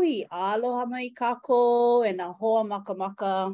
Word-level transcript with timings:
nui, 0.00 0.24
aloha 0.32 0.86
mai 0.88 1.10
kako 1.10 2.04
e 2.08 2.12
na 2.12 2.26
hoa 2.38 2.64
makamaka. 2.64 3.52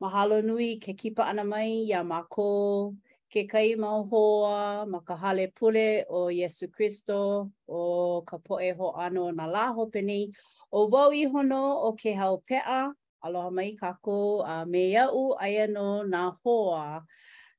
Mahalo 0.00 0.36
nui 0.44 0.76
ke 0.76 0.92
kipa 0.92 1.24
ana 1.24 1.42
mai 1.44 1.88
ya 1.88 2.02
mako, 2.04 2.92
ke 3.32 3.48
kai 3.48 3.72
mau 3.80 4.04
hoa, 4.04 4.84
ma 4.84 5.00
ka 5.00 5.16
hale 5.16 5.46
pule 5.56 6.04
o 6.10 6.28
Yesu 6.28 6.68
Christo, 6.68 7.48
o 7.66 8.20
ka 8.28 8.36
poe 8.36 8.74
ho 8.76 8.92
ano 8.92 9.30
na 9.32 9.46
la 9.46 9.72
ni 10.04 10.28
O 10.72 10.86
wau 10.90 11.10
i 11.12 11.24
hono 11.24 11.80
o 11.88 11.92
ke 11.96 12.12
hau 12.12 12.42
pea, 12.46 12.92
aloha 13.24 13.50
mai 13.50 13.72
kako, 13.80 14.44
a 14.44 14.66
me 14.66 14.92
iau 14.92 15.32
aia 15.40 15.66
no 15.66 16.02
na 16.02 16.30
hoa. 16.44 17.00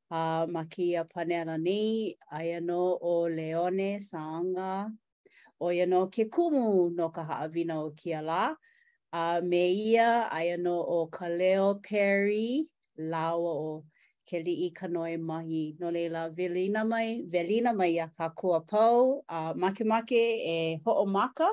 a 0.10 0.46
ma 0.48 0.64
ki 0.70 0.96
a 0.96 1.04
panera 1.04 1.58
ni, 1.60 2.16
aia 2.32 2.60
no 2.62 2.98
o 3.02 3.28
Leone 3.28 3.98
Saanga, 4.00 4.88
o 5.60 5.71
ia 5.74 5.86
no 5.86 6.05
ke 6.07 6.25
kumu 6.29 6.89
no 6.96 7.10
ka 7.10 7.24
haawina 7.25 7.82
o 7.84 7.92
kia 7.97 8.21
lā. 8.21 8.56
A 9.14 9.20
uh, 9.20 9.42
me 9.42 9.61
ia 9.74 10.28
aia 10.32 10.57
no 10.57 10.80
o 10.83 11.06
ka 11.07 11.28
leo 11.28 11.75
peri 11.83 12.68
lawa 13.00 13.52
o 13.56 13.86
ke 14.30 14.42
li 14.43 14.54
i 14.68 14.70
ka 14.75 14.88
noe 14.88 15.18
mahi. 15.18 15.75
No 15.80 15.89
leila, 15.89 16.30
velina 16.32 16.83
mai, 16.88 17.24
velina 17.25 17.74
mai 17.75 17.93
a 18.04 18.07
ka 18.18 18.30
kua 18.30 18.61
pau, 18.61 19.24
a 19.30 19.54
make 19.56 19.82
make 19.86 20.11
e 20.50 20.75
ho'o 20.86 21.06
maka, 21.06 21.47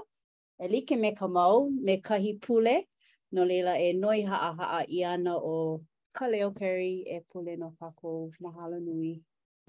e 0.60 0.68
like 0.68 0.98
me 0.98 1.14
ka 1.14 1.26
mau, 1.28 1.68
me 1.70 2.00
kahi 2.02 2.40
pule, 2.42 2.86
no 3.32 3.44
leila 3.44 3.78
e 3.78 3.92
noi 3.92 4.22
haa 4.26 4.52
haa 4.60 4.84
i 4.90 5.04
ana 5.04 5.36
o 5.38 5.84
ka 6.12 6.26
leo 6.26 6.50
peri 6.50 7.04
e 7.06 7.20
pule 7.20 7.56
no 7.56 7.70
kako 7.80 8.30
mahalo 8.40 8.80
nui 8.80 9.20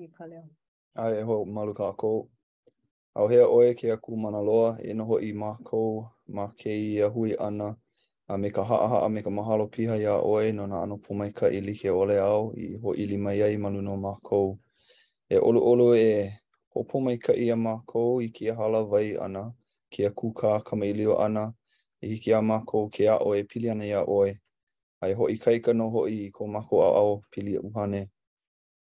e 0.01 0.07
ka 0.09 0.25
leo. 0.25 0.49
Ai, 0.97 1.19
e 1.21 1.21
ho 1.21 1.45
malu 1.45 1.73
ka 1.75 1.93
kou. 1.93 2.29
Au 3.15 3.27
hea 3.29 3.47
oe 3.47 3.73
ke 3.73 3.91
aku 3.91 4.15
mana 4.17 4.41
loa 4.43 4.77
e 4.89 4.93
noho 4.93 5.17
i 5.23 5.31
mākou 5.33 6.03
ma 6.35 6.47
ke 6.57 6.73
i 6.79 6.99
a 7.01 7.07
hui 7.09 7.31
ana 7.39 7.69
a 8.27 8.35
me 8.37 8.49
ka 8.49 8.63
haaha 8.63 9.05
a 9.05 9.09
me 9.09 9.21
ka 9.23 9.29
mahalo 9.29 9.67
piha 9.71 9.95
ia 9.97 10.15
oe 10.19 10.51
no 10.51 10.65
na 10.67 10.81
ano 10.83 10.97
pumaika 10.97 11.47
i 11.47 11.61
like 11.61 11.87
ole 11.89 12.19
au 12.19 12.51
i 12.57 12.75
ho 12.81 12.91
i 12.97 13.05
lima 13.05 13.33
ia 13.35 13.47
manu 13.59 13.81
no 13.81 13.95
mākou. 13.95 14.57
E 15.29 15.37
olu 15.37 15.61
olu 15.69 15.95
e 15.95 16.31
ho 16.71 16.83
pumaika 16.83 17.31
i 17.33 17.47
a 17.51 17.55
mākou 17.55 18.19
i 18.21 18.27
kia 18.35 18.55
hala 18.59 18.83
vai 18.83 19.15
ana 19.17 19.45
ke 19.93 20.05
a 20.07 20.11
kuka 20.11 20.59
kamailio 20.67 21.15
ana 21.25 21.53
e 22.01 22.07
hiki 22.07 22.33
a 22.33 22.41
mākou 22.41 22.89
ke 22.91 23.07
a 23.09 23.15
oe 23.23 23.43
pili 23.43 23.69
ana 23.69 23.85
ia 23.85 24.03
oe. 24.03 24.35
Ai 25.01 25.13
ho 25.13 25.29
i 25.29 25.37
kaika 25.37 25.73
no 25.73 25.89
ho 25.89 26.07
i 26.07 26.19
ko 26.31 26.45
mākou 26.47 26.83
au 26.83 26.95
au 26.95 27.21
pili 27.31 27.57
uhane. 27.59 28.09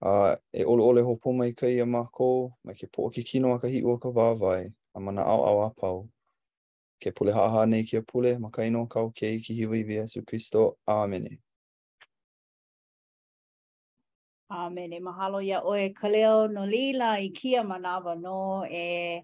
a 0.01 0.37
e 0.53 0.65
ole 0.65 0.83
ole 0.83 1.03
hopo 1.03 1.33
mai 1.33 1.53
kai 1.53 1.81
a 1.81 1.85
mako, 1.87 2.57
mai 2.65 2.75
ke 2.75 2.87
po 2.93 3.11
ke 3.11 3.23
kino 3.25 3.53
a 3.53 3.59
ka 3.61 3.67
hiu 3.69 3.93
a 3.95 3.99
ka 3.99 4.09
vāvai, 4.09 4.73
a 4.97 5.01
mana 5.01 5.23
au 5.23 5.43
au 5.45 5.61
a 5.63 5.71
pau. 5.77 6.09
Ke 7.05 7.11
pule 7.15 7.33
haa 7.33 7.49
haa 7.49 7.67
nei 7.67 7.83
kia 7.85 8.03
pule, 8.03 8.39
ma 8.39 8.51
ka 8.51 8.63
ino 8.65 8.87
kau 8.87 9.11
kei 9.13 9.41
ki 9.41 9.55
hiwa 9.55 9.77
i 9.77 9.83
Viesu 9.85 10.25
Christo. 10.27 10.79
Āmene. 10.89 11.41
Āmene. 14.53 15.01
Mahalo 15.01 15.41
ia 15.41 15.61
oe 15.65 15.93
ka 15.97 16.09
leo 16.09 16.47
no 16.49 16.67
lila 16.67 17.17
i 17.21 17.29
kia 17.33 17.63
manawa 17.65 18.15
no 18.21 18.65
e 18.69 19.23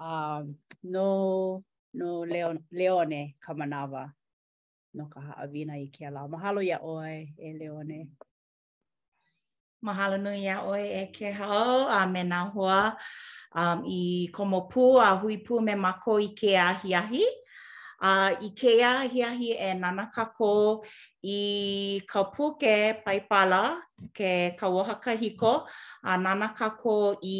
uh, 0.00 0.42
no, 0.82 1.62
no 1.94 2.24
leo, 2.24 2.52
leone 2.72 3.34
ka 3.40 3.52
manawa 3.54 4.12
no 4.94 5.06
ka 5.08 5.20
haawina 5.20 5.76
i 5.80 5.88
kia 5.92 6.10
la. 6.10 6.20
Mahalo 6.28 6.36
Mahalo 6.36 6.62
ia 6.62 6.78
oe 6.82 7.32
e 7.38 7.52
leone. 7.56 8.08
Mahalo 9.86 10.16
nui 10.24 10.46
a 10.46 10.56
oe 10.70 10.82
e 11.02 11.04
ke 11.16 11.26
hao 11.38 11.88
a 11.88 12.00
me 12.12 12.20
hoa 12.54 12.96
um, 13.60 13.80
i 13.88 14.28
komo 14.34 14.58
pū 14.70 14.82
a 15.06 15.16
hui 15.20 15.36
pu 15.46 15.54
me 15.66 15.74
mako 15.74 16.12
i 16.20 16.28
ke 16.36 16.50
a 16.54 16.74
ahi. 16.98 17.24
Uh, 18.02 18.30
I 18.46 18.50
ke 18.60 18.72
ahi 18.90 19.22
ahi 19.30 19.50
e 19.66 19.72
nana 19.74 20.06
kako 20.14 20.82
i 21.24 22.00
ka 22.06 22.22
pūke 22.32 23.02
paipala 23.04 23.80
ke 24.14 24.52
ka 24.58 24.66
wohaka 24.68 25.16
hiko 25.20 25.62
a 26.04 26.16
nana 26.18 26.48
kako 26.56 27.16
i 27.22 27.38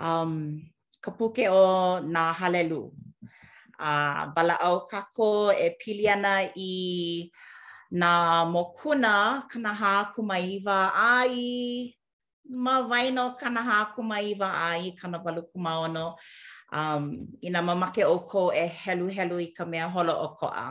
um, 0.00 0.32
ka 1.00 1.10
pūke 1.12 1.46
o 1.48 2.00
na 2.00 2.32
halelu. 2.34 2.82
Uh, 3.78 4.26
bala 4.34 4.56
au 4.60 4.86
kako 4.90 5.52
e 5.54 5.70
pili 5.78 6.06
ana 6.08 6.34
i... 6.56 7.30
na 7.92 8.44
mokuna 8.48 9.42
kanaha 9.52 10.04
kumaiwa 10.16 10.94
ai 10.96 11.92
ma 12.48 12.80
waino 12.88 13.36
kanaha 13.36 13.84
kumaiwa 13.92 14.48
ai 14.70 14.92
kana 14.96 15.18
walu 15.20 15.42
ono 15.54 16.16
um 16.72 17.26
ina 17.44 17.60
mamake 17.62 18.02
o 18.04 18.18
ko 18.24 18.48
e 18.56 18.64
helu 18.80 19.06
helu 19.12 19.36
i 19.44 19.48
ka 19.56 19.64
mea 19.68 19.86
holo 19.94 20.12
o 20.22 20.28
ko 20.38 20.46
a 20.64 20.68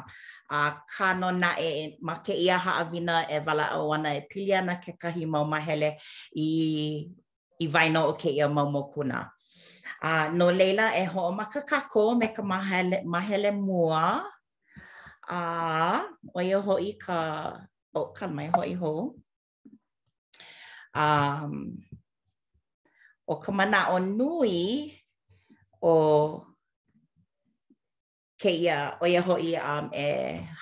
a 0.58 0.74
kano 0.94 1.30
na 1.42 1.52
e 1.70 1.98
make 2.08 2.30
ia 2.46 2.58
ha 2.64 2.72
avina 2.84 3.16
e 3.30 3.38
wala 3.46 3.66
o 3.78 3.94
ana 3.94 4.10
e 4.16 4.22
pili 4.30 4.54
ana 4.58 4.76
ke 4.84 4.92
kahi 5.02 5.26
mau 5.34 5.46
mahele 5.54 5.90
i 6.46 6.50
i 7.60 7.66
waino 7.74 8.02
o 8.10 8.14
ke 8.22 8.30
ia 8.38 8.48
mau 8.56 8.66
mokuna 8.76 9.18
a 10.10 10.30
no 10.38 10.48
leila 10.60 10.88
e 10.98 11.04
ho 11.12 11.22
makakako 11.40 12.02
me 12.20 12.28
ka 12.36 12.42
mahele 12.52 12.98
mahele 13.14 13.52
mua 13.66 14.04
a 15.40 15.44
o 16.36 16.40
ia 16.48 16.58
i 16.90 16.92
ka 17.04 17.20
o 18.00 18.02
ka 18.18 18.26
mai 18.36 18.48
ho 18.56 18.62
i 18.74 18.76
ho 18.82 18.92
um 21.06 21.54
o 23.32 23.36
ka 23.44 23.52
mana 23.58 23.80
o 23.96 23.98
nui 24.18 24.58
o 25.94 25.96
ke 28.42 28.52
ia 28.66 28.78
o 29.02 29.06
ia 29.14 29.22
i 29.48 29.50
um 29.76 29.86
e 30.10 30.10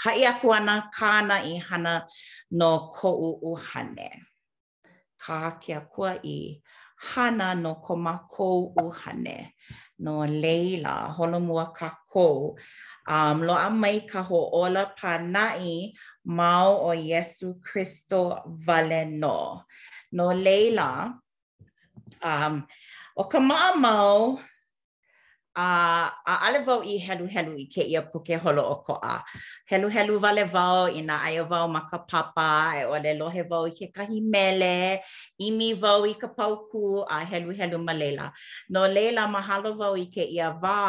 ha 0.02 0.12
hai 0.12 0.20
aku 0.32 0.46
ana 0.58 0.76
kana 0.98 1.36
i 1.52 1.54
hana 1.68 1.94
no 2.60 2.72
ko 2.96 3.10
u 3.28 3.30
u 3.50 3.52
hane 3.68 4.10
ka 5.24 5.38
ke 5.62 5.72
akua 5.80 6.12
i 6.38 6.40
hana 7.08 7.48
no 7.64 7.72
ko 7.86 7.94
ma 8.06 8.14
ko 8.34 8.46
u 8.84 8.86
hane 9.02 9.38
no 10.04 10.16
leila 10.44 10.96
holomua 11.16 11.66
ka 11.78 11.90
ko 12.12 12.28
um 13.08 13.40
lo 13.44 13.56
amai 13.56 14.04
ka 14.12 14.20
ho 14.28 14.40
ola 14.64 14.84
pa 14.98 15.12
nai 15.34 15.94
mau 16.38 16.72
o 16.84 16.92
Yesu 17.12 17.48
Kristo 17.64 18.22
valeno 18.66 19.64
no 20.16 20.28
leila 20.46 20.92
um 22.24 22.54
o 23.16 23.24
ka 23.32 23.40
mau 23.40 24.38
a 25.56 25.68
a 26.28 26.34
ale 26.46 26.60
vau 26.68 26.80
i 26.84 26.96
helu 27.06 27.26
helu 27.34 27.52
i 27.58 27.66
ke 27.74 27.84
ia 27.94 28.02
puke 28.12 28.36
holo 28.44 28.62
o 28.62 28.76
ko 28.86 28.94
a 29.02 29.16
helu 29.72 29.88
helu 29.96 30.16
vale 30.24 30.44
vau 30.56 30.86
i 30.92 31.02
na 31.10 31.16
ai 31.26 31.36
vau 31.52 31.66
ma 31.74 31.82
ka 31.90 31.98
papa 32.10 32.52
e 32.78 32.82
ole 32.94 33.12
lohe 33.20 33.44
vau 33.52 33.64
i 33.66 33.74
ke 33.80 33.86
kahi 33.96 34.20
mele 34.34 34.78
i 35.40 35.48
mi 35.58 35.70
vau 35.84 36.02
i 36.06 36.14
ka 36.22 36.28
pauku 36.38 36.86
a 37.16 37.26
helu 37.30 37.52
helu 37.60 37.78
malela 37.88 38.28
no 38.74 38.82
leila 38.96 39.24
mahalo 39.34 39.70
vau 39.80 39.94
i 39.98 40.06
ke 40.16 40.24
ia 40.36 40.50
va 40.64 40.82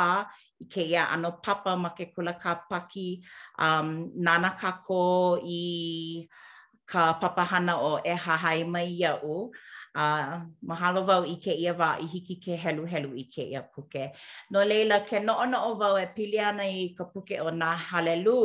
i 0.60 0.64
ke 0.72 0.80
ia 0.92 1.08
ano 1.08 1.30
papa 1.44 1.76
ma 1.76 1.90
ke 1.96 2.12
kula 2.14 2.36
ka 2.38 2.66
paki 2.70 3.24
um, 3.58 4.12
nana 4.16 4.52
ka 4.60 4.76
ko 4.84 5.40
i 5.44 6.28
ka 6.84 7.18
papahana 7.20 7.74
o 7.80 7.92
e 8.04 8.14
hahai 8.14 8.64
mai 8.64 8.88
ia 9.00 9.12
o. 9.24 9.50
Uh, 9.90 10.46
mahalo 10.68 11.00
vau 11.02 11.22
i 11.26 11.34
ke 11.44 11.50
ia 11.50 11.72
wā 11.74 11.98
i 11.98 12.06
hiki 12.06 12.36
ke 12.44 12.54
helu 12.62 12.84
helu 12.86 13.10
i 13.18 13.24
ke 13.26 13.42
ia 13.50 13.62
puke. 13.62 14.12
No 14.52 14.62
leila, 14.62 15.00
ke 15.08 15.18
noo 15.26 15.44
noo 15.50 15.70
vau 15.80 15.94
e 15.98 16.06
pili 16.14 16.38
ana 16.38 16.62
i 16.82 16.94
ka 16.96 17.04
puke 17.12 17.36
o 17.46 17.50
nā 17.50 17.70
halelu, 17.88 18.38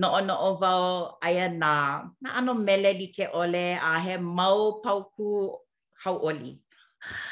noo 0.00 0.18
noo 0.28 0.50
vau 0.62 0.82
aia 1.26 1.46
nā, 1.62 1.74
nā 2.22 2.28
ano 2.38 2.54
mele 2.66 2.90
li 2.98 3.08
ke 3.16 3.26
ole 3.42 3.78
a 3.90 3.92
he 4.04 4.16
mau 4.18 4.58
pauku 4.82 5.30
hau 6.02 6.16
oli. 6.30 6.52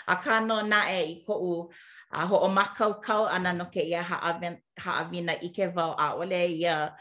A 0.06 0.14
kā 0.22 0.38
no 0.46 0.56
nā 0.70 0.80
e 0.98 1.00
i 1.14 1.16
ko 1.26 1.34
u, 1.52 1.54
a 2.16 2.26
ho 2.26 2.36
o 2.36 2.48
makau 2.48 3.02
kau 3.02 3.26
ana 3.26 3.52
no 3.52 3.64
ke 3.74 3.82
ia 3.90 4.02
ha 4.02 4.34
ha 4.82 4.90
avina 5.02 5.34
ike 5.46 5.66
vau 5.74 5.90
a 5.98 6.06
ole 6.20 6.42
ia 6.46 6.94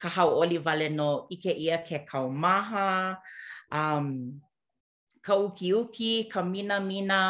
ka 0.00 0.08
hau 0.16 0.28
oli 0.42 0.56
vale 0.58 0.88
no 0.88 1.08
ike 1.34 1.52
ia 1.64 1.76
ke 1.88 1.98
kau 2.10 2.28
maha 2.28 3.16
um 3.72 4.06
kau 5.24 5.48
uki 5.48 5.68
uki 5.80 6.12
ka 6.32 6.42
mina 6.42 6.76
mina 6.80 7.20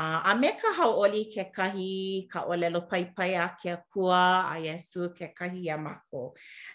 a 0.00 0.02
uh, 0.02 0.18
a 0.32 0.32
me 0.40 0.48
ka 0.62 0.70
hau 0.78 0.92
oli 1.04 1.20
ke 1.34 1.44
kahi 1.56 1.92
ka 2.32 2.40
olelo 2.48 2.80
pai 2.90 3.04
pai 3.16 3.30
a 3.44 3.46
ke 3.60 3.72
kua 3.92 4.24
a 4.52 4.56
yesu 4.66 5.12
ke 5.18 5.26
kahi 5.38 5.60
ia 5.68 5.76
mako 5.86 6.22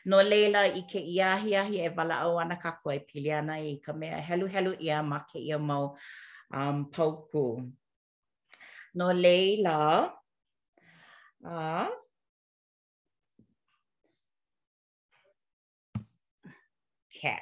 no 0.10 0.18
leila 0.30 0.62
ike 0.82 1.02
ia 1.16 1.30
hi 1.42 1.52
hi 1.70 1.76
e 1.88 1.90
vala 1.98 2.16
au 2.26 2.38
ana 2.44 2.56
ka 2.64 2.72
koe 2.84 2.98
pili 3.08 3.32
ana 3.42 3.56
i 3.72 3.74
ka 3.86 3.92
mea 4.00 4.22
helu 4.28 4.46
helu 4.54 4.74
ia 4.86 4.98
ma 5.12 5.18
ke 5.30 5.40
ia 5.50 5.58
mau 5.70 5.86
um 6.60 6.78
pauku 6.94 7.48
no 8.96 9.10
leila 9.12 10.12
a 11.46 11.88
cat 17.22 17.42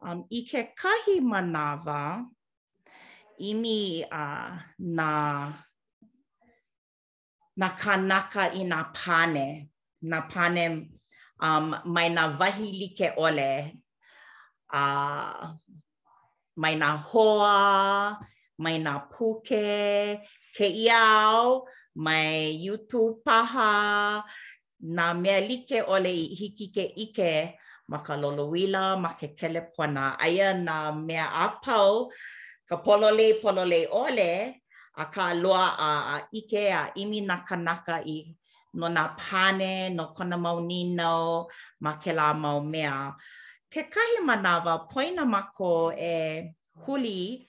um 0.00 0.18
i 0.32 0.40
ke 0.50 0.60
kahi 0.82 1.16
manawa 1.32 2.02
i 3.48 3.50
a 3.64 3.76
uh, 4.22 4.50
na 4.96 5.10
na 7.60 7.68
kanaka 7.82 8.42
i 8.60 8.62
na 8.72 8.80
pane 8.96 9.48
na 10.10 10.18
pane 10.32 10.64
um 11.46 11.66
mai 11.94 12.08
na 12.16 12.24
vahili 12.38 12.88
ke 12.98 13.08
ole 13.24 13.52
a 14.80 14.82
uh, 14.82 15.36
mai 16.62 16.74
na 16.82 16.88
hoa 17.06 17.56
mai 18.58 18.78
nā 18.82 18.92
puke, 19.10 20.18
ke 20.56 20.66
iau, 20.86 21.64
mai 21.96 22.52
YouTube 22.64 23.22
paha, 23.24 24.24
nā 24.84 25.06
mea 25.18 25.40
like 25.40 25.82
ole 25.86 26.12
hiki 26.38 26.72
ke 26.74 26.92
ike 27.02 27.54
ma 27.88 27.98
ka 27.98 28.14
loloila, 28.16 29.00
ma 29.00 29.12
ke 29.14 29.34
kelepona. 29.38 30.16
Aia 30.20 30.54
nā 30.54 30.94
apau, 31.46 32.08
ka 32.68 32.76
polole 32.76 33.40
polole 33.40 33.86
ole, 33.90 34.56
a 34.96 35.34
loa 35.34 35.74
a, 35.78 35.90
a 36.18 36.28
ike 36.34 36.68
a 36.70 36.92
imi 36.96 37.24
nā 37.24 38.04
i 38.06 38.34
no 38.74 38.86
nā 38.88 39.16
pane, 39.16 39.94
no 39.96 40.12
kona 40.14 40.36
mau 40.36 40.58
nino, 40.60 41.46
ma 41.80 41.92
ke 41.94 42.12
mau 42.36 42.60
mea. 42.60 43.14
Ke 43.70 43.84
kahi 43.88 44.22
manawa, 44.24 44.88
poina 44.90 45.26
mako 45.26 45.92
e 45.92 46.54
huli, 46.86 47.46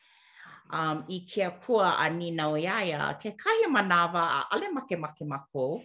um, 0.74 1.04
i 1.10 1.20
kia 1.28 1.50
kua 1.52 1.96
a 2.00 2.10
ni 2.10 2.32
nau 2.32 2.54
iaia, 2.54 3.18
ke 3.22 3.32
kahi 3.42 3.66
manawa 3.76 4.24
a 4.40 4.46
ale 4.54 4.68
make 4.74 4.98
make 5.00 5.22
mako 5.26 5.82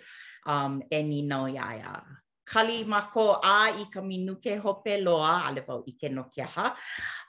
um, 0.47 0.83
e 0.91 1.03
ni 1.03 1.23
nau 1.23 1.45
iaia. 1.47 2.03
Kali 2.47 2.85
mako 2.85 3.41
a 3.43 3.73
i 3.83 3.85
ka 3.93 4.01
minuke 4.03 4.61
hope 4.61 4.99
loa, 5.01 5.45
ale 5.49 5.61
vau 5.63 5.83
i 5.89 5.93
ke 5.93 6.09
nokiaha, 6.13 6.75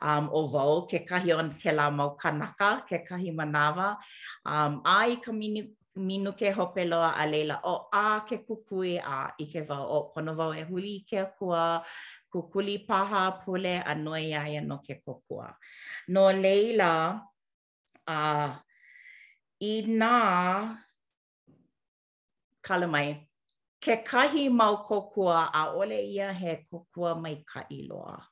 um, 0.02 0.30
o 0.34 0.46
vau 0.48 0.82
ke 0.88 1.06
kahi 1.08 1.32
on 1.38 1.54
ke 1.62 1.72
la 1.74 1.90
mau 1.90 2.16
kanaka, 2.20 2.82
ke 2.90 3.06
kahi 3.08 3.32
manawa, 3.32 3.98
um, 4.46 4.82
a 4.86 4.98
i 5.10 5.16
ka 5.16 5.32
minuke 5.32 5.72
minu 5.98 6.34
ke 6.36 6.52
hope 6.52 6.84
loa 6.86 7.16
a 7.18 7.26
leila 7.26 7.62
o 7.64 7.88
a 7.94 8.20
ke 8.28 8.44
kukui 8.46 8.98
a 9.00 9.32
i 9.40 9.46
ke 9.46 9.62
wau 9.70 9.84
o 9.98 10.00
pono 10.14 10.34
wau 10.36 10.52
e 10.54 10.62
huli 10.70 11.06
ke 11.10 11.24
akua, 11.24 11.84
kukuli 12.30 12.86
paha 12.86 13.40
pole 13.42 13.80
a 13.92 13.96
noe 13.96 14.20
iaia 14.20 14.60
no 14.68 14.80
ke 14.84 15.00
kokua. 15.06 15.56
No 16.10 16.28
leila, 16.34 17.22
uh, 18.08 18.52
i 19.60 19.72
nā 19.88 20.12
kala 22.62 22.88
ke 23.82 23.98
kahi 24.04 24.50
mau 24.52 24.84
kokua 24.84 25.50
a 25.54 25.72
ole 25.78 26.00
ia 26.06 26.34
he 26.34 26.58
kokua 26.70 27.20
mai 27.22 27.44
ka 27.46 27.62
iloa. 27.70 28.26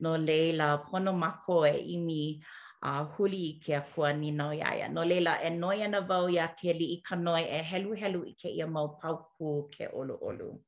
No 0.00 0.16
leila, 0.16 0.84
pono 0.88 1.12
mako 1.14 1.66
e 1.66 1.84
imi 1.94 2.42
a 2.82 3.00
uh, 3.00 3.06
huli 3.16 3.36
i 3.48 3.52
ke 3.60 3.72
akua 3.76 4.12
ni 4.18 4.30
nao 4.30 4.52
iaia. 4.52 4.88
No 4.92 5.04
leila, 5.04 5.40
e 5.44 5.50
noi 5.50 5.82
ana 5.82 6.00
vau 6.00 6.26
ia 6.28 6.48
ke 6.48 6.72
li 6.72 6.84
i 6.96 7.00
ka 7.02 7.14
noi 7.16 7.44
e 7.44 7.62
helu 7.62 7.92
helu 7.96 8.24
i 8.26 8.32
ke 8.34 8.48
ia 8.48 8.66
mau 8.66 8.88
pauku 9.00 9.68
ke 9.70 9.88
olu 9.92 10.16
olu. 10.20 10.58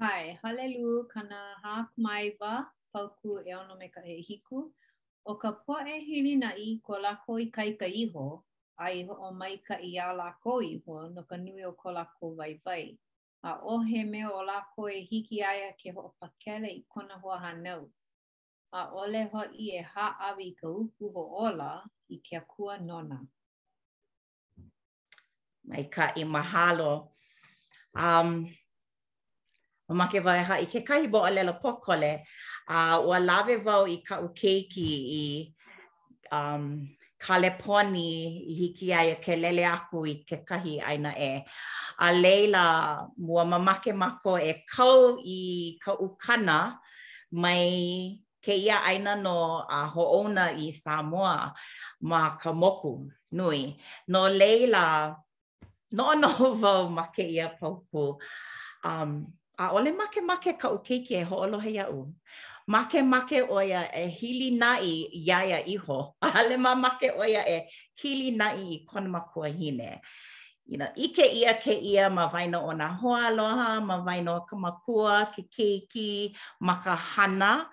Hai, 0.00 0.38
halelu 0.42 1.06
kana 1.08 1.54
hāk 1.62 1.88
maiwa 1.96 2.66
pauku 2.94 3.38
e 3.46 3.54
ono 3.54 3.74
me 3.76 3.88
ka 3.88 4.00
e 4.06 4.20
hiku. 4.20 4.70
O 5.30 5.34
ka 5.38 5.50
poe 5.66 5.98
hili 6.06 6.34
na 6.36 6.50
i 6.58 6.70
ko 6.86 6.98
la 6.98 7.14
koi 7.26 7.44
kai 7.56 7.70
ka 7.80 7.86
iho, 7.86 8.26
a 8.84 8.90
i 8.98 9.02
ho 9.06 9.12
o 9.28 9.30
mai 9.40 9.54
ka 9.66 9.74
i 9.78 9.92
a 10.04 10.08
la 10.20 10.28
koi 10.44 10.64
iho 10.74 10.94
no 11.14 11.22
ka 11.30 11.36
nui 11.44 11.64
o 11.64 11.72
ko 11.82 11.88
la 11.96 12.04
ko 12.16 12.26
vai 12.38 12.52
vai. 12.64 12.84
A 13.50 13.52
o 13.74 13.78
he 13.88 14.00
me 14.12 14.20
o 14.26 14.38
la 14.50 14.58
koi 14.74 14.92
e 14.98 15.02
hiki 15.10 15.38
aia 15.50 15.70
ke 15.80 15.88
ho 15.94 16.00
o 16.08 16.14
pakele 16.20 16.68
i 16.74 16.80
kona 16.92 17.14
hoa 17.22 17.38
hanau. 17.44 17.82
A 18.80 18.82
ole 19.02 19.22
ho 19.32 19.42
i 19.64 19.70
e 19.78 19.82
ha 19.92 20.06
awi 20.28 20.46
ka 20.60 20.68
upu 20.82 21.04
ho 21.14 21.22
ola 21.46 21.70
i 22.08 22.16
kia 22.26 22.40
kua 22.52 22.74
nona. 22.88 23.18
Mai 25.68 25.84
ka 25.94 26.04
i 26.20 26.24
mahalo. 26.24 26.92
Um, 27.94 28.30
o 29.92 29.94
make 30.00 30.18
wae 30.26 30.42
ha 30.48 30.56
i 30.64 30.66
kekahi 30.72 31.10
bo 31.12 31.20
alela 31.28 31.52
pokole 31.62 32.12
a 32.68 32.76
uh, 32.98 33.08
ua 33.08 33.18
lawe 33.28 33.56
wau 33.66 33.84
i 33.96 33.98
ka 34.08 34.16
keiki 34.40 34.88
i 35.22 35.24
um, 36.38 36.64
kale 37.24 37.50
poni 37.62 38.08
i 38.52 38.54
hiki 38.60 38.88
ai 38.98 39.06
a 39.12 39.18
e 39.18 39.20
ke 39.24 39.34
lele 39.42 39.64
aku 39.76 39.98
i 40.14 40.14
kekahi 40.28 40.74
aina 40.90 41.12
e. 41.30 41.32
A 42.06 42.08
leila 42.22 42.64
mua 43.26 43.44
mamake 43.52 43.92
mako 44.02 44.32
e 44.50 44.54
kau 44.74 44.96
i 45.34 45.38
ka 45.84 45.92
ukana 46.06 46.58
mai 47.30 48.18
ke 48.44 48.54
ia 48.64 48.78
aina 48.90 49.12
no 49.16 49.36
a 49.78 49.80
hoona 49.94 50.46
i 50.66 50.70
Samoa 50.82 51.36
ma 52.10 52.22
ka 52.40 52.50
moku 52.52 52.94
nui. 53.38 53.62
No 54.08 54.22
leila, 54.40 54.84
no 55.98 56.06
no 56.22 56.30
vau 56.62 56.88
ma 56.96 57.04
ke 57.16 57.22
ia 57.36 57.48
pauku. 57.60 58.04
Um, 58.90 59.10
A 59.64 59.68
ole 59.72 59.92
make 59.92 60.20
make 60.24 60.58
ka 60.62 60.68
u 60.74 60.78
keiki 60.86 61.14
e 61.20 61.24
ho'olohe 61.30 61.70
ia'u. 61.78 62.00
Make 62.74 62.98
make 63.12 63.38
oia 63.58 63.82
e 63.94 64.04
hili 64.18 64.48
nai 64.62 64.88
iaia 65.28 65.58
iho. 65.74 65.98
A 66.22 66.28
le 66.48 66.56
ma 66.64 66.72
make 66.84 67.08
oia 67.24 67.42
e 67.56 67.70
hili 68.00 68.30
nai 68.36 68.54
i 68.54 68.76
kona 68.90 69.08
makua 69.16 69.48
hine. 69.58 69.90
You 70.66 70.78
know, 70.78 70.88
ike 71.06 71.26
ia 71.40 71.52
ke 71.64 71.72
ia 71.90 72.04
ma 72.16 72.24
vaino 72.34 72.58
o 72.70 72.72
na 72.80 72.88
hoa 73.00 73.20
aloha, 73.30 73.68
ma 73.88 73.96
waino 74.06 74.32
o 74.36 74.40
ka 74.48 74.56
makua, 74.64 75.16
ke 75.34 75.42
keiki, 75.56 76.34
ma 76.66 76.74
ka 76.84 76.96
hana. 76.96 77.68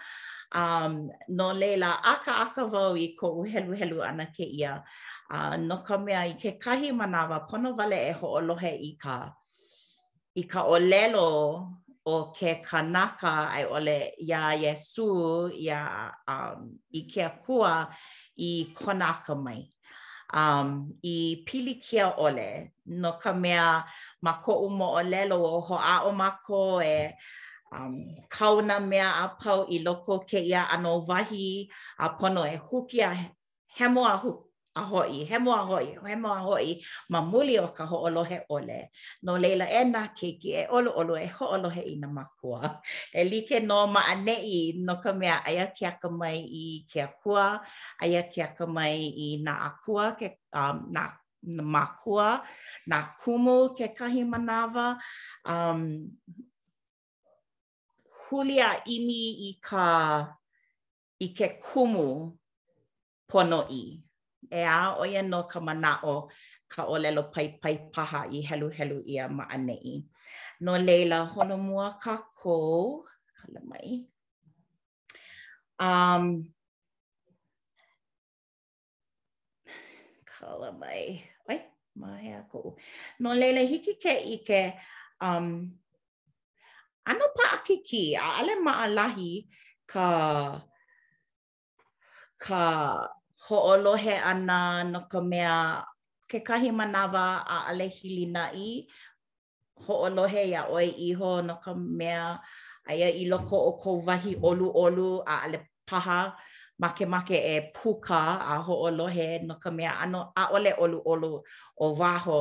Um, 0.59 1.09
no 1.39 1.51
lela 1.61 1.89
aka 2.13 2.31
aka 2.45 2.65
wau 2.65 2.93
i 2.95 3.15
ko 3.19 3.43
helu 3.53 3.73
helu 3.81 4.01
ana 4.09 4.27
ke 4.37 4.45
ia. 4.61 4.83
Uh, 5.31 5.57
no 5.57 5.77
ka 5.77 5.97
mea 5.97 6.21
i 6.21 6.33
ke 6.41 6.51
kahi 6.63 6.93
manawa, 7.01 7.47
pono 7.49 7.75
vale 7.77 7.97
e 8.11 8.13
lohe 8.47 8.73
i 8.91 8.97
ka 9.01 9.33
i 10.35 10.43
ka 10.47 10.61
olelo 10.63 11.65
o 12.05 12.15
ke 12.37 12.61
kanaka 12.65 13.49
ai 13.51 13.63
ole 13.65 14.13
ya 14.19 14.53
Yesu 14.63 15.49
ya 15.57 16.11
um 16.27 16.77
i 16.93 17.01
ke 17.09 17.25
kua 17.45 17.89
i 18.37 18.69
konaka 18.77 19.33
mai 19.35 19.65
um 20.33 20.91
i 21.03 21.41
pilikia 21.45 22.13
ole 22.17 22.73
no 22.85 23.17
ka 23.17 23.33
mea 23.33 23.83
ma 24.21 24.33
ko 24.41 24.59
umo 24.69 24.93
olelo 25.01 25.37
o 25.57 25.61
ho 25.61 25.75
a 25.83 25.95
o 26.07 26.11
ma 26.11 26.29
ko 26.45 26.79
e 26.83 27.09
um 27.71 27.93
kauna 28.35 28.77
mea 28.89 29.09
a 29.25 29.27
pau 29.41 29.65
i 29.65 29.77
loko 29.85 30.19
ke 30.29 30.39
ia 30.51 30.63
ano 30.73 30.99
vahi 31.07 31.67
a 31.99 32.07
pono 32.17 32.43
e 32.45 32.55
huki 32.57 32.99
a 33.01 33.11
hemo 33.77 34.05
a 34.05 34.15
huki 34.21 34.48
a 34.79 34.85
hoi, 34.85 35.25
he 35.29 35.37
mo 35.37 35.51
a 35.51 35.63
hoi, 35.65 35.95
he 36.07 36.15
mo 36.15 36.29
a 36.33 36.39
hoi, 36.47 36.67
ma 37.11 37.19
muli 37.29 37.55
o 37.59 37.67
ka 37.77 37.83
ho'olohe 37.85 38.39
ole. 38.55 38.79
No 39.25 39.33
leila 39.43 39.65
e 39.65 39.81
nā 39.93 40.01
keiki 40.17 40.49
e 40.55 40.63
olo 40.77 40.91
olo 41.01 41.15
e 41.15 41.27
ho'olohe 41.35 41.81
i 41.91 41.95
nā 41.99 42.09
makua. 42.11 42.61
E 43.13 43.23
like 43.23 43.59
no 43.65 43.87
ma 43.87 44.01
anei 44.11 44.73
no 44.85 44.95
ka 45.03 45.11
mea 45.13 45.39
aia 45.45 45.67
ke 45.77 45.85
aka 45.91 46.09
mai 46.09 46.37
i 46.37 46.85
ke 46.91 47.01
kua, 47.23 47.45
aia 48.03 48.21
ke 48.31 48.41
aka 48.43 48.65
mai 48.75 48.95
i 48.97 49.27
nā 49.45 49.55
akua, 49.69 50.17
ke, 50.19 50.27
um, 50.53 50.85
nā, 50.95 51.05
nā 51.45 51.63
makua, 51.63 52.43
na 52.87 53.01
kumu 53.19 53.69
ke 53.75 53.93
kahi 53.99 54.23
manawa. 54.29 54.97
Um, 55.45 56.11
hulia 58.27 58.75
imi 58.87 59.49
i 59.51 59.55
ka 59.61 60.27
i 61.19 61.27
ke 61.33 61.57
kumu 61.59 62.37
pono 63.29 63.65
i. 63.69 63.83
e 64.51 64.61
a 64.63 64.95
o 64.99 65.05
ia 65.05 65.21
no 65.21 65.43
ka 65.43 65.59
mana 65.59 65.99
o 66.03 66.29
ka 66.67 66.83
o 66.91 66.95
lelo 67.03 67.23
pai 67.33 67.47
pai 67.61 67.75
paha 67.93 68.19
i 68.33 68.39
helu 68.47 68.67
helu 68.77 68.97
ia 69.13 69.23
ma 69.29 69.45
anei. 69.55 69.85
No 70.63 70.73
leila, 70.87 71.17
hono 71.33 71.55
mua 71.67 71.87
ka 72.03 72.15
kou. 72.41 73.03
Kala 73.39 73.61
mai. 73.69 73.89
Um, 75.79 76.23
kala 80.31 80.69
mai. 80.81 81.01
Oi, 81.49 81.57
mahea 82.01 82.39
kou. 82.51 82.75
No 83.21 83.29
leila, 83.39 83.61
hiki 83.71 83.93
ke 84.03 84.13
i 84.35 84.39
ke, 84.47 84.61
Um, 85.19 85.67
ano 87.05 87.25
pa 87.35 87.45
aki 87.59 87.83
ki? 87.83 88.15
A 88.15 88.39
ale 88.39 88.55
maa 88.63 88.87
lahi 88.87 89.51
ka... 89.83 90.63
ka... 92.39 92.55
ho'olohe 93.49 94.15
ana 94.31 94.59
no 94.91 94.99
ka 95.11 95.19
mea 95.31 95.81
ke 96.29 96.37
kahi 96.47 96.69
manawa 96.79 97.25
a 97.53 97.55
ale 97.69 97.87
hili 97.95 98.25
nai, 98.35 98.69
ho'olohe 99.85 100.41
ia 100.53 100.61
oe 100.73 100.85
iho 101.09 101.31
no 101.47 101.55
ka 101.63 101.73
mea 101.99 102.25
aia 102.89 103.09
i 103.21 103.23
loko 103.31 103.57
o 103.69 103.71
kou 103.81 103.97
wahi 104.07 104.31
olu 104.49 104.67
olu 104.83 105.09
a 105.33 105.35
ale 105.45 105.59
paha 105.89 106.21
make 106.81 107.03
make 107.13 107.37
e 107.55 107.55
puka 107.75 108.19
a 108.51 108.55
ho'olohe 108.67 109.27
no 109.47 109.53
ka 109.63 109.69
mea 109.77 109.93
ano 110.03 110.19
a 110.41 110.43
ole 110.55 110.71
olu 110.83 110.99
olu 111.11 111.31
o 111.85 111.87
waho 111.99 112.39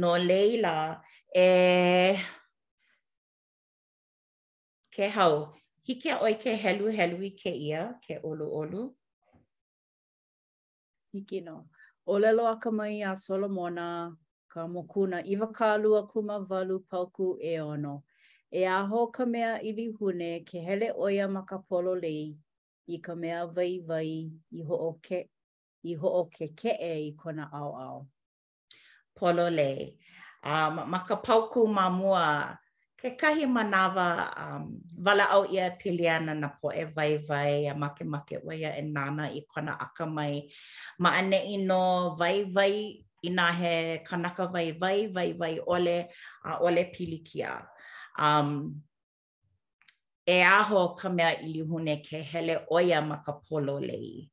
no 0.00 0.10
leila 0.28 0.74
e 1.44 1.48
ke 4.94 5.06
hau 5.16 5.34
hike 5.86 6.10
oi 6.24 6.34
ke 6.42 6.50
helu 6.62 6.86
helu 6.98 7.16
i 7.28 7.30
ke 7.40 7.52
ia 7.68 7.82
ke 8.04 8.14
olu 8.30 8.46
olu 8.62 8.82
hiki 11.12 11.40
no. 11.40 11.64
O 12.06 12.18
lelo 12.18 12.46
a 12.46 12.56
ka 12.56 12.70
mai 12.70 13.02
a 13.02 13.16
Solomona, 13.16 14.16
ka 14.48 14.66
mokuna 14.68 15.24
iwa 15.26 15.52
ka 15.52 15.76
lua 15.76 16.06
kuma 16.10 16.38
walu 16.48 16.80
pauku 16.90 17.36
e 17.42 17.54
ono. 17.60 18.02
E 18.60 18.66
aho 18.66 19.06
ka 19.14 19.24
mea 19.26 19.62
ili 19.62 19.86
hune 19.94 20.42
ke 20.48 20.58
hele 20.66 20.90
oia 20.98 21.26
ma 21.34 21.42
ka 21.48 21.58
polo 21.68 21.92
lei 22.02 22.34
i 22.86 22.96
ka 23.04 23.14
mea 23.20 23.46
vai 23.54 23.78
vai 23.88 24.12
i 24.50 24.60
ho 24.66 24.74
o 24.88 24.92
ke, 25.06 25.20
i 25.82 25.92
ho 26.00 26.08
o 26.20 26.24
ke 26.34 26.46
ke 26.58 26.72
e 26.92 27.08
i 27.08 27.12
kona 27.20 27.44
au 27.52 27.70
au. 27.86 27.98
Polo 29.16 29.46
lei. 29.58 29.98
Uh, 30.44 30.70
ma, 30.90 30.98
ka 31.08 31.16
pauku 31.26 31.60
mamua 31.76 32.22
ke 33.00 33.16
kahi 33.16 33.48
manawa 33.48 34.28
um, 34.36 34.76
wala 35.00 35.24
au 35.32 35.48
ia 35.48 35.72
piliana 35.72 36.36
ana 36.36 36.44
na 36.52 36.56
poe 36.60 36.84
vai 36.92 37.16
vai 37.16 37.64
a 37.72 37.72
make 37.72 38.04
make 38.04 38.36
o 38.44 38.52
e 38.52 38.82
nana 38.96 39.24
i 39.32 39.40
kona 39.52 39.72
aka 39.84 40.04
mai 40.16 40.34
ma 41.02 41.10
ane 41.20 41.38
i 41.56 41.56
no 41.68 41.82
vai 42.20 42.36
vai 42.56 42.74
i 43.00 43.28
nā 43.38 43.46
he 43.60 43.72
kanaka 44.08 44.44
vai 44.54 44.66
vai 44.82 44.98
vai 45.16 45.28
vai 45.40 45.52
ole 45.74 45.98
a 46.44 46.58
ole 46.66 46.82
pili 46.94 47.18
kia. 47.28 47.52
Um, 48.18 48.48
e 50.34 50.38
aho 50.44 50.80
ka 51.00 51.08
mea 51.16 51.30
i 51.44 51.48
lihune 51.54 51.94
ke 52.06 52.18
hele 52.30 52.54
oia 52.76 52.98
ma 53.08 53.16
ka 53.24 53.32
polo 53.44 53.76
lei. 53.90 54.28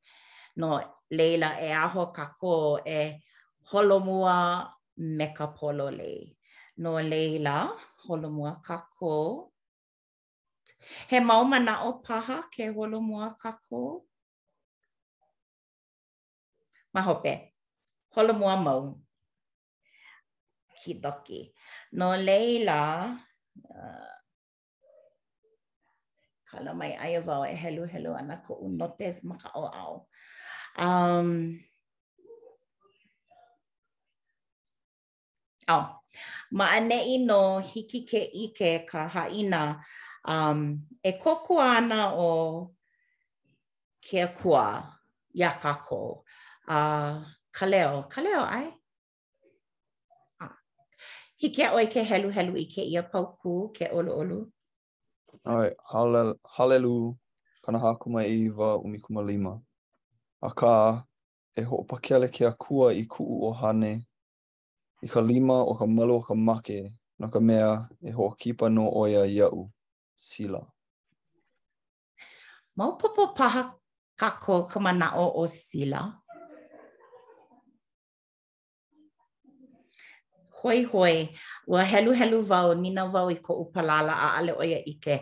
No, 0.59 0.69
leila 1.17 1.49
e 1.67 1.69
aho 1.83 2.01
ka 2.17 2.25
ko 2.39 2.53
e 2.99 3.01
holomua 3.69 4.35
me 5.17 5.25
ka 5.37 5.47
polo 5.57 5.87
lei. 5.99 6.36
no 6.77 7.01
leila 7.01 7.69
holomua 8.07 8.61
kako. 8.63 9.51
He 11.09 11.19
mau 11.19 11.43
mana 11.43 11.75
o 11.85 11.91
paha 12.05 12.43
ke 12.53 12.69
holomua 12.69 13.33
kako. 13.41 14.05
Mahope, 16.93 17.53
holomua 18.15 18.55
mau. 18.61 18.99
Kidoki. 20.77 21.51
No 21.91 22.15
leila, 22.15 23.17
uh, 23.67 24.13
kala 26.51 26.73
mai 26.73 26.93
aia 26.95 27.19
e 27.49 27.55
helu 27.55 27.85
helu 27.87 28.15
ana 28.15 28.37
ko 28.47 28.53
unotes 28.55 29.23
maka 29.23 29.49
o 29.55 29.65
au. 29.65 30.07
Um, 30.77 31.59
Oh. 35.69 35.99
Ma 36.57 36.65
anei 36.77 37.17
no 37.25 37.59
hiki 37.71 37.99
ke 38.09 38.19
ike 38.43 38.69
ka 38.89 39.01
haina 39.15 39.63
um, 40.33 40.59
e 41.03 41.11
koko 41.23 41.53
ana 41.59 42.01
o 42.29 42.71
kia 44.05 44.27
kua 44.39 44.65
ia 45.39 45.49
kako. 45.61 46.01
Uh, 46.75 47.11
ka 47.55 47.65
leo, 47.71 47.95
ka 48.11 48.19
leo 48.25 48.43
ai? 48.57 48.67
Ah. 50.41 50.57
Hiki 51.41 51.61
a 51.63 51.69
oi 51.75 51.85
ke 51.93 52.01
helu 52.09 52.29
helu 52.35 52.53
i 52.57 52.65
ke 52.73 52.81
ia 52.93 53.01
pauku 53.11 53.71
ke 53.77 53.85
olu 53.97 54.11
olu. 54.21 54.39
Ai, 55.47 55.69
halelu, 56.55 56.95
kana 57.63 57.79
ha 57.79 57.89
mai 58.13 58.25
e 58.25 58.35
Eva 58.49 58.77
umi 58.83 58.99
kuma 58.99 59.21
lima. 59.21 59.53
aka 60.41 60.55
ka, 60.59 61.05
e 61.55 61.61
ho'opakele 61.67 62.27
ke 62.35 62.43
akua 62.51 62.93
iku 62.93 63.23
o 63.47 63.51
hane 63.59 63.93
i 65.01 65.07
ka 65.07 65.21
lima 65.21 65.53
o 65.61 65.75
ka 65.77 65.85
malo 65.85 66.17
o 66.17 66.21
ka 66.25 66.33
make 66.33 66.89
no 67.19 67.27
ka 67.29 67.39
mea 67.39 67.69
e 68.01 68.09
ho 68.15 68.33
kipa 68.39 68.67
no 68.69 68.89
oia 68.97 69.25
iau 69.29 69.69
sila. 70.15 70.61
Maupopo 72.77 73.33
paha 73.37 73.73
kako 74.19 74.65
ka 74.65 74.79
manao 74.79 75.29
o 75.37 75.43
sila. 75.47 76.17
Hoi 80.57 80.81
hoi, 80.89 81.29
ua 81.69 81.83
helu 81.85 82.11
helu 82.17 82.41
vau, 82.41 82.73
nina 82.73 83.05
vau 83.05 83.29
i 83.29 83.37
ko 83.45 83.53
upalala 83.61 84.13
a 84.13 84.27
ale 84.41 84.53
oia 84.57 84.79
ike. 84.91 85.21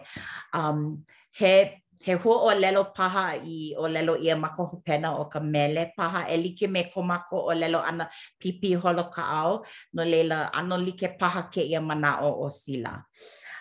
Um, 0.55 1.03
he 1.35 1.83
he 2.05 2.13
ho 2.13 2.31
o 2.31 2.51
lelo 2.61 2.83
paha 2.95 3.25
i 3.43 3.73
o 3.77 3.87
lelo 3.89 4.13
ia 4.25 4.35
mako 4.35 4.65
hupena 4.65 5.17
o 5.21 5.25
ka 5.33 5.39
mele 5.39 5.91
paha 5.97 6.21
e 6.29 6.37
like 6.37 6.67
me 6.69 6.83
ko 6.93 7.01
mako 7.01 7.37
o 7.49 7.53
lelo 7.61 7.81
ana 7.81 8.07
pipi 8.39 8.75
holo 8.77 9.09
ka 9.09 9.23
ao 9.25 9.65
no 9.93 10.03
leila 10.03 10.51
ano 10.53 10.77
like 10.77 11.17
paha 11.19 11.49
ke 11.49 11.65
ia 11.65 11.81
mana 11.81 12.21
o 12.21 12.45
o 12.45 12.49
sila 12.49 13.01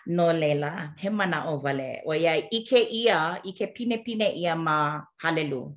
no 0.06 0.30
leila 0.32 0.92
he 1.00 1.08
mana 1.08 1.46
o 1.48 1.56
vale 1.56 2.02
o 2.04 2.12
ia 2.12 2.36
ike 2.36 2.84
ia 3.00 3.40
ike 3.48 3.64
pine 3.76 4.04
pine 4.04 4.28
ia 4.36 4.54
ma 4.56 5.00
halelu 5.22 5.72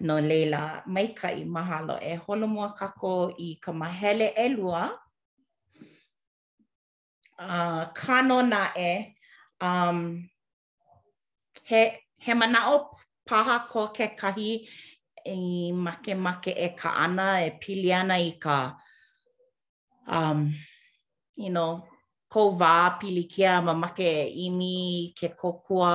no 0.00 0.20
leila 0.20 0.82
mai 0.86 1.06
ka 1.18 1.28
i 1.32 1.42
mahalo 1.54 1.96
e 2.04 2.12
holo 2.20 2.46
mua 2.54 2.68
kako 2.76 3.32
i 3.46 3.56
ka 3.64 3.72
mahele 3.72 4.28
e 4.36 4.46
lua 4.56 4.92
uh, 7.40 7.50
ah, 7.50 7.82
kanona 7.96 8.62
e 8.76 9.16
um, 9.62 10.28
he, 11.72 11.90
he 12.18 12.32
manao 12.32 12.76
paha 13.28 13.56
ko 13.72 13.82
ke 13.96 14.06
kahi 14.20 14.50
i 15.34 15.36
e, 15.70 15.72
make 15.84 16.08
make 16.26 16.48
e 16.66 16.68
ka 16.80 16.90
e 16.94 16.98
ana 17.04 17.26
e 17.48 17.50
piliana 17.62 18.16
i 18.30 18.32
ka 18.44 18.56
um, 20.16 20.40
you 21.44 21.50
know, 21.54 21.72
ko 22.32 22.42
wā 22.60 22.74
pili 23.00 23.24
kia 23.32 23.52
ma 23.82 23.88
ke 23.98 24.08
e 24.24 24.46
i 24.46 24.48
mi 24.58 24.78
ke 25.18 25.28
kokua 25.40 25.92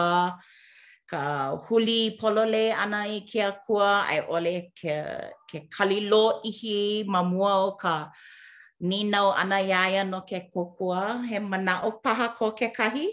ka 1.12 1.22
huli 1.66 2.02
polole 2.20 2.64
ana 2.84 3.00
i 3.18 3.20
ke 3.32 3.42
akua 3.52 3.90
ai 4.14 4.20
ole 4.36 4.56
ke, 4.80 4.96
ke 5.50 5.58
kalilo 5.76 6.24
ihi 6.50 6.80
ma 7.14 7.22
mua 7.32 7.54
o 7.68 7.70
ka 7.84 7.94
ninau 8.90 9.28
ana 9.42 9.58
iaia 9.72 10.04
no 10.12 10.20
ke 10.30 10.40
kokua 10.54 11.02
he 11.30 11.38
mana 11.52 11.74
o 11.88 11.90
paha 12.04 12.28
ko 12.38 12.48
ke 12.60 12.68
kahi. 12.80 13.08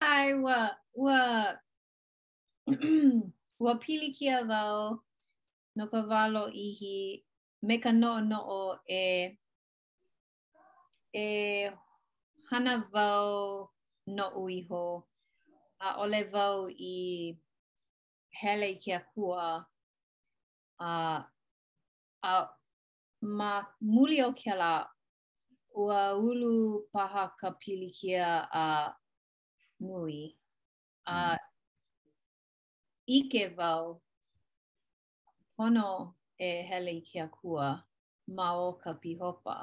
ai 0.00 0.34
wa 0.34 0.58
wa 0.94 1.18
wa 3.64 3.74
pili 3.82 4.10
kia 4.16 4.44
vau 4.50 5.02
no 5.76 5.84
ka 5.92 6.00
valo 6.10 6.44
ihi 6.66 6.96
me 7.66 7.74
ka 7.82 7.90
no 8.00 8.12
no 8.30 8.40
e 9.04 9.36
e 11.24 11.70
hana 12.50 12.74
vau 12.94 13.30
no 14.16 14.26
uiho 14.44 14.84
a 15.86 15.98
ole 16.02 16.20
vau 16.34 16.58
i 16.94 17.34
hele 18.38 18.68
kia 18.82 18.98
kua 19.14 19.46
a 20.78 20.90
a 22.22 22.32
ma 23.38 23.50
muli 23.92 24.16
o 24.22 24.28
kia 24.38 24.54
la 24.62 24.72
ua 25.82 26.00
ulu 26.26 26.50
paha 26.92 27.24
ka 27.40 27.48
pili 27.60 27.90
kia 27.98 28.28
a 28.54 28.90
uh, 28.90 28.94
nui. 29.80 30.36
A 31.06 31.18
mm. 31.32 31.38
ike 33.06 33.44
vau 33.56 34.02
pono 35.56 35.90
e 36.40 36.48
hele 36.68 36.90
i 36.98 37.00
kia 37.08 37.26
kua 37.36 37.66
ma 38.36 38.46
o 38.66 38.72
ka 38.82 38.90
pihopa. 39.02 39.56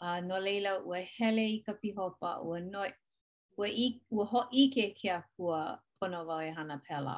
A 0.00 0.08
no 0.28 0.36
leila 0.44 0.72
ua 0.88 0.98
hele 1.16 1.42
i 1.46 1.58
ka 1.66 1.72
pihopa, 1.80 2.28
ua, 2.46 2.56
no, 2.72 2.82
ua, 3.58 3.68
i, 3.68 3.86
ua 4.14 4.24
ho 4.30 4.40
ike 4.62 4.84
kia 4.98 5.16
kua 5.36 5.60
pono 6.00 6.18
vau 6.28 6.40
e 6.42 6.50
hana 6.56 6.76
pela. 6.88 7.16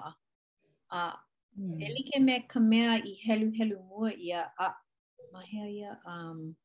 A 0.91 1.17
mm. 1.57 1.81
e 1.81 1.89
like 1.97 2.17
me 2.27 2.35
ka 2.51 2.61
mea 2.61 2.91
i 3.03 3.13
helu 3.25 3.49
helu 3.59 3.77
mua 3.89 4.11
ia 4.29 4.41
a 4.65 4.75
mahea 5.33 5.67
ia 5.79 5.91
um, 6.13 6.57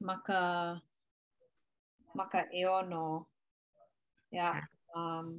maka 0.00 0.40
maka 2.18 2.38
e 2.52 2.62
ono 2.66 3.26
Yeah. 4.34 4.66
Um, 4.98 5.38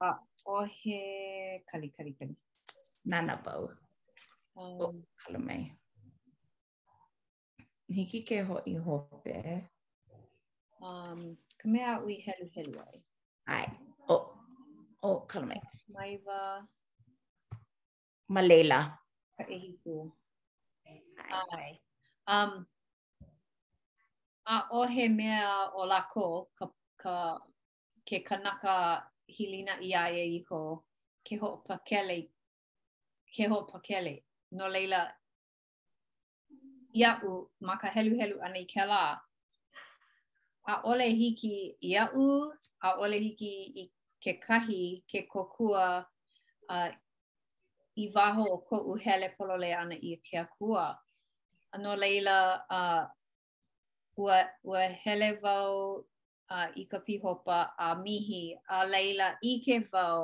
uh, 0.00 0.14
ohe 0.46 1.00
kali 1.66 1.90
kali 1.90 2.14
kali. 2.14 2.38
Nanabo. 3.02 3.74
Um, 4.54 4.78
oh, 4.78 4.94
Kalame. 5.18 5.74
Hiki 7.90 8.22
ke 8.22 8.46
ho 8.46 8.62
i 8.62 8.78
hope. 8.78 9.26
Um, 10.78 11.34
kamea 11.58 11.98
ui 12.06 12.22
helu 12.22 12.46
helu 12.54 12.78
ai. 12.86 13.02
Ai. 13.58 13.66
Oh. 14.08 14.30
Oh. 15.02 15.26
kalame. 15.26 15.58
Maiva. 15.90 16.62
Malela. 18.30 18.94
Ka 19.34 19.50
Ai. 21.58 21.70
Um, 22.28 22.66
a 24.46 24.54
ohe 24.70 25.06
mea 25.10 25.72
o 25.74 25.82
lako 25.90 26.46
ka 26.56 26.70
ka 27.02 27.40
ke 28.06 28.16
kanaka 28.28 28.76
hilina 29.34 29.74
i 29.80 29.90
aia 30.04 30.24
e 30.24 30.32
i 30.36 30.40
ko 30.48 30.60
ke 31.26 31.34
ho 31.42 31.48
pa 31.66 31.76
kele 31.88 32.18
ke 33.34 33.44
ho 33.52 33.58
pa 33.72 33.78
kele 33.88 34.14
no 34.56 34.66
leila 34.74 35.00
ia 37.00 37.10
u 37.30 37.32
ma 37.66 37.74
ka 37.82 37.88
helu 37.96 38.12
helu 38.20 38.36
ana 38.46 38.58
i 38.64 38.68
kela 38.74 39.00
a 40.72 40.74
ole 40.90 41.06
hiki 41.20 41.54
ia 41.90 42.02
u 42.24 42.26
a 42.88 42.90
ole 43.02 43.18
hiki 43.24 43.52
i 43.82 43.84
ke 44.24 44.32
kahi 44.46 44.82
ke 45.10 45.18
kokua 45.32 45.84
a 46.04 46.04
uh, 46.76 46.90
i 48.04 48.06
waho 48.16 48.44
ko 48.68 48.76
u 48.90 48.92
hele 49.04 49.28
polole 49.36 49.70
ana 49.82 49.96
i 50.10 50.12
ke 50.26 50.36
akua 50.44 50.84
a 51.74 51.76
no 51.82 51.92
leila 52.02 52.38
a 52.78 52.80
uh, 52.80 53.04
ua, 54.22 54.36
ua 54.70 54.80
hele 55.04 55.28
vao 55.42 55.76
a 56.56 56.58
uh, 56.58 56.68
i 56.82 56.84
ka 56.92 56.98
pihopa 57.06 57.56
a 57.86 57.88
uh, 57.88 57.94
mihi 58.04 58.42
a 58.74 58.76
uh, 58.76 58.84
leila 58.92 59.26
i 59.50 59.52
ke 59.64 59.76
vau 59.92 60.20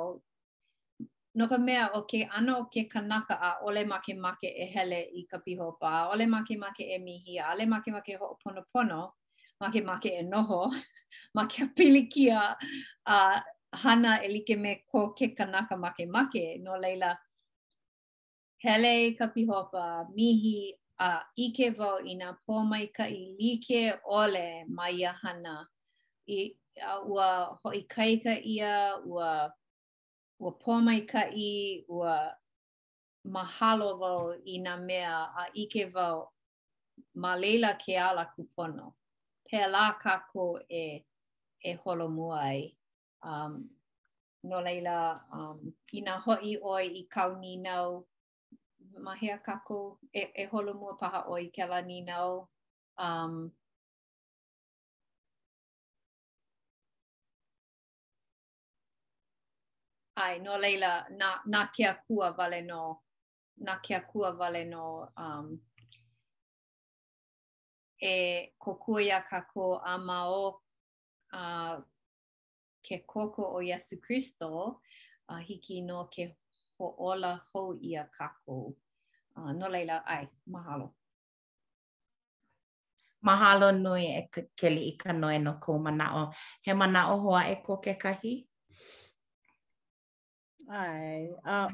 no 1.39 1.43
ka 1.51 1.57
mea 1.67 1.83
o 1.97 1.99
ke 2.11 2.19
ana 2.37 2.53
o 2.61 2.63
ke 2.73 2.83
kanaka 2.93 3.33
a 3.47 3.49
ole 3.67 3.83
make 3.91 4.11
make 4.25 4.43
e 4.63 4.65
hele 4.73 4.99
i 5.19 5.21
ka 5.31 5.37
pihopa 5.45 5.87
a 5.99 6.07
ole 6.11 6.25
make 6.33 6.53
make 6.63 6.83
e 6.95 6.97
mihi 7.07 7.33
a 7.43 7.45
ole 7.53 7.63
make 7.73 7.87
make 7.97 8.11
ho 8.21 8.27
pono 8.43 8.61
pono 8.73 9.01
make 9.61 9.79
make 9.89 10.09
e 10.19 10.23
noho 10.33 10.61
make 11.35 11.59
pilikia 11.77 12.39
a 13.15 13.15
uh, 13.15 13.37
hana 13.81 14.11
e 14.25 14.27
like 14.33 14.55
me 14.63 14.71
ko 14.91 14.99
ke 15.17 15.27
kanaka 15.37 15.75
make 15.83 16.03
make 16.15 16.43
no 16.65 16.73
leila 16.83 17.11
hele 18.63 18.91
i 19.07 19.13
ka 19.17 19.27
pihopa 19.35 19.85
mihi 20.15 20.59
a 21.07 21.09
uh, 21.09 21.21
ike 21.45 21.67
vau 21.77 21.97
ina 22.11 22.27
pomaika 22.45 23.03
i 23.19 23.21
like 23.39 23.83
ole 24.17 24.47
mai 24.75 24.91
ia 24.99 25.13
hana. 25.23 25.57
i 26.29 26.53
a 26.85 26.99
ua 27.07 27.57
hoi 27.63 27.81
ka 27.87 28.03
ia, 28.05 28.97
ua, 29.13 29.29
ua 30.43 30.51
pomai 30.63 30.99
ka 31.11 31.21
i, 31.35 31.83
ua 31.97 32.15
mahalo 33.33 33.89
vau 34.01 34.25
i 34.45 34.55
nga 34.63 34.75
mea 34.87 35.15
a 35.41 35.49
ike 35.61 35.83
vau 35.95 36.17
ma 37.21 37.31
leila 37.41 37.71
ke 37.81 37.93
ala 38.07 38.25
kupono. 38.35 38.93
Pea 39.45 39.67
la 39.67 39.91
kako 40.03 40.45
e, 40.83 41.05
e 41.59 41.71
holo 41.83 42.07
muai. 42.09 42.77
Um, 43.23 43.53
no 44.43 44.61
leila, 44.61 45.21
um, 45.37 45.73
i 45.93 46.01
nga 46.01 46.15
hoi 46.25 46.57
oi 46.73 46.85
i 47.01 47.03
kau 47.13 47.31
ni 47.41 47.55
nau, 47.67 48.05
ma 49.05 49.13
hea 49.21 49.37
kako 49.47 49.77
e, 50.13 50.23
e 50.35 50.43
holo 50.51 50.73
mua 50.73 50.93
paha 50.99 51.19
oi 51.33 51.49
ke 51.55 51.63
la 51.71 51.81
ni 51.81 52.01
nau. 52.01 52.49
Um, 52.99 53.51
ai 60.17 60.39
no 60.41 60.57
leila 60.57 61.05
na 61.09 61.41
na 61.45 61.67
ke 61.69 61.85
akua 61.85 62.31
vale 62.33 62.61
no 62.61 63.03
na 63.57 63.77
ke 63.85 63.95
akua 63.95 64.31
vale 64.33 64.65
no 64.65 65.05
um 65.17 65.59
e 68.01 68.51
kokoya 68.57 69.21
kako 69.29 69.77
ama 69.85 70.25
o 70.25 70.61
a 71.33 71.39
uh, 71.39 71.81
ke 72.81 73.05
koko 73.05 73.43
o 73.57 73.61
Yesu 73.61 74.01
Kristo 74.01 74.81
a 75.29 75.33
uh, 75.33 75.37
hiki 75.41 75.81
no 75.81 76.09
ke 76.09 76.33
ho 76.77 76.95
ola 76.97 77.37
ho 77.53 77.77
ia 77.81 78.09
kako 78.09 78.73
uh, 79.37 79.53
no 79.53 79.69
leila 79.69 80.01
ai 80.05 80.25
mahalo 80.49 80.93
mahalo 83.21 83.69
nui 83.71 84.07
e 84.17 84.21
ke 84.55 84.69
li 84.73 84.89
ika 84.89 85.13
noe 85.13 85.37
no 85.37 85.57
kou 85.61 85.77
mana 85.77 86.05
o 86.17 86.23
he 86.65 86.73
mana 86.73 87.09
o 87.13 87.19
hoa 87.21 87.45
e 87.53 87.55
ko 87.61 87.77
ke 87.77 87.93
kahi 88.01 88.46
Ai. 90.69 91.27
Uh, 91.47 91.69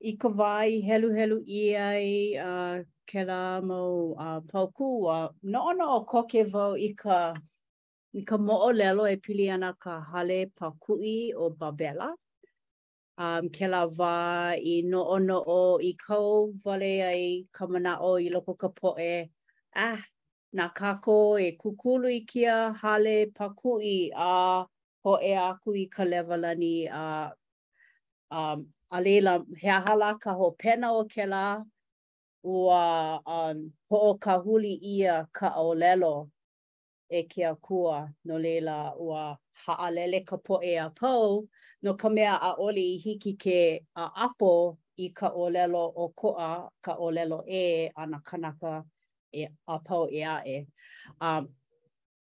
I 0.00 0.12
ka 0.16 0.28
wai 0.28 0.80
helu 0.82 1.08
helu 1.10 1.36
i 1.46 1.62
ai 1.74 2.36
uh, 2.38 2.84
ke 3.10 3.24
la 3.26 3.60
mo 3.60 4.14
uh, 4.14 4.38
pau 4.50 4.70
kū. 4.78 4.88
Uh, 5.10 5.28
no 5.42 5.58
ono 5.72 5.86
o 5.98 6.04
koke 6.10 6.44
vau 6.52 6.76
i 6.78 6.92
ka, 6.94 7.34
i 8.14 8.22
ka 8.22 8.36
mo'o 8.38 8.70
lelo 8.80 9.04
e 9.10 9.16
pili 9.24 9.50
ana 9.50 9.72
ka 9.82 10.00
hale 10.00 10.38
pau 10.56 10.72
o 11.44 11.50
Babela. 11.58 12.14
Um, 13.18 13.48
ke 13.50 13.66
la 13.68 13.82
wā 13.98 14.54
i 14.74 14.82
no 14.82 15.02
ono 15.16 15.42
o 15.58 15.80
i 15.82 15.92
kau 16.06 16.54
wale 16.64 16.92
ai 17.10 17.42
ka 17.56 17.66
mana 17.66 17.98
o 18.00 18.18
i 18.18 18.30
loko 18.30 18.54
ka 18.56 18.68
poe. 18.68 19.26
Ah, 19.74 19.98
nā 20.56 20.72
kako 20.74 21.38
e 21.46 21.56
kukulu 21.58 22.08
i 22.08 22.20
kia 22.20 22.72
hale 22.82 23.16
pakui 23.34 24.10
a 24.14 24.62
uh, 24.62 24.66
ho 25.04 25.18
e 25.22 25.34
aku 25.34 25.74
i 25.74 25.84
ka 25.94 26.04
lewalani 26.04 26.74
a 26.86 27.32
um 28.30 28.66
alela 28.92 29.04
leila 29.04 29.44
he 29.56 29.68
ahala 29.68 30.18
ka 30.20 30.32
ho 30.32 30.54
pena 30.58 30.92
o 30.92 31.04
ke 31.04 31.26
la 31.26 31.62
ua 32.44 33.20
um 33.26 33.72
po 33.88 33.96
o 34.10 34.14
ka 34.14 34.38
huli 34.38 34.78
ia 34.82 35.26
ka 35.32 35.50
olelo 35.58 36.30
e 37.10 37.22
kia 37.26 37.54
kua 37.60 38.08
no 38.24 38.38
leila 38.38 38.94
ua 38.98 39.36
haalele 39.66 40.20
ka 40.24 40.36
po 40.36 40.60
e 40.62 40.78
a 40.78 40.88
pau 40.98 41.42
no 41.82 41.92
ka 41.94 42.08
mea 42.08 42.38
a 42.40 42.50
oli 42.58 42.84
i 42.94 42.96
hiki 42.96 43.32
ke 43.36 43.80
a 43.98 44.04
apo 44.26 44.78
i 44.96 45.08
ka 45.10 45.28
o 45.34 45.50
lelo 45.50 45.92
o 45.96 46.08
koa 46.14 46.70
ka 46.84 46.94
olelo 46.94 47.42
e 47.48 47.90
ana 47.96 48.18
kanaka 48.20 48.84
e 49.32 49.42
a 49.66 49.76
pau 49.86 50.06
e 50.12 50.20
a 50.24 50.36
e 50.46 50.56
um 51.20 51.46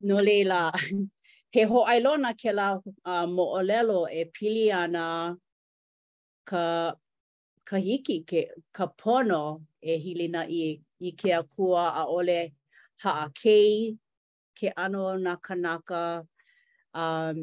no 0.00 0.16
lela 0.20 0.72
he 1.54 1.62
ho 1.64 1.84
ailona 1.86 2.34
ke 2.34 2.52
la 2.52 2.78
uh, 3.04 3.26
mo 3.26 3.44
olelo 3.58 4.08
e 4.10 4.24
pili 4.26 4.72
ana 4.72 5.36
ka 6.44 6.92
ka 7.68 7.76
hiki 7.76 8.16
ke 8.28 8.40
ka 8.76 8.84
pono 9.00 9.44
e 9.80 9.96
hilina 10.02 10.42
i 10.62 10.80
i 11.00 11.10
ke 11.20 11.28
akua 11.40 11.84
a 11.96 12.02
ole 12.16 12.40
ha 13.02 13.10
a 13.24 13.30
kei 13.40 13.74
ke 14.58 14.68
ano 14.84 15.04
na 15.24 15.32
kanaka 15.46 16.02
um 17.02 17.36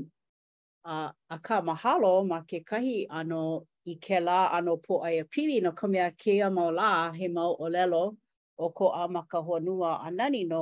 a 0.94 1.12
a 1.30 1.36
ka 1.46 1.56
mahalo 1.68 2.14
ma 2.30 2.40
ke 2.50 2.58
kahi 2.70 2.98
ano 3.20 3.42
i 3.86 3.94
ke 4.04 4.18
la 4.28 4.40
ano 4.58 4.74
po 4.86 4.94
ai 5.08 5.16
a 5.20 5.26
pili 5.32 5.58
no 5.66 5.72
ka 5.80 5.86
mea 5.92 6.10
ke 6.22 6.34
a 6.46 6.50
mau 6.58 6.72
la 6.80 6.90
he 7.18 7.28
mau 7.38 7.52
o 7.60 7.66
lelo 7.76 8.04
o 8.58 8.66
ko 8.78 8.86
a 8.90 9.04
ma 9.14 9.22
ka 9.32 9.40
honua 9.48 9.92
a 10.06 10.12
nani 10.18 10.44
no 10.52 10.62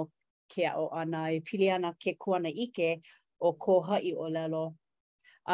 ke 0.51 0.61
a 0.67 0.73
o 0.79 0.85
ana 1.01 1.19
e 1.35 1.39
pili 1.47 1.67
ana 1.75 1.91
ke 2.01 2.11
kuana 2.21 2.49
ike 2.65 2.89
o 3.39 3.49
ko 3.63 3.73
hai 3.87 4.13
o 4.15 4.25
lelo 4.35 4.65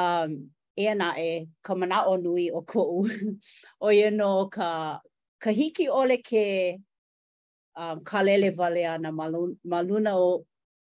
um 0.02 0.54
e 0.76 0.84
ana 0.92 1.08
e 1.20 1.24
ka 1.66 1.72
mana 1.80 1.98
o 2.06 2.14
nui 2.24 2.46
o 2.52 2.60
ko 2.72 2.82
u 3.00 3.02
o 3.86 3.90
ye 3.98 4.08
no 4.20 4.32
ka 4.56 4.70
ka 5.44 5.50
hiki 5.58 5.86
ole 6.00 6.18
ke 6.30 6.46
um 7.82 8.00
ka 8.10 8.20
lele 8.26 8.50
vale 8.60 8.84
ana 8.96 9.10
maluna, 9.12 9.58
maluna 9.72 10.12
o 10.26 10.46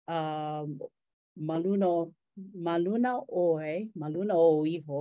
um 0.09 0.81
maluna 1.49 1.89
maluna 2.67 3.11
oe 3.45 3.89
maluna 4.01 4.35
o 4.35 4.51
iho 4.77 4.99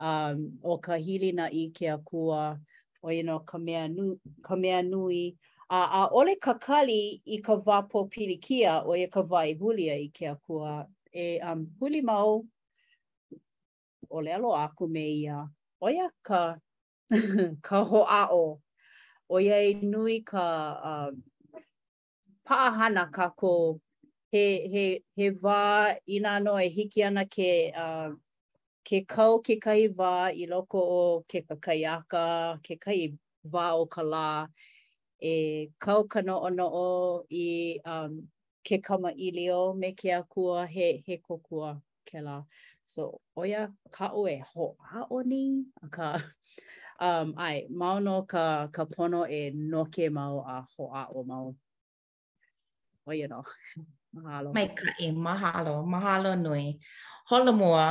um 0.00 0.36
o 0.62 0.72
ka 0.84 0.94
hili 1.04 1.32
na 1.32 1.46
i 1.50 1.68
ke 1.76 1.86
akua 1.96 2.60
o 3.04 3.08
ye 3.10 3.22
no 3.22 3.38
ka 3.44 3.58
mea 3.58 3.88
nu 3.88 4.18
ka 4.46 4.56
mea 4.56 4.80
nui 4.82 5.36
a 5.68 5.80
a 6.00 6.08
ole 6.12 6.34
ka 6.40 6.54
kali 6.54 7.20
i 7.26 7.38
ka 7.38 7.56
vapo 7.56 8.04
pilikia 8.08 8.82
o 8.86 8.92
ye 8.94 9.06
ka 9.06 9.22
vai 9.22 9.54
hulia 9.54 9.96
i 10.00 10.08
ke 10.08 10.26
akua 10.32 10.86
e 11.12 11.40
um 11.40 11.66
huli 11.80 12.00
mau 12.02 12.44
o 14.10 14.20
le 14.20 14.32
alo 14.34 14.50
aku 14.54 14.86
me 14.88 15.06
ia, 15.20 15.48
oia 15.82 16.08
ka, 16.22 16.56
ka 17.62 17.84
hoa'o, 17.84 18.60
oia 19.30 19.56
e 19.70 19.74
nui 19.82 20.20
ka 20.24 20.44
uh, 20.84 21.10
paahana 22.46 23.10
ka 23.14 23.30
ko 23.36 23.80
he, 24.32 24.68
he, 24.72 25.02
he 25.16 25.28
va 25.30 25.94
ina 26.08 26.40
no 26.40 26.56
e 26.60 26.68
hiki 26.68 27.02
ana 27.02 27.24
ke, 27.24 27.72
uh, 27.76 28.10
ke 28.84 29.04
kau 29.06 29.38
ke 29.40 29.56
kai 29.60 29.86
va 29.88 30.28
i 30.30 30.46
loko 30.50 30.80
o 31.00 31.24
ke 31.28 31.40
kakaiaka, 31.48 32.58
ke 32.62 32.76
kai 32.80 33.12
va 33.44 33.72
o 33.76 33.86
ka 33.86 34.02
lā, 34.02 34.46
e 35.20 35.68
kau 35.78 36.04
ka 36.08 36.20
noo 36.20 36.48
noo 36.50 37.24
i 37.30 37.80
um, 37.84 38.22
ke 38.64 38.78
kama 38.82 39.12
ilio 39.16 39.74
me 39.76 39.92
ke 39.92 40.10
akua 40.12 40.66
he, 40.66 41.02
he 41.06 41.16
kokua 41.18 41.80
ke 42.04 42.20
la. 42.20 42.42
So, 42.86 43.20
oya 43.38 43.72
ka 43.96 44.08
o 44.18 44.22
e 44.34 44.44
ho 44.52 44.64
a 44.92 44.98
o 45.14 45.18
ni, 45.24 45.42
ka, 45.94 46.08
um, 47.00 47.34
ai, 47.38 47.66
mau 47.72 47.98
no 47.98 48.22
ka, 48.32 48.66
ka 48.74 48.84
pono 48.92 49.22
e 49.38 49.52
noke 49.72 50.04
mau 50.18 50.36
a 50.54 50.66
ho 50.76 50.84
a 50.92 51.02
o 51.16 51.20
mau. 51.24 51.46
oya 53.08 53.26
no, 53.32 53.40
mahalo. 54.16 54.48
Mai 54.54 54.66
ka 54.78 54.88
e, 55.04 55.08
mahalo, 55.12 55.74
mahalo 55.92 56.32
nui. 56.44 56.78
Hola 57.28 57.52
mua, 57.52 57.86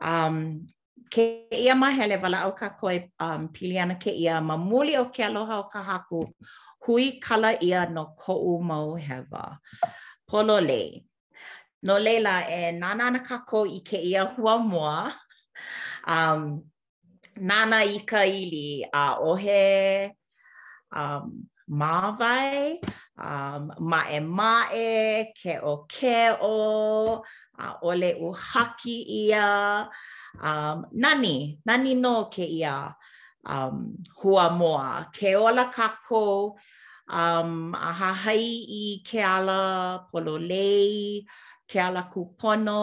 um, 0.00 0.62
ke 1.10 1.46
ia 1.50 1.74
ma 1.74 1.90
hele 1.90 2.16
wala 2.22 2.38
au 2.46 2.52
ka 2.54 2.68
koe 2.70 3.10
um, 3.18 3.48
pili 3.50 3.78
ana 3.82 3.94
ke 3.98 4.10
ia 4.14 4.40
ma 4.40 4.54
muli 4.56 4.94
o 4.96 5.06
ke 5.10 5.26
aloha 5.26 5.58
o 5.58 5.66
ka 5.70 5.82
haku 5.82 6.22
hui 6.86 7.18
kala 7.20 7.50
ia 7.62 7.82
no 7.90 8.14
ko 8.18 8.34
u 8.38 8.62
mau 8.62 8.94
hewa. 8.94 9.58
pono 10.26 10.56
lei. 10.62 11.02
no 11.82 11.96
leila 11.98 12.44
e 12.48 12.72
nana 12.72 13.10
na 13.10 13.18
kako 13.18 13.64
i 13.66 13.80
ke 13.88 13.96
ia 14.04 14.24
hua 14.24 14.58
moa 14.58 15.12
um 16.06 16.42
nana 17.38 17.76
i 17.82 17.98
ka 18.10 18.22
ili 18.24 18.84
a 18.92 19.04
uh, 19.04 19.14
ohe 19.32 20.12
um 21.00 21.24
mawai 21.80 22.76
um 23.28 23.62
ma 23.90 24.00
e 24.18 24.20
ma 24.36 24.52
e 24.74 24.88
ke 25.40 25.52
o 25.72 25.76
ke 25.94 26.20
o 26.52 26.58
a 27.64 27.66
uh, 27.66 27.74
ole 27.90 28.10
u 28.26 28.28
haki 28.48 28.96
ia 29.22 29.48
um 30.48 30.78
nani 30.92 31.36
nani 31.66 31.94
no 31.94 32.14
ke 32.34 32.44
ia 32.58 32.76
um 33.54 33.76
hua 34.20 34.46
moa 34.60 35.06
ke 35.16 35.30
ola 35.46 35.64
kako 35.76 36.26
um 37.22 37.52
a 37.88 37.90
ha 38.00 38.12
hai 38.24 38.44
i 38.82 38.86
ke 39.08 39.20
ala 39.34 39.62
pololei 40.10 41.24
ke 41.70 41.78
ala 41.78 42.02
kupono, 42.10 42.82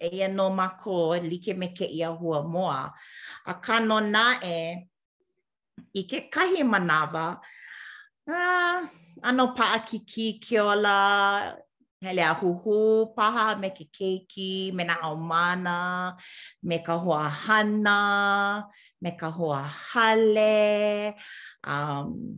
e 0.00 0.08
ia 0.12 0.28
no 0.28 0.50
mako 0.52 0.92
like 1.30 1.56
me 1.56 1.68
ke 1.72 1.86
ia 1.88 2.10
hua 2.12 2.42
moa. 2.44 2.92
A 3.48 3.52
ka 3.64 3.78
no 3.78 3.98
na 3.98 4.24
e, 4.44 4.56
i 6.00 6.02
ke 6.10 6.18
kahi 6.34 6.60
manawa, 6.72 7.38
ah, 8.28 8.78
ano 9.24 9.54
paa 9.56 9.78
ki 9.88 9.98
ki 10.12 10.26
ki 10.44 10.58
ola, 10.58 10.98
hele 12.04 12.22
a 12.30 12.34
huhu 12.40 12.76
paha 13.16 13.56
me 13.62 13.70
ke 13.72 13.84
keiki, 13.96 14.74
me 14.76 14.84
na 14.84 14.94
au 15.02 15.16
mana, 15.16 16.12
me 16.62 16.76
ka 16.86 16.94
hoa 16.98 17.22
hana, 17.44 18.00
me 19.02 19.10
ka 19.20 19.30
hoa 19.30 19.62
hale, 19.90 21.14
um, 21.64 22.36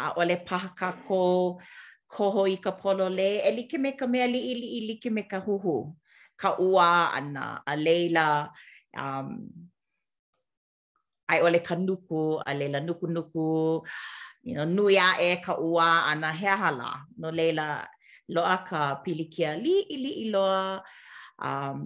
a 0.00 0.06
ole 0.20 0.36
paha 0.46 0.68
ka 0.78 0.88
ko 1.08 1.22
koho 2.14 2.42
i 2.54 2.56
ka 2.64 2.70
polo 2.80 3.06
le, 3.18 3.30
e 3.48 3.50
like 3.56 3.76
me 3.84 3.90
ka 4.00 4.06
mea 4.12 4.26
li 4.32 4.40
i 4.52 4.54
li 4.60 4.68
i 4.78 4.80
like 4.88 5.08
me 5.16 5.22
ka 5.32 5.38
huhu, 5.46 5.74
ka 6.40 6.48
ua 6.70 6.88
ana, 7.18 7.44
a 7.72 7.74
leila, 7.84 8.26
um, 9.02 9.28
ai 11.32 11.38
ole 11.46 11.60
ka 11.68 11.74
nuku, 11.86 12.22
a 12.50 12.52
leila 12.58 12.78
nuku 12.86 13.06
nuku, 13.14 13.46
you 14.48 14.54
know, 14.56 14.66
nui 14.76 14.94
a 15.08 15.08
e 15.28 15.30
ka 15.46 15.54
ua 15.72 15.88
ana 16.10 16.28
hea 16.40 16.56
hala, 16.62 16.90
no 17.20 17.28
leila 17.38 17.66
loa 18.34 18.56
ka 18.68 18.80
pilikia 19.02 19.50
li 19.64 19.74
ili 19.94 20.02
li 20.04 20.10
i 20.24 20.26
loa, 20.34 20.60
um, 21.48 21.78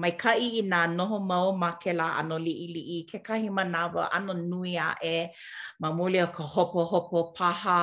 mai 0.00 0.12
kai 0.16 0.38
i 0.58 0.62
nā 0.64 0.80
noho 0.96 1.18
mau 1.20 1.52
ma 1.56 1.72
ke 1.82 1.92
la 1.92 2.08
ano 2.20 2.38
li 2.38 2.52
i 2.64 2.68
li 2.74 2.80
i 2.98 2.98
ke 3.10 3.18
kahi 3.26 3.48
manawa 3.58 4.08
ano 4.16 4.32
nui 4.34 4.76
a 4.76 4.88
e 5.14 5.18
ma 5.80 5.88
muli 5.96 6.18
o 6.22 6.26
ka 6.36 6.44
hopo 6.52 6.80
hopo 6.90 7.18
paha 7.36 7.80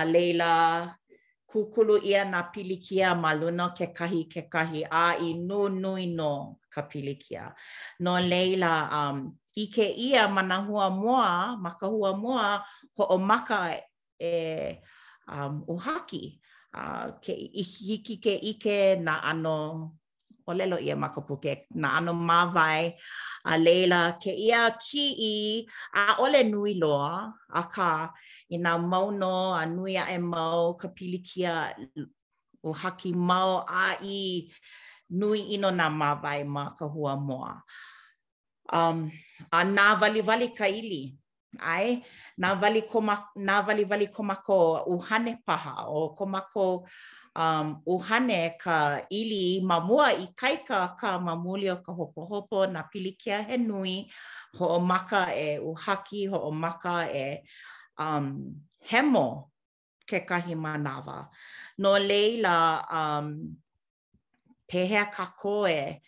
a 0.00 0.02
leila 0.12 0.50
kukulu 1.50 1.94
ia 2.10 2.22
nā 2.32 2.40
pilikia 2.52 3.08
ma 3.22 3.30
luna 3.34 3.68
ke 3.78 3.86
kahi 3.98 4.20
ke 4.32 4.42
kahi 4.54 4.80
a 5.04 5.04
i 5.28 5.32
nu 5.48 5.68
nui 5.68 6.06
no 6.06 6.58
ka 6.74 6.82
pilikia. 6.90 7.44
No 8.00 8.12
leila, 8.20 8.72
um, 8.98 9.34
i 9.56 9.66
ke 9.66 9.86
ia 9.92 10.28
mana 10.28 10.62
hua 10.66 10.90
moa, 10.90 11.56
maka 11.60 11.86
hua 11.86 12.16
mua 12.16 12.64
ho 12.96 13.04
o 13.04 13.18
maka 13.18 13.74
e 14.20 14.78
um, 15.28 15.62
uhaki. 15.68 16.38
Uh, 16.72 17.20
ke, 17.20 17.34
i, 17.36 18.00
ke 18.16 18.32
ike 18.48 18.96
na 18.96 19.20
ano 19.20 19.92
o 20.46 20.52
lelo 20.54 20.76
ia 20.78 20.96
ma 20.98 21.08
kapuke 21.08 21.66
na 21.74 21.98
ano 21.98 22.12
ma 22.14 22.44
vai 22.46 22.94
a 23.46 23.54
leila 23.58 24.18
ke 24.22 24.30
ia 24.34 24.70
ki 24.84 25.04
i 25.18 25.34
a 26.02 26.22
ole 26.24 26.40
nui 26.52 26.72
loa 26.82 27.12
a 27.50 27.62
ka 27.74 27.90
i 28.50 28.56
nga 28.60 28.72
mau 28.90 29.08
no 29.20 29.34
a 29.54 29.62
nui 29.74 29.92
a 30.02 30.10
e 30.10 30.18
mau 30.32 30.62
ka 30.80 30.88
pilikia 30.96 31.54
o 32.62 32.70
haki 32.80 33.10
mau 33.28 33.52
a 33.66 33.98
i 34.02 34.50
nui 35.18 35.40
ino 35.54 35.70
na 35.78 35.86
ma 35.98 36.10
vai 36.22 36.40
ma 36.54 36.62
ka 36.76 36.86
hua 36.92 37.12
moa. 37.26 37.52
Um, 38.78 38.98
a 39.52 39.60
nga 39.74 39.86
vali 40.00 40.20
vali 40.28 40.48
ka 40.58 40.64
ili. 40.80 41.02
Ai, 41.74 41.88
na 42.40 42.48
vali, 42.60 42.80
koma, 42.90 43.14
na 43.46 43.54
vali 43.66 43.84
vali 43.90 44.06
koma 44.14 44.36
ko 44.46 44.58
komako 44.88 45.02
hane 45.08 45.32
paha 45.46 45.72
o 45.96 46.00
koma 46.16 46.40
ko 46.54 46.64
um, 47.36 47.76
uhane 47.86 48.58
ka 48.58 49.00
ili 49.10 49.60
mamua 49.60 50.12
i 50.12 50.26
kaika 50.34 50.96
ka 51.00 51.18
mamuli 51.18 51.70
o 51.70 51.76
ka 51.76 51.92
hopohopo 51.92 52.66
na 52.66 52.82
pilikia 52.82 53.42
he 53.42 53.56
nui 53.56 54.10
ho 54.56 54.66
o 54.76 54.80
maka 54.80 55.28
e 55.34 55.58
uhaki, 55.58 56.26
ho 56.30 56.48
o 56.48 56.50
maka 56.50 57.08
e 57.12 57.44
um, 57.98 58.54
hemo 58.90 59.50
ke 60.06 60.20
kahi 60.20 60.54
manawa. 60.54 61.28
No 61.78 61.98
leila 61.98 62.84
um, 62.92 63.56
pehea 64.68 65.06
ka 65.12 65.26
koe 65.38 66.02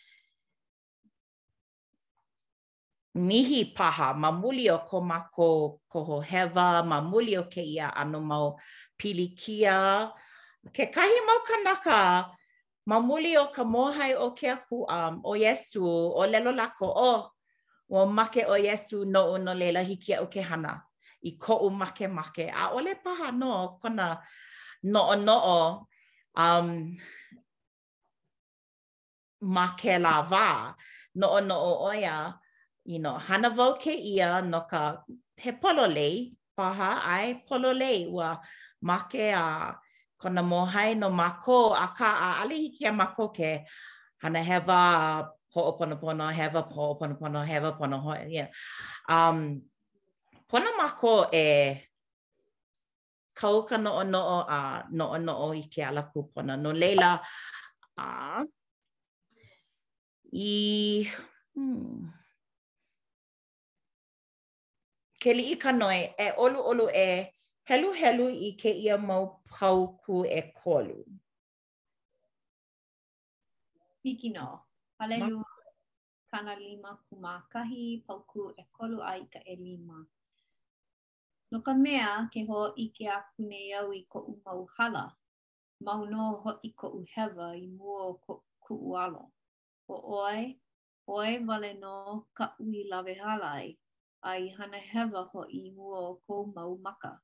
mihi 3.15 3.73
paha 3.77 4.13
ma 4.15 4.31
muli 4.33 4.69
o 4.71 4.79
ko 4.79 5.01
mako 5.01 5.81
koho 5.89 6.21
hewa, 6.21 6.85
ma 6.85 7.01
muli 7.01 7.37
o 7.39 7.45
ke 7.45 7.63
ia 7.63 7.89
anumau 7.97 8.59
pilikia, 8.99 10.13
pilikia, 10.13 10.13
ke 10.72 10.88
kahi 10.88 11.16
mau 11.27 11.40
kanaka 11.44 12.31
mamuli 12.88 13.37
o 13.37 13.50
ka 13.53 13.64
mohai 13.64 14.16
o 14.16 14.33
ke 14.33 14.48
aku 14.48 14.88
um, 14.88 15.20
o 15.20 15.37
Yesu 15.37 15.85
o 15.85 16.22
lelo 16.24 16.55
lako 16.55 16.88
o 16.88 17.12
o 17.92 18.07
make 18.09 18.44
o 18.48 18.57
Yesu 18.57 19.05
no 19.05 19.35
o 19.37 19.37
no 19.37 19.53
lela 19.53 19.85
hiki 19.85 20.14
au 20.16 20.27
ke 20.33 20.40
hana 20.40 20.81
i 21.24 21.37
ko 21.37 21.59
u 21.68 21.68
make 21.70 22.09
make 22.09 22.48
a 22.48 22.70
ole 22.72 22.94
paha 22.96 23.29
no 23.33 23.77
kona 23.81 24.20
no 24.85 25.00
o 25.12 25.14
no 25.20 25.37
o 25.59 25.61
um, 26.37 26.96
ma 29.44 29.66
ke 29.77 29.98
la 30.00 30.22
va 30.22 30.72
no 31.20 31.27
o 31.29 31.40
no 31.40 31.57
o 31.61 31.88
oia 31.92 32.38
you 32.85 32.98
know, 33.00 33.16
hana 33.16 33.48
vau 33.50 33.77
ke 33.81 33.92
ia 33.96 34.40
no 34.44 34.64
ka 34.68 35.03
he 35.40 35.53
pololei 35.53 36.37
paha 36.57 37.00
ai 37.05 37.40
pololei 37.48 38.05
ua 38.12 38.37
make 38.85 39.16
a 39.16 39.33
uh, 39.33 39.68
kona 40.25 40.43
mohai 40.43 40.97
no 40.97 41.11
mako 41.11 41.57
a 41.85 41.89
ka 41.99 42.11
a 42.27 42.29
ali 42.43 42.57
hiki 42.63 42.85
a 42.91 42.93
mako 43.01 43.25
ke 43.37 43.51
hana 44.23 44.41
hewa 44.51 44.81
have 45.27 45.31
opona 45.71 45.97
pona 46.03 46.27
hewa 46.39 46.61
ho 46.75 46.83
opona 46.95 47.15
pona 47.21 47.41
hewa 47.51 47.71
pona 47.79 47.97
ho 48.05 48.13
yeah. 48.37 48.49
um 49.17 49.39
pona 50.51 50.71
mako 50.81 51.13
e 51.45 51.47
kau 53.39 53.57
ka 53.69 53.77
no 53.77 53.91
no 54.03 54.21
o 54.37 54.39
a 54.57 54.59
no 54.99 55.05
no 55.27 55.33
o 55.47 55.49
i 55.63 55.65
ke 55.73 55.81
ala 55.89 56.03
ku 56.13 56.19
pona 56.33 56.53
no 56.63 56.71
leila 56.73 57.11
a 58.07 58.07
i 60.33 61.07
hmm. 61.55 62.01
ke 65.21 65.31
li 65.37 65.45
ka 65.63 65.71
noi 65.81 66.01
e 66.25 66.27
olu 66.45 66.61
olu 66.71 66.89
e 67.09 67.11
helu 67.68 67.90
helu 68.00 68.24
i 68.46 68.48
ke 68.61 68.70
ia 68.85 68.94
mau 69.09 69.24
pau 69.53 69.79
ku 70.03 70.14
e 70.40 70.42
kolu. 70.61 70.98
Hiki 74.03 74.29
no. 74.37 74.48
Halelu 74.98 75.38
kana 76.31 76.53
lima 76.64 76.90
kumakahi 77.07 77.48
kahi 77.53 77.85
pau 78.07 78.20
ku 78.31 78.42
e 78.62 78.64
kolu 78.77 78.98
ai 79.11 79.22
ka 79.33 79.40
e 79.53 79.57
lima. 79.66 79.98
No 81.50 81.57
ka 81.66 81.72
mea 81.85 82.29
ke 82.33 82.40
ho 82.48 82.61
i 82.85 82.87
ke 82.96 83.05
a 83.16 83.18
pune 83.33 83.61
au 83.81 83.88
i 84.00 84.03
ko 84.12 84.18
mau 84.44 84.61
hala. 84.77 85.05
Mau 85.87 86.00
no 86.12 86.24
ho 86.42 86.50
i 86.68 86.70
ko 86.81 86.87
u 86.98 87.00
hewa 87.12 87.48
i 87.64 87.66
mua 87.79 88.03
ko 88.24 88.33
ku 88.64 88.74
u 88.88 88.96
alo. 89.05 89.24
O 89.88 89.94
oe, 90.18 90.40
oe 91.16 91.33
vale 91.46 91.70
no 91.83 91.94
ka 92.37 92.44
ui 92.62 92.81
lawe 92.90 93.12
halai. 93.24 93.66
Ai 94.31 94.42
hana 94.57 94.79
hewa 94.92 95.20
ho 95.31 95.40
i 95.48 95.61
mua 95.77 96.00
ko 96.27 96.35
mau 96.57 96.72
maka. 96.85 97.14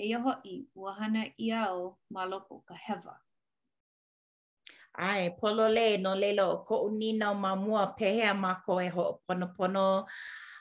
e 0.00 0.02
ia 0.08 0.18
hoi 0.24 0.66
ua 0.74 0.92
hana 0.94 1.22
i 1.46 1.52
ao 1.52 1.98
ma 2.10 2.22
loko 2.24 2.54
ka 2.68 2.74
hewa. 2.74 3.14
Ai, 4.94 5.30
polo 5.38 5.68
le, 5.68 5.96
no 6.04 6.12
lelo, 6.14 6.64
ko 6.66 6.82
unina 6.86 7.30
o 7.30 7.34
mamua 7.34 7.94
pehea 7.96 8.34
mako 8.34 8.80
e 8.82 8.88
ho 8.88 9.20
pono 9.26 9.46
pono, 9.56 9.84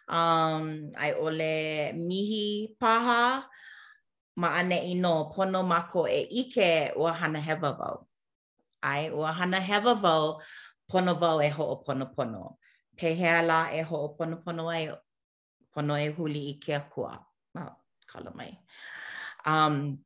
um, 0.07 0.67
ai 0.95 1.13
ole 1.13 1.91
mihi 2.07 2.75
paha, 2.79 3.43
ma 4.35 4.47
ane 4.59 4.77
i 4.91 4.93
no 4.95 5.31
pono 5.35 5.63
mako 5.71 6.07
e 6.07 6.21
ike 6.41 6.91
ua 6.95 7.13
hana 7.13 7.39
hewa 7.41 7.71
vau. 7.79 8.07
Ai, 8.83 9.09
ua 9.11 9.31
hana 9.33 9.59
hewa 9.59 9.93
vau, 9.93 10.41
pono 10.89 11.13
vau 11.19 11.41
e 11.43 11.49
ho 11.49 11.75
pono 11.85 12.05
pono. 12.15 12.57
Pehea 12.97 13.41
la 13.41 13.67
e 13.71 13.81
ho 13.89 13.97
pono 14.17 14.35
pono 14.43 14.69
ai, 14.69 14.89
pono 15.73 15.93
e 15.99 16.07
huli 16.15 16.51
ike 16.51 16.73
a 16.75 16.79
kua. 16.83 17.11
Oh, 17.55 17.73
kala 18.07 18.31
mai. 18.35 18.51
Kala 18.55 19.00
um 19.45 19.97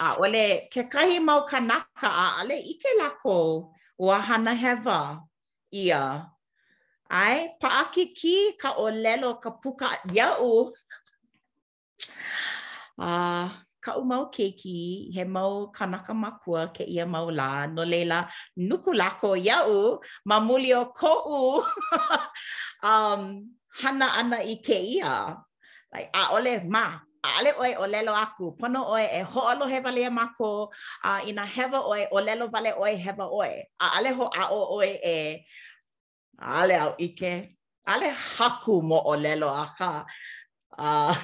a 0.00 0.14
ole 0.18 0.68
ke 0.72 0.82
kahi 0.90 1.22
mau 1.22 1.46
kanaka 1.46 2.08
a 2.08 2.26
ale 2.40 2.58
ike 2.58 2.90
lako 3.00 3.70
ua 3.98 4.18
hana 4.18 4.52
hewa 4.54 5.18
ia 5.72 6.26
ai 7.10 7.48
pa 7.60 7.68
aki 7.86 8.12
ki 8.14 8.52
ka 8.60 8.70
olelo 8.76 9.38
ka 9.40 9.50
puka 9.62 9.88
iau 10.12 10.72
a 12.98 13.10
ka 13.80 13.92
u 13.98 14.02
mau 14.04 14.28
keiki 14.34 15.08
he 15.14 15.24
mau 15.24 15.70
kanaka 15.72 16.12
makua 16.14 16.68
ke 16.76 16.84
ia 16.84 17.06
mau 17.06 17.30
la 17.30 17.66
no 17.66 17.82
leila 17.84 18.28
nuku 18.56 18.92
lako 18.92 19.30
iau 19.40 20.00
ma 20.28 20.36
muli 20.40 20.72
ko 20.98 21.12
u 21.24 21.42
um 22.90 23.20
hana 23.80 24.06
ana 24.20 24.38
ike 24.44 24.78
ia 24.94 25.34
like 25.92 26.10
a 26.12 26.22
ole 26.36 26.60
ma 26.68 26.84
ale 27.22 27.52
oe 27.52 27.76
o 27.76 27.86
lelo 27.86 28.12
aku, 28.16 28.56
pono 28.56 28.80
oe 28.96 29.04
e 29.04 29.20
ho'alo 29.22 29.66
he 29.70 29.80
valea 29.80 30.10
mako, 30.10 30.70
a 31.04 31.20
uh, 31.20 31.28
ina 31.28 31.44
heva 31.46 31.80
oe 31.80 32.08
o 32.12 32.18
lelo 32.20 32.48
vale 32.48 32.72
oe 32.72 32.96
heva 32.96 33.24
oe. 33.28 33.52
A 33.80 33.86
ale 33.98 34.10
ho 34.18 34.24
a 34.40 34.44
o 34.50 34.60
oe 34.80 34.90
e 35.04 35.44
ale 36.40 36.74
au 36.80 36.94
ike, 36.98 37.56
ale 37.86 38.06
haku 38.34 38.82
mo 38.82 38.98
o 39.04 39.14
lelo 39.16 39.48
a 39.50 39.66
ka. 39.78 40.04
Uh, 40.78 41.14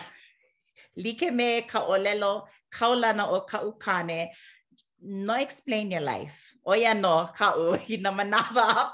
like 0.96 1.30
me 1.32 1.62
ka 1.62 1.80
o 1.88 1.96
lelo 1.98 2.44
kaulana 2.72 3.24
o 3.30 3.40
ka 3.40 3.58
ukane, 3.64 4.32
no 5.02 5.34
explain 5.34 5.90
your 5.90 6.00
life. 6.00 6.54
O 6.66 6.74
ia 6.74 6.94
no, 6.94 7.28
ka 7.36 7.52
o 7.56 7.72
i 7.90 7.96
na 8.00 8.10
manawa 8.10 8.92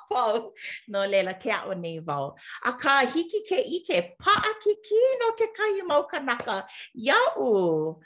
no 0.88 1.06
lela 1.06 1.34
ke 1.34 1.46
ao 1.50 1.72
nei 1.74 1.98
vau. 2.00 2.34
A 2.64 2.72
hiki 3.06 3.40
ke 3.48 3.62
ike, 3.62 4.18
pa 4.18 4.42
ki 4.62 4.74
ki 4.88 5.16
no 5.20 5.32
ke 5.32 5.48
kahi 5.56 5.84
mau 5.86 6.02
kanaka, 6.06 6.66
ya 6.94 7.18
u. 7.38 7.96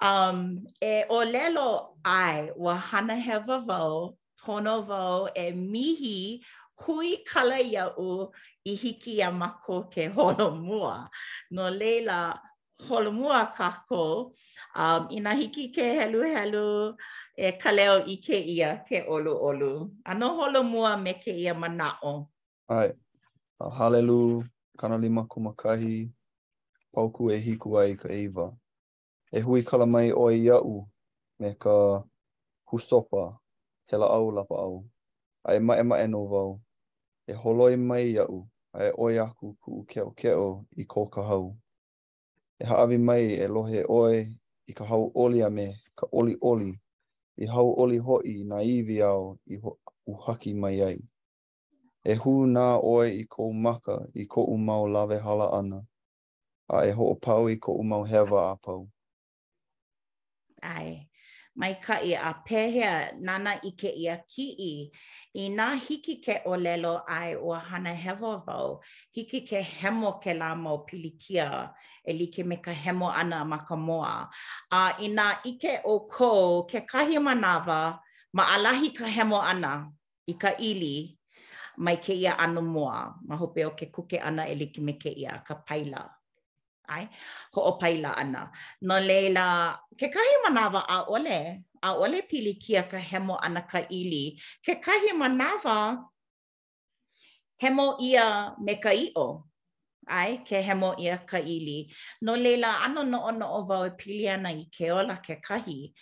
Um, 0.00 0.64
e 0.80 1.04
o 1.08 1.22
lelo 1.24 1.94
ai, 2.04 2.50
wa 2.56 2.74
hana 2.74 3.14
hewa 3.16 3.58
vo 3.64 4.16
pono 4.42 4.82
vo 4.84 5.28
e 5.36 5.52
mihi, 5.52 6.42
hui 6.80 7.18
kala 7.26 7.60
ia 7.60 7.90
u, 7.98 8.30
i 8.64 8.74
hiki 8.74 9.20
a 9.20 9.30
mako 9.30 9.82
ke 9.84 10.08
hono 10.08 10.50
mua. 10.50 11.08
No 11.52 11.68
lela, 11.70 12.40
holo 12.88 13.12
mua 13.12 13.52
kako, 13.54 14.32
um, 14.74 15.06
ina 15.12 15.30
hiki 15.34 15.68
ke 15.72 15.94
helu 16.02 16.22
helu, 16.24 16.96
e 17.36 17.48
ka 17.60 17.70
leo 17.76 17.96
i 18.04 18.14
ke 18.24 18.36
ia 18.54 18.70
ke 18.88 18.98
olu 19.14 19.32
olu. 19.48 19.72
Ano 20.10 20.26
holo 20.36 20.60
mua 20.72 20.96
me 20.96 21.12
ke 21.14 21.32
ia 21.32 21.54
o. 22.04 22.28
Ai, 22.68 22.92
a 23.60 23.70
halelu, 23.70 24.44
kanalima 24.78 25.22
kumakahi, 25.24 26.10
pauku 26.92 27.30
e 27.30 27.36
hiku 27.38 27.78
ai 27.78 27.94
ka 27.96 28.08
eiva. 28.08 28.46
E 29.36 29.40
hui 29.40 29.62
kala 29.62 29.86
mai 29.86 30.12
o 30.12 30.24
e 30.30 30.36
iau 30.46 30.88
me 31.40 31.48
ka 31.62 32.04
hustopa, 32.68 33.38
hela 33.88 34.06
au 34.06 34.30
lapa 34.30 34.54
au. 34.66 34.84
A 35.48 35.54
e 35.56 35.60
ma 35.66 35.74
mae 35.90 36.06
no 36.12 36.20
vau. 36.32 36.50
E 37.26 37.32
holoi 37.40 37.74
mai 37.88 38.04
iau, 38.16 38.34
a 38.72 38.80
e 38.84 38.90
oi 39.04 39.14
aku 39.24 39.46
ku 39.62 39.70
u 39.80 39.84
keo 39.90 40.10
keo 40.20 40.50
i 40.76 40.82
kō 40.92 41.02
ka 41.14 41.22
hau. 41.30 41.44
E 42.60 42.64
haavi 42.70 42.98
mai 43.08 43.24
e 43.34 43.44
lohe 43.54 43.80
oi 44.00 44.16
i 44.66 44.72
ka 44.78 44.84
hau 44.90 45.02
olia 45.22 45.48
me 45.56 45.66
ka 45.98 46.04
oli 46.18 46.34
oli 46.50 46.72
i 47.42 47.46
hau 47.46 47.74
oli 47.82 47.98
hoi 47.98 48.44
na 48.44 48.62
iwi 48.62 49.02
au 49.02 49.38
i 49.46 49.58
uhaki 50.06 50.54
mai 50.54 50.80
ai. 50.86 50.98
E 52.04 52.14
hū 52.14 52.34
nā 52.50 52.66
oe 52.90 53.08
i 53.20 53.24
kō 53.34 53.46
maka 53.66 53.96
i 54.14 54.24
kō 54.30 54.44
umau 54.54 54.86
lawe 54.86 55.18
hala 55.24 55.48
ana, 55.58 55.80
a 56.68 56.84
e 56.86 56.92
ho 56.94 57.06
pau 57.24 57.48
i 57.50 57.56
kō 57.56 57.74
umau 57.82 58.04
hewa 58.04 58.40
a 58.52 58.56
pau. 58.64 58.86
Ai, 60.62 61.08
mai 61.54 61.72
ka 61.84 61.96
i 62.10 62.14
a 62.14 62.30
pēhea 62.46 62.92
nana 63.28 63.56
i 63.66 63.74
ke 63.82 63.90
i 63.90 64.06
a 64.10 64.16
ki 64.34 64.46
i, 64.66 64.74
i 65.42 65.48
nā 65.50 65.68
hiki 65.88 66.20
ke 66.24 66.38
o 66.46 66.56
lelo 66.56 66.94
ai 67.08 67.34
o 67.34 67.54
hana 67.70 67.94
hewa 67.94 68.36
vau, 68.46 68.78
hiki 69.12 69.42
ke 69.48 69.62
hemo 69.62 70.12
ke 70.22 70.34
lā 70.38 70.54
mau 70.58 70.84
pilikia, 70.86 71.50
e 72.10 72.12
like 72.18 72.42
me 72.50 72.56
ka 72.56 72.72
hemo 72.84 73.08
ana 73.20 73.44
ma 73.44 73.58
ka 73.68 73.76
moa. 73.76 74.28
A 74.70 74.78
uh, 74.78 74.90
ina 75.04 75.38
ike 75.44 75.72
o 75.84 76.00
ko 76.06 76.62
ke 76.70 76.80
kahi 76.92 77.16
manava 77.18 77.98
ma 78.32 78.44
alahi 78.54 78.88
ka 78.98 79.06
hemo 79.06 79.38
ana 79.42 79.86
i 80.28 80.32
ka 80.34 80.50
ili 80.58 81.16
mai 81.78 81.96
ke 81.96 82.14
ia 82.14 82.34
ano 82.38 82.60
moa. 82.62 83.14
Ma 83.28 83.36
hope 83.36 83.58
o 83.66 83.70
ke 83.78 83.86
kuke 83.94 84.18
ana 84.22 84.42
e 84.50 84.54
like 84.54 84.78
me 84.80 84.92
ke 84.92 85.10
ia 85.16 85.38
ka 85.46 85.54
paila. 85.54 86.10
Ai? 86.88 87.08
Ho 87.54 87.60
o 87.62 87.72
paila 87.78 88.10
ana. 88.18 88.50
No 88.82 88.96
leila, 89.00 89.78
ke 89.98 90.10
kahi 90.14 90.34
manava 90.44 90.80
a 90.88 90.96
ole, 91.06 91.62
a 91.82 91.90
ole 91.94 92.20
pili 92.28 92.58
kia 92.60 92.82
ka 92.82 92.98
hemo 92.98 93.38
ana 93.40 93.62
ka 93.62 93.78
ili. 93.90 94.40
Ke 94.66 94.74
kahi 94.82 95.14
manava 95.14 96.02
hemo 97.62 97.96
ia 98.02 98.54
me 98.58 98.74
ka 98.74 98.90
i 98.90 99.08
o. 99.16 99.46
ai 100.06 100.42
ke 100.48 100.58
hemo 100.62 100.94
ia 100.98 101.18
ka 101.18 101.38
ili. 101.38 101.92
No 102.22 102.34
lela 102.36 102.80
ano 102.84 103.02
no 103.02 103.30
noo 103.30 103.60
o 103.68 103.86
e 103.86 103.90
pili 103.98 104.26
ana 104.28 104.50
i 104.50 104.64
ke 104.74 104.86
ola 104.90 105.16
ke 105.26 105.34
kahi. 105.46 105.92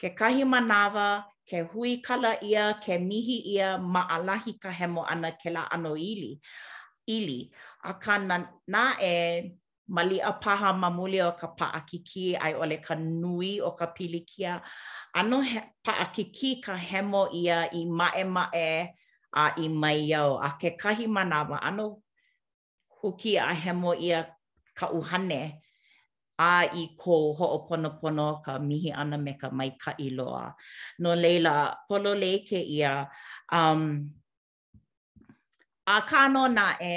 Ke 0.00 0.10
kahi 0.18 0.42
manawa, 0.44 1.24
ke 1.48 1.58
hui 1.72 2.02
kala 2.02 2.32
ia, 2.42 2.74
ke 2.84 2.98
mihi 2.98 3.38
ia, 3.56 3.78
ma 3.78 4.06
alahi 4.08 4.58
ka 4.62 4.70
hemo 4.70 5.02
ana 5.06 5.30
ke 5.32 5.50
la 5.50 5.62
ano 5.70 5.94
ili. 5.96 6.38
Ili. 7.06 7.50
A 7.84 7.92
ka 7.94 8.18
na, 8.18 8.44
na 8.66 8.96
e 9.00 9.12
mali 9.88 10.18
a 10.20 10.32
paha 10.42 10.68
ma 10.80 10.88
muli 10.90 11.20
o 11.20 11.32
ka 11.40 11.46
pa 11.58 11.66
akiki 11.78 12.36
ai 12.40 12.54
ole 12.54 12.76
ka 12.86 12.94
nui 12.94 13.60
o 13.60 13.70
ka 13.78 13.86
pilikia. 13.94 14.60
Ano 15.14 15.40
he, 15.40 15.60
pa 15.84 15.92
akiki 16.04 16.62
ka 16.64 16.74
hemo 16.76 17.28
ia 17.42 17.68
i 17.70 17.84
mae 17.84 18.24
mae 18.24 18.68
a 19.34 19.44
i 19.62 19.68
mai 19.68 19.98
iau. 20.10 20.40
A 20.42 20.48
ke 20.60 20.72
kahi 20.82 21.06
manawa, 21.06 21.60
ano 21.62 22.03
kuki 23.04 23.32
a 23.50 23.52
hemo 23.62 23.92
ia 24.00 24.24
ka 24.78 24.86
uhane 24.98 25.40
a 26.50 26.52
i 26.82 26.84
ko 27.00 27.16
ho 27.36 27.36
ho'oponopono 27.38 28.28
ka 28.44 28.52
mihi 28.66 28.90
ana 29.02 29.16
me 29.24 29.32
ka 29.40 29.48
mai 29.58 29.70
ka 29.82 29.92
iloa. 30.06 30.46
No 31.02 31.10
leila, 31.22 31.54
polo 31.88 32.12
leike 32.22 32.60
ia, 32.76 32.94
um, 33.58 33.82
a 35.86 35.96
ka 36.10 36.20
no 36.34 36.44
na 36.56 36.66
e 36.80 36.94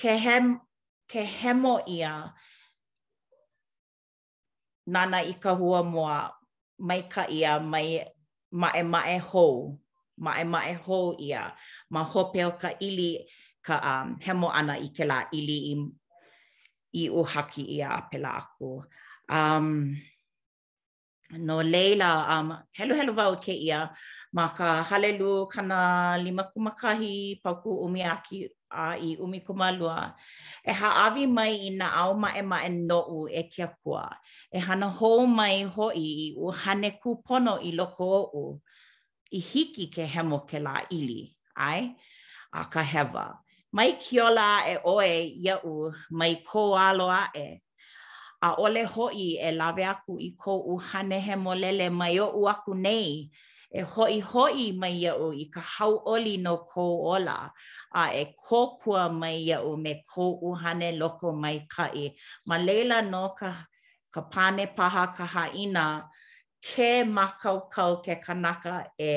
ke, 0.00 0.12
he, 0.24 0.36
ke 1.12 1.22
hemo 1.38 1.74
ia 1.98 2.12
nana 4.94 5.18
i 5.32 5.34
ka 5.42 5.50
hua 5.60 5.80
moa 5.92 6.18
mai 6.88 7.02
ka 7.12 7.22
ia 7.38 7.52
mai 7.72 7.88
mae 8.62 8.82
mae 8.94 9.18
hou, 9.30 9.78
mae 10.24 10.44
mae 10.54 10.72
hou 10.84 11.14
ia, 11.28 11.42
ma 11.90 12.02
hope 12.02 12.42
ka 12.62 12.70
ili 12.86 13.10
ka 13.66 13.76
um, 13.92 14.08
hemo 14.24 14.48
ana 14.58 14.74
i 14.80 14.88
ke 14.96 15.04
la 15.10 15.18
ili 15.36 15.58
i, 15.72 15.74
i 17.02 17.04
uhaki 17.20 17.62
i 17.76 17.80
a 17.86 17.90
apela 18.00 18.30
aku. 18.40 18.70
Um, 19.38 19.66
no 21.46 21.56
leila, 21.72 22.10
um, 22.34 22.48
helu 22.76 22.94
helu 22.98 23.12
vau 23.18 23.34
ke 23.44 23.54
ia, 23.66 23.80
ma 24.36 24.44
ka 24.56 24.68
halelu 24.88 25.32
kana 25.52 25.78
lima 26.24 26.44
kumakahi 26.52 27.40
pauku 27.42 27.70
umi 27.84 28.02
aki 28.14 28.36
a 28.84 28.86
i 29.08 29.10
umi 29.24 29.38
kumalua. 29.46 30.14
E 30.64 30.72
ha 30.80 30.88
avi 31.04 31.24
mai 31.26 31.52
i 31.68 31.70
na 31.80 31.86
au 32.02 32.10
ma 32.22 32.28
e 32.40 32.42
ma 32.50 32.58
e 32.68 32.70
u 33.16 33.28
e 33.28 33.42
kia 33.52 33.68
kua. 33.82 34.04
E 34.52 34.58
hana 34.66 34.88
ho 34.98 35.10
mai 35.38 35.56
ho 35.74 35.86
i 35.94 36.34
u 36.36 36.46
hane 36.60 36.90
kupono 37.00 37.54
i 37.68 37.72
loko 37.78 38.08
oʻu 38.24 38.58
i 39.30 39.40
hiki 39.50 39.84
ke 39.94 40.04
hemo 40.12 40.38
ke 40.48 40.58
la 40.66 40.76
ili, 40.98 41.20
ai? 41.68 41.82
Aka 42.60 42.82
heva. 42.82 43.06
hewa. 43.14 43.26
A 43.28 43.49
mai 43.76 43.90
ki 44.02 44.16
ola 44.26 44.46
e 44.66 44.74
oe 44.92 45.10
iau 45.46 45.74
mai 46.18 46.32
ko 46.48 46.62
alo 46.88 47.06
a 47.10 47.24
e. 47.36 47.48
A 48.46 48.54
ole 48.64 48.82
hoi 48.94 49.22
e 49.36 49.50
lawe 49.58 49.82
aku 49.94 50.14
i 50.18 50.30
ko 50.42 50.52
u 50.72 50.74
hanehe 50.88 51.34
lele 51.62 51.86
mai 52.00 52.16
o 52.24 52.32
u 52.34 52.44
aku 52.52 52.72
nei. 52.86 53.08
E 53.72 53.80
hoi 53.92 54.14
hoi 54.30 54.60
mai 54.80 54.94
iau 55.04 55.28
i 55.32 55.44
ka 55.54 55.60
hau 55.74 55.92
oli 56.14 56.34
no 56.44 56.54
ko 56.70 56.84
ola. 57.14 57.38
A 57.94 58.10
e 58.22 58.34
kokua 58.44 59.02
mai 59.20 59.36
iau 59.48 59.68
me 59.84 59.92
ko 60.12 60.24
u 60.46 60.54
hane 60.60 60.88
loko 61.00 61.28
mai 61.42 61.58
kai. 61.74 62.06
Ma 62.48 62.56
leila 62.66 62.98
no 63.12 63.22
ka, 63.38 63.50
ka 64.14 64.20
pane 64.32 64.64
paha 64.76 65.04
ka 65.16 65.24
haina 65.34 65.86
ke 66.64 66.90
makau 67.16 67.58
kau 67.74 67.92
ke 68.04 68.14
kanaka 68.24 68.74
e 69.10 69.14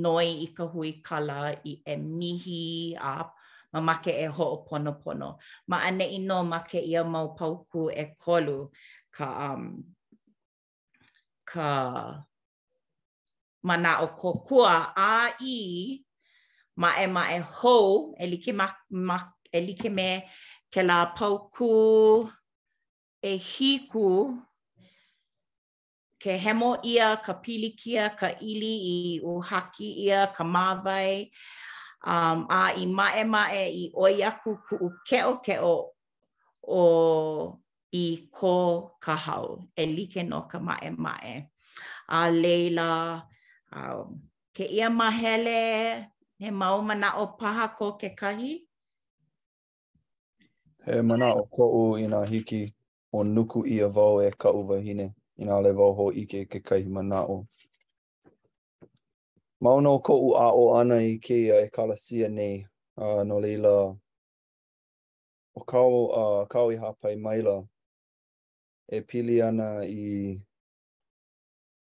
noi 0.00 0.28
i 0.46 0.48
ka 0.56 0.64
hui 0.74 0.88
kala 1.08 1.38
i 1.70 1.74
e 1.94 1.96
mihi 2.18 2.62
a 3.12 3.14
ma 3.72 3.80
make 3.86 4.12
e 4.24 4.26
ho 4.36 4.46
pono 4.68 4.92
pono. 5.02 5.28
Ma 5.70 5.76
ane 5.88 6.04
i 6.16 6.18
no 6.28 6.38
make 6.50 6.78
ia 6.90 7.02
mau 7.12 7.26
pauku 7.38 7.80
e 7.90 8.04
kolu 8.20 8.58
ka 9.16 9.26
um, 9.52 9.62
ka 11.50 11.68
mana 13.68 13.90
o 14.02 14.06
kokua 14.20 14.74
a 15.10 15.14
i 15.40 15.56
ma 16.80 16.90
e 16.98 17.06
ma 17.14 17.22
e 17.36 17.40
ho 17.56 17.76
e 18.18 18.24
like 18.30 18.52
ma, 18.60 18.66
ma 19.08 19.18
e 19.52 19.58
like 19.66 19.88
me 19.96 20.08
ke 20.72 20.80
la 20.88 20.98
pauku 21.16 21.68
e 23.22 23.32
hiku 23.50 24.08
ke 26.22 26.38
hemo 26.38 26.78
ia, 26.86 27.18
ka 27.18 27.34
pilikia, 27.42 28.14
ka 28.14 28.30
ili 28.38 28.74
i 29.18 29.20
haki 29.50 30.06
ia, 30.06 30.30
ka 30.30 30.44
mawai, 30.44 31.26
um, 32.06 32.46
a 32.48 32.62
i 32.82 32.86
mae 32.98 33.24
mae 33.34 33.62
i 33.74 33.90
oi 34.04 34.14
aku 34.30 34.50
ku 34.66 34.74
u 34.80 34.88
keo 35.06 35.34
keo 35.46 35.76
o 36.80 37.58
i 38.02 38.30
ko 38.38 38.54
ka 39.04 39.14
hau, 39.24 39.46
e 39.76 39.84
like 39.96 40.22
no 40.30 40.38
ka 40.50 40.58
mae 40.68 40.90
mae. 41.04 41.34
A 42.08 42.20
leila, 42.42 42.92
um, 43.76 44.06
ke 44.54 44.64
ia 44.76 44.88
mahele, 45.00 45.62
he 46.38 46.48
mau 46.62 46.78
mana 46.88 47.16
o 47.16 47.24
paha 47.40 47.66
ko 47.78 47.92
ke 48.00 48.14
kahi? 48.20 48.52
He 50.86 51.00
mana 51.08 51.34
o 51.34 51.42
ko 51.54 51.62
u 51.66 51.96
i 51.98 52.06
hiki 52.30 52.62
o 53.12 53.24
nuku 53.24 53.66
i 53.74 53.80
a 53.80 53.88
vau 53.88 54.22
e 54.22 54.30
ka 54.38 54.50
uwa 54.50 54.78
hine. 54.78 55.14
i 55.40 55.44
nā 55.48 55.56
lewa 55.64 55.88
ho 55.96 56.10
ike 56.12 56.44
ke 56.50 56.60
kaihi 56.60 56.88
mana 56.92 57.22
o. 57.24 57.42
Mauna 59.62 59.88
o 59.94 59.98
kou 60.04 60.32
a 60.36 60.48
o 60.58 60.72
ana 60.76 61.00
i 61.06 61.18
ke 61.22 61.38
a 61.54 61.60
e 61.64 61.68
kalasia 61.72 62.28
nei 62.28 62.64
uh, 62.96 63.22
no 63.24 63.38
leila 63.40 63.72
o 65.54 65.60
kau, 65.64 66.08
uh, 66.10 66.46
kau 66.46 66.72
i 66.74 66.78
hapai 66.80 67.14
maila 67.16 67.62
e 68.90 69.00
pili 69.00 69.38
ana 69.48 69.84
i 69.86 70.36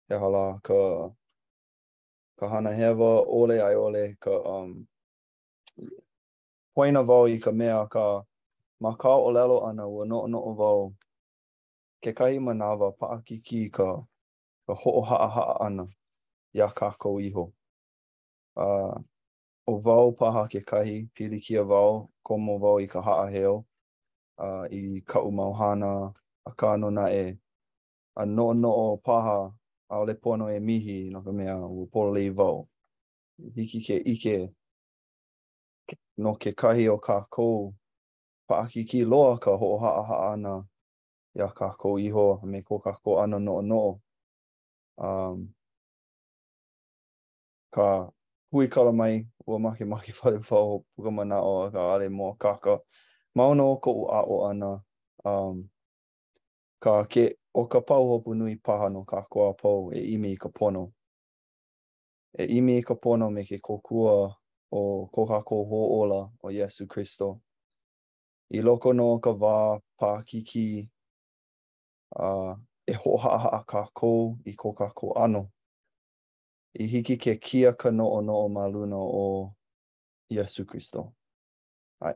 he 0.08 0.14
hala 0.24 0.60
ka, 0.64 0.76
ka 2.40 2.48
hana 2.48 2.72
hewa 2.72 3.20
ole 3.28 3.60
ai 3.62 3.74
ole 3.76 4.06
ka 4.20 4.40
um, 4.54 4.78
poina 6.74 7.02
vau 7.04 7.26
i 7.28 7.38
ka 7.38 7.52
mea 7.52 7.84
ka 7.90 8.22
ma 8.80 8.96
kau 8.96 9.24
o 9.28 9.30
lelo 9.30 9.60
ana 9.68 9.86
ua 9.88 10.04
no 10.06 10.26
no 10.26 10.38
o 10.50 10.54
vau 10.54 10.94
ke 12.06 12.12
kai 12.14 12.38
manawa 12.38 12.92
paa 13.00 13.18
ki 13.26 13.36
ki 13.46 13.60
ka, 13.76 13.86
ka 14.66 14.74
ho'o 14.80 15.00
haa 15.06 15.26
haa 15.36 15.54
ana 15.66 15.84
ia 16.56 16.66
kākou 16.78 17.18
iho. 17.28 17.44
Uh, 18.64 18.94
o 19.70 19.74
vau 19.86 20.14
paha 20.20 20.44
ke 20.52 20.62
kai, 20.70 21.10
pili 21.14 21.40
ki 21.46 21.56
a 21.62 21.64
vau, 21.72 21.90
komo 22.22 22.54
vau 22.64 22.78
i 22.84 22.86
ka 22.92 23.02
haa 23.08 23.24
heo, 23.32 23.56
uh, 24.38 24.64
i 24.70 25.00
ka 25.02 25.18
hana, 25.58 26.14
a 26.46 26.50
ka 26.56 26.72
anona 26.74 27.10
e, 27.10 27.36
a 28.14 28.24
no 28.24 28.52
no 28.52 28.70
o 28.70 28.96
paha 28.96 29.50
a 29.90 29.98
ole 29.98 30.14
pono 30.14 30.46
e 30.46 30.60
mihi 30.60 31.10
no 31.10 31.22
ka 31.22 31.32
mea 31.32 31.58
u 31.66 31.86
pole 31.92 32.20
i 32.22 32.28
vau. 32.30 32.68
Hiki 33.56 33.82
ke 33.82 33.96
ike 34.12 34.54
no 36.22 36.36
ke 36.38 36.54
kai 36.54 36.86
o 36.86 36.98
ka 36.98 37.26
kou, 37.30 37.74
paa 38.48 38.66
ki 38.70 38.84
ki 38.84 39.04
loa 39.04 39.38
ka 39.42 39.58
ho'o 39.58 39.78
haa 39.82 40.06
haa 40.06 40.32
ana, 40.34 40.56
ia 41.38 41.46
kākou 41.52 41.98
iho 42.00 42.26
me 42.48 42.62
ko 42.64 42.78
kākou 42.80 43.20
ana 43.20 43.38
no 43.38 43.60
noo. 43.62 43.98
Um, 44.96 45.44
ka 47.74 48.08
hui 48.52 48.68
kala 48.72 48.92
mai 48.92 49.26
ua 49.44 49.58
maki 49.60 49.84
maki 49.84 50.14
whare 50.20 50.40
whau 50.50 50.80
puka 50.96 51.10
mana 51.12 51.42
o 51.44 51.68
ka 51.72 51.88
are 51.96 52.08
mō 52.08 52.30
kāka. 52.40 52.78
Mauna 53.36 53.66
o 53.68 53.76
ko 53.76 53.92
u 54.00 54.06
a 54.08 54.22
o 54.24 54.40
ana 54.48 54.72
um, 55.24 55.60
ka 56.80 57.02
ke 57.04 57.28
o 57.52 57.66
ka 57.66 57.80
pau 57.80 58.06
hopu 58.14 58.34
nui 58.34 58.56
paha 58.56 58.88
no 58.88 59.04
kākou 59.04 59.50
a 59.50 59.52
pau 59.60 59.90
e 59.92 60.00
imi 60.16 60.32
i 60.36 60.40
ka 60.40 60.48
pono. 60.48 60.86
E 62.32 62.48
imi 62.56 62.78
i 62.80 62.82
ka 62.84 62.96
pono 62.96 63.28
me 63.32 63.44
ke 63.44 63.60
kokua 63.60 64.16
o 64.72 64.80
ko 65.12 65.26
kākou 65.28 65.68
ho 65.68 65.84
ola 66.00 66.22
o 66.40 66.50
Yesu 66.50 66.86
Kristo. 66.86 67.40
I 68.56 68.60
loko 68.62 68.92
no 68.94 69.18
ka 69.18 69.32
wā 69.36 69.78
pākiki 70.00 70.86
uh, 72.18 72.56
e 72.86 72.94
hoʻohaʻahaʻa 72.94 73.62
kākou 73.68 74.34
i 74.46 74.54
ko 74.56 74.72
kākou 74.78 75.12
ano. 75.20 75.46
I 76.78 76.86
hiki 76.86 77.16
ke 77.18 77.36
kia 77.40 77.72
ka 77.72 77.90
noʻo 77.90 78.20
noʻo 78.24 78.48
ma 78.52 78.66
luna 78.68 78.96
o 78.98 79.54
Iesu 80.32 80.64
Kristo. 80.66 81.12
Ai. 82.00 82.14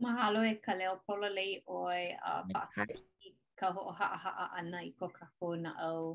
Mahalo 0.00 0.42
e 0.46 0.54
ka 0.64 0.74
leo 0.74 0.96
pola 1.06 1.28
lei 1.30 1.62
oi 1.66 2.10
a 2.22 2.42
uh, 2.42 2.46
pāhaki 2.46 3.34
ka 3.56 3.72
hoʻohaʻahaʻa 3.72 4.60
ana 4.60 4.80
i 4.84 4.92
ko 4.98 5.08
kākou 5.16 5.56
na 5.66 5.70
au 5.88 6.12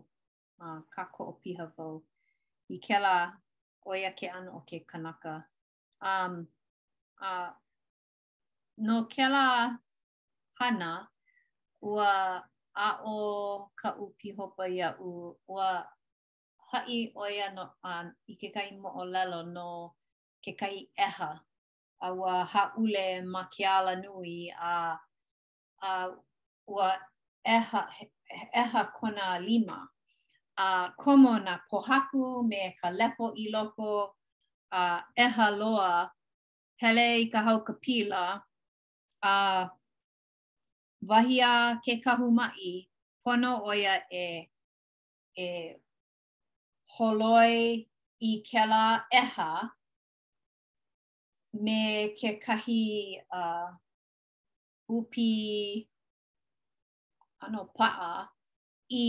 uh, 0.60 0.80
kākou 0.96 1.28
o 1.34 1.40
piha 1.44 1.72
vau. 1.76 2.04
I 2.70 2.80
ke 2.80 3.00
la 3.00 3.32
oia 3.88 4.12
ke 4.14 4.28
ano 4.32 4.54
o 4.62 4.64
ke 4.68 4.84
kanaka. 4.86 5.44
Um, 6.04 6.46
uh, 7.22 7.52
no 8.78 9.06
ke 9.10 9.24
la 9.32 9.78
hana, 10.60 11.08
ua 11.82 12.44
o 13.06 13.18
ka 13.80 13.92
upi 13.96 14.32
hopa 14.38 14.68
ia 14.70 14.96
u 15.00 15.36
ua 15.48 15.86
ha'i 16.72 17.12
oia 17.16 17.48
no 17.56 17.64
an 17.84 18.06
i 18.28 18.34
ke 18.40 18.48
kai 18.56 18.70
mo'olelo 18.82 19.40
no 19.56 19.70
ke 20.44 20.52
kai 20.62 20.78
eha 21.06 21.32
a 22.00 22.08
ua 22.20 22.36
ule 22.82 23.06
ma 23.34 23.42
ke 23.54 23.64
ala 23.78 23.94
nui 24.04 24.36
a 24.74 24.98
a 25.90 25.94
ua 26.74 26.88
eha 27.56 27.82
eha 28.60 28.82
kona 28.98 29.26
lima 29.48 29.78
a 30.66 30.92
komo 31.02 31.34
na 31.46 31.54
pohaku 31.70 32.24
me 32.50 32.60
ka 32.82 32.88
lepo 32.98 33.26
i 33.38 33.46
loko 33.54 33.92
a 34.80 34.84
eha 35.24 35.46
loa 35.60 35.92
hele 36.82 37.06
i 37.24 37.30
ka 37.34 37.40
hau 37.46 37.60
ka 37.68 37.74
pila 37.84 38.22
a 39.22 39.34
wahi 41.06 41.40
a 41.52 41.80
ke 41.84 41.94
kahu 42.04 42.28
mai 42.38 42.72
pono 43.24 43.52
oia 43.70 43.94
e 44.12 44.26
e 45.38 45.50
holoi 46.94 47.54
i 48.22 48.32
kela 48.50 48.84
eha 49.20 49.50
me 51.64 51.80
ke 52.20 52.30
kahi 52.46 52.84
uh, 53.42 53.70
upi 54.96 55.32
ano 57.44 57.62
paa 57.78 58.14
i 58.90 59.06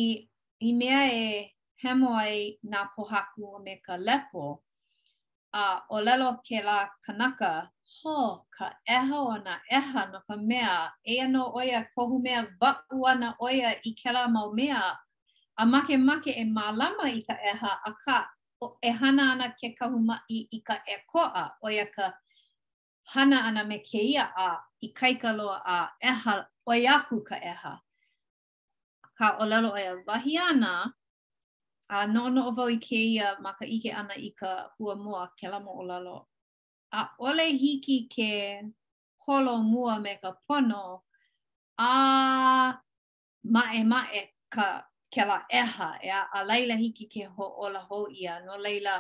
i 0.69 0.71
mea 0.81 1.03
e 1.25 1.57
hemoi 1.83 2.37
na 2.71 2.81
pohaku 2.95 3.45
me 3.65 3.73
ka 3.85 3.95
lepo 4.07 4.43
a 5.53 5.83
o 5.89 6.01
lelo 6.01 6.37
ke 6.45 6.63
la 6.65 6.89
kanaka 7.05 7.71
ho 7.99 8.47
ka 8.51 8.73
eha 8.87 9.17
o 9.17 9.37
na 9.39 9.61
eha 9.71 10.05
no 10.13 10.19
ka 10.27 10.37
mea 10.37 10.93
e 11.05 11.21
ano 11.21 11.53
oia 11.57 11.85
kohu 11.95 12.21
mea 12.23 12.45
vau 12.61 13.07
ana 13.07 13.35
oia 13.41 13.73
i 13.85 13.91
ke 13.97 14.13
la 14.13 14.29
mau 14.29 14.53
mea 14.53 14.99
a 15.61 15.65
make 15.67 15.97
make 15.97 16.29
e 16.39 16.45
malama 16.45 17.09
i 17.11 17.23
ka 17.27 17.33
eha 17.35 17.81
a 17.85 17.91
ka 18.05 18.31
o 18.61 18.77
e 18.83 18.91
hana 18.91 19.33
ana 19.33 19.49
ke 19.57 19.75
kahu 19.79 19.99
mai 20.05 20.21
i 20.55 20.61
ka 20.61 20.83
e 20.87 20.97
koa 21.11 21.57
oia 21.65 21.87
ka 21.87 22.13
hana 23.15 23.41
ana 23.49 23.65
me 23.65 23.79
ke 23.79 24.01
ia 24.03 24.33
a 24.37 24.59
i 24.83 24.89
kaika 24.93 25.33
loa 25.37 25.63
a 25.65 25.93
eha 26.03 26.47
oia 26.69 26.93
aku 26.97 27.25
ka 27.25 27.37
eha 27.37 27.81
ka 29.19 29.37
o 29.41 29.45
lelo 29.47 29.73
oia 29.73 29.97
vahi 30.07 30.37
ana 30.39 30.93
a 31.91 32.07
no 32.07 32.25
no 32.35 32.41
o 32.49 32.51
voi 32.53 32.77
ke 32.87 32.99
ia 33.13 33.37
ma 33.43 33.53
ka 33.59 33.65
ike 33.77 33.91
ana 34.01 34.15
i 34.15 34.31
ka 34.41 34.51
hua 34.77 34.95
mua 35.05 35.23
ke 35.39 35.47
la 35.49 35.59
mo 35.61 35.73
o 35.81 35.83
lalo. 35.83 36.29
A 36.93 37.01
ole 37.19 37.47
hiki 37.63 38.09
ke 38.15 38.33
kolo 39.25 39.55
mua 39.73 39.95
me 40.05 40.13
ka 40.23 40.31
pono 40.49 41.03
a 41.79 41.91
ma 43.55 43.63
e 43.79 43.83
ma 43.93 44.01
e 44.21 44.23
ka 44.55 44.67
ke 45.13 45.23
la 45.29 45.39
eha 45.51 45.91
e 46.03 46.09
a, 46.19 46.23
a 46.37 46.45
leila 46.49 46.77
hiki 46.77 47.05
ke 47.13 47.23
ho 47.35 47.47
o 47.65 47.71
la 47.71 47.81
ho 47.89 48.01
ia 48.13 48.35
no 48.45 48.57
leila 48.57 48.97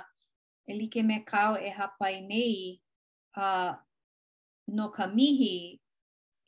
e 0.66 0.72
like 0.78 1.02
me 1.08 1.16
kau 1.30 1.52
e 1.56 1.70
hapai 1.78 2.14
nei 2.30 2.78
a 3.36 3.46
no 4.76 4.86
ka 4.96 5.06
mihi 5.16 5.54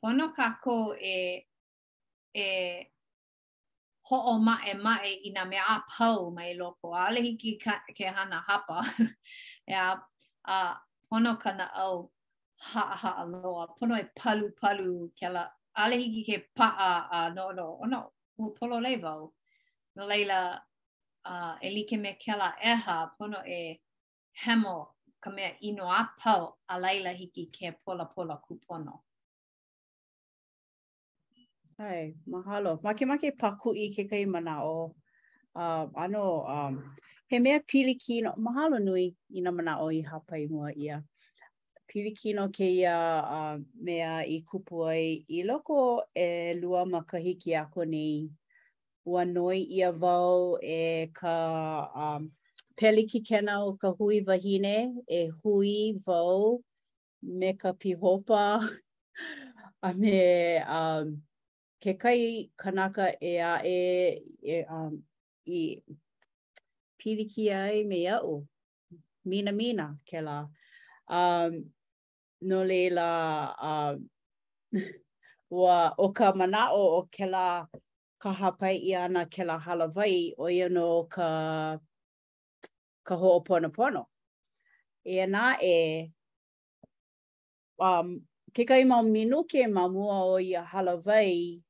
pono 0.01 0.27
ka 0.37 0.47
ko 0.65 0.97
e 0.97 1.17
e 2.35 2.47
ho 4.11 4.17
o 4.33 4.35
ma 4.47 4.55
e 4.71 4.75
ma 4.85 4.95
e 5.07 5.13
i 5.29 5.31
na 5.37 5.43
mea 5.51 5.75
pau 5.91 6.21
mai 6.37 6.51
loko. 6.61 6.87
A 7.07 7.11
le 7.15 7.21
hiki 7.27 7.51
ka, 7.63 7.75
ke 7.97 8.07
hana 8.17 8.41
hapa. 8.49 8.79
ya, 9.75 9.85
a, 10.55 10.77
pono 11.09 11.33
ka 11.43 11.51
na 11.59 11.67
au 11.85 12.11
haa 12.71 13.13
a 13.23 13.25
loa. 13.33 13.65
Pono 13.79 13.95
e 14.05 14.07
palu 14.19 14.47
palu 14.61 15.11
ke 15.19 15.27
la. 15.35 15.45
A 15.77 15.83
le 15.91 15.97
hiki 16.03 16.23
ke 16.29 16.37
paa 16.57 17.07
a 17.13 17.19
no 17.37 17.53
no. 17.59 17.67
O 17.83 17.85
no, 17.87 18.01
u 18.39 18.51
polo 18.59 18.77
le 18.87 18.97
vau. 18.97 19.33
No 19.97 20.03
leila, 20.11 20.39
a, 21.31 21.57
e 21.63 21.69
like 21.75 21.97
me 22.03 22.13
ke 22.23 22.33
la 22.41 22.51
ha 22.85 22.97
pono 23.17 23.41
e 23.47 23.79
hemo 24.43 24.77
ka 25.23 25.31
mea 25.31 25.51
ino 25.69 25.87
a 25.89 26.01
pau 26.21 26.43
a 26.73 26.81
leila 26.81 27.11
hiki 27.21 27.47
ke 27.57 27.67
pola 27.87 28.05
pola 28.15 28.37
kupono. 28.47 28.95
Hai, 31.81 32.13
mahalo. 32.29 32.77
Makemake 32.85 33.33
pakui 33.41 33.89
ke 33.97 34.05
kai 34.05 34.27
mana 34.29 34.61
o. 34.63 34.93
Uh, 35.57 35.89
ano, 35.97 36.45
um, 36.45 36.75
he 37.33 37.39
mea 37.39 37.57
pili 37.61 37.97
kino. 37.99 38.35
Mahalo 38.37 38.77
nui 38.85 39.17
i 39.35 39.41
na 39.41 39.51
mana 39.51 39.79
o 39.81 39.89
i 39.89 40.03
hapai 40.05 40.47
mua 40.51 40.75
ia. 40.77 41.01
Pili 41.89 42.13
kino 42.13 42.49
ke 42.49 42.69
ia 42.85 42.97
uh, 43.25 43.57
mea 43.81 44.21
i 44.29 44.43
kupu 44.45 44.85
ai 44.93 45.25
i 45.29 45.41
loko 45.43 46.05
e 46.15 46.53
lua 46.61 46.85
makahi 46.85 47.33
ki 47.41 47.55
ako 47.57 47.85
nei. 47.85 48.29
Ua 49.07 49.25
noi 49.25 49.65
ia 49.65 49.91
vau 49.93 50.59
e 50.61 51.09
ka 51.17 51.35
um, 51.97 52.29
peli 52.77 53.07
ki 53.09 53.23
kena 53.25 53.57
o 53.65 53.73
ka 53.73 53.89
hui 53.97 54.21
wahine 54.21 54.93
e 55.09 55.31
hui 55.41 55.97
vau 56.05 56.61
me 57.23 57.57
ka 57.57 57.73
pihopa 57.73 58.69
a 59.83 59.95
me 59.95 60.59
um, 60.61 61.17
ke 61.81 61.93
kai 62.03 62.51
kanaka 62.61 63.05
e 63.17 63.33
a 63.41 63.65
e, 63.77 63.81
e 64.45 64.57
um, 64.77 64.95
i 65.49 65.83
piliki 67.01 67.49
ai 67.57 67.83
me 67.89 67.97
iau. 68.07 68.47
Mina 69.25 69.53
mina 69.53 69.87
ke 70.09 70.21
la. 70.27 70.47
Um, 71.09 71.65
no 72.43 72.63
leila 72.65 73.17
um, 73.61 74.09
ua 75.51 75.95
o 75.99 76.07
ka 76.17 76.33
manao 76.33 76.85
o 76.99 77.03
ke 77.15 77.25
la 77.35 77.67
kaha 78.23 78.51
pai 78.61 78.77
i 78.91 78.95
ana 78.95 79.27
ke 79.27 79.45
la 79.45 79.57
halawai 79.61 80.33
o 80.39 80.45
i 80.49 80.61
ano 80.67 81.05
ka 81.15 81.79
ka 83.09 83.15
ho 83.17 83.41
opono 83.41 83.69
pono. 83.77 84.03
E 85.13 85.21
ana 85.25 85.57
e 85.65 86.11
um, 87.81 88.21
ke 88.55 88.65
kai 88.69 88.85
mau 88.85 89.03
minuke 89.03 89.65
mamua 89.77 90.15
o 90.37 90.39
i 90.41 90.55
a 90.55 90.63
halawai 90.65 91.61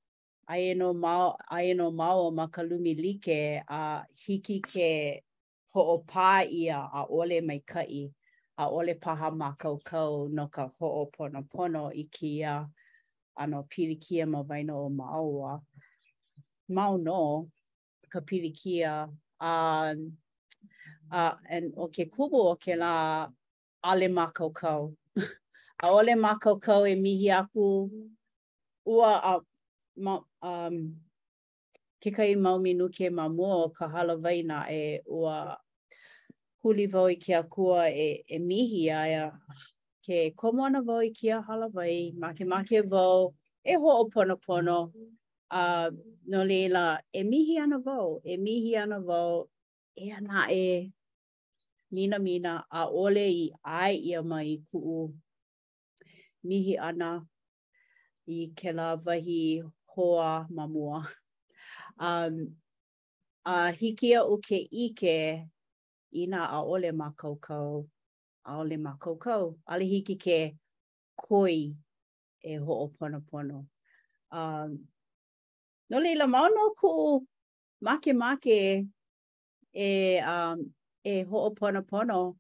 ai 0.51 0.75
no 0.75 0.93
mau 0.93 1.37
ai 1.51 1.75
no 1.79 1.91
mau 1.91 2.27
o 2.27 2.31
makalumi 2.33 2.95
like 2.99 3.29
a 3.69 4.03
hiki 4.19 4.61
ke 4.63 5.23
hoʻopā 5.75 6.51
ia 6.51 6.79
a 6.93 7.01
mai 7.09 7.39
maikaʻi 7.49 8.11
a 8.59 8.65
ole 8.67 8.95
paha 9.03 9.31
ma 9.41 9.55
kaukau 9.61 10.29
no 10.37 10.45
ka 10.55 10.65
hoʻoponopono 10.81 11.85
i 11.95 12.03
kia 12.15 12.67
ano 13.41 13.63
pilikia 13.71 14.27
mo 14.27 14.43
vaino 14.43 14.75
o 14.87 14.89
maua. 14.91 15.61
Mau 16.71 16.97
no 16.99 17.47
ka 18.13 18.19
pilikia 18.21 19.09
a 19.41 19.47
uh, 19.47 19.95
a 21.13 21.17
uh, 21.17 21.35
and 21.49 21.73
o 21.77 21.87
ke 21.95 22.05
kubo 22.11 22.51
o 22.51 22.57
ke 22.57 22.75
la 22.77 23.29
ale 23.85 24.09
ma 24.09 24.27
kaukau. 24.33 24.97
a 25.85 25.87
ole 25.91 26.15
ma 26.17 26.35
kaukau 26.35 26.87
e 26.91 26.95
mihi 26.97 27.31
aku 27.31 27.89
ua 28.85 29.15
a 29.23 29.37
uh, 29.37 29.41
ma, 30.05 30.17
um, 30.43 30.77
ke 32.03 32.11
kai 32.17 32.35
mau 32.45 32.59
minu 32.59 32.89
ke 32.89 33.07
ma 33.13 33.29
mua 33.29 33.69
ka 33.79 33.85
hala 33.93 34.15
vaina 34.25 34.59
e 34.81 34.99
ua 35.21 35.57
huli 36.65 36.87
vau 36.93 37.07
i 37.13 37.17
ke 37.25 37.33
akua 37.41 37.89
e, 38.07 38.25
e 38.29 38.37
mihi 38.49 38.83
aia 39.01 39.25
ke 40.05 40.17
komo 40.43 40.63
ana 40.67 40.81
vau 40.89 41.01
i 41.05 41.11
ke 41.19 41.27
e 41.29 41.33
a 41.37 41.41
hala 41.49 41.69
vai, 41.77 42.13
ma 42.21 42.29
ke 42.37 42.45
ma 42.51 42.59
ke 42.69 42.79
vau 42.95 43.21
e 43.65 43.75
ho 43.85 43.91
o 44.03 44.07
pono 44.15 44.37
pono 44.49 44.79
a 45.61 45.65
uh, 45.69 45.91
no 46.33 46.41
leila 46.51 46.85
e 47.21 47.23
mihi 47.31 47.55
ana 47.65 47.79
vau, 47.87 48.09
e 48.25 48.35
mihi 48.45 48.73
ana 48.83 48.99
vau 49.09 49.35
e 49.97 50.11
ana 50.17 50.41
e 50.55 50.93
mina 51.95 52.17
mina 52.27 52.53
a 52.71 52.81
ole 53.05 53.25
i 53.25 53.47
ai 53.83 53.95
ia 54.11 54.21
mai 54.31 54.49
kuu 54.73 55.01
mihi 56.49 56.75
ana 56.89 57.11
i 58.39 58.47
ke 58.59 58.71
la 58.79 58.89
vahi 59.09 59.43
hoa 59.97 60.47
ma 60.51 60.67
mua. 60.69 61.05
Um, 62.01 62.57
a 63.45 63.71
hikia 63.73 64.21
a 64.25 64.37
ke 64.47 64.57
ike 64.85 65.45
i 66.13 66.23
nga 66.27 66.47
a 66.57 66.61
ole 66.65 66.93
ma 66.93 67.11
kaukau, 67.13 67.85
a 68.47 68.57
ole 68.61 68.77
ma 68.79 68.95
kaukau. 68.97 69.59
Ale 69.69 69.85
hiki 69.91 70.17
ke 70.17 70.57
koi 71.23 71.75
e 72.41 72.55
ho 72.57 72.73
o 72.85 72.89
pono 72.89 73.21
pono. 73.21 73.67
Um, 74.33 74.79
no 75.91 75.99
le 75.99 76.05
leila 76.17 76.25
maono 76.27 76.71
ku 76.81 77.21
make 77.83 78.15
make 78.15 78.87
e, 79.75 80.19
um, 80.21 80.73
e 81.05 81.23
ho 81.25 81.37
o 81.45 81.51
pono 81.51 81.83
pono 81.83 82.37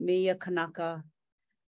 me 0.00 0.12
ia 0.24 0.34
kanaka. 0.34 1.02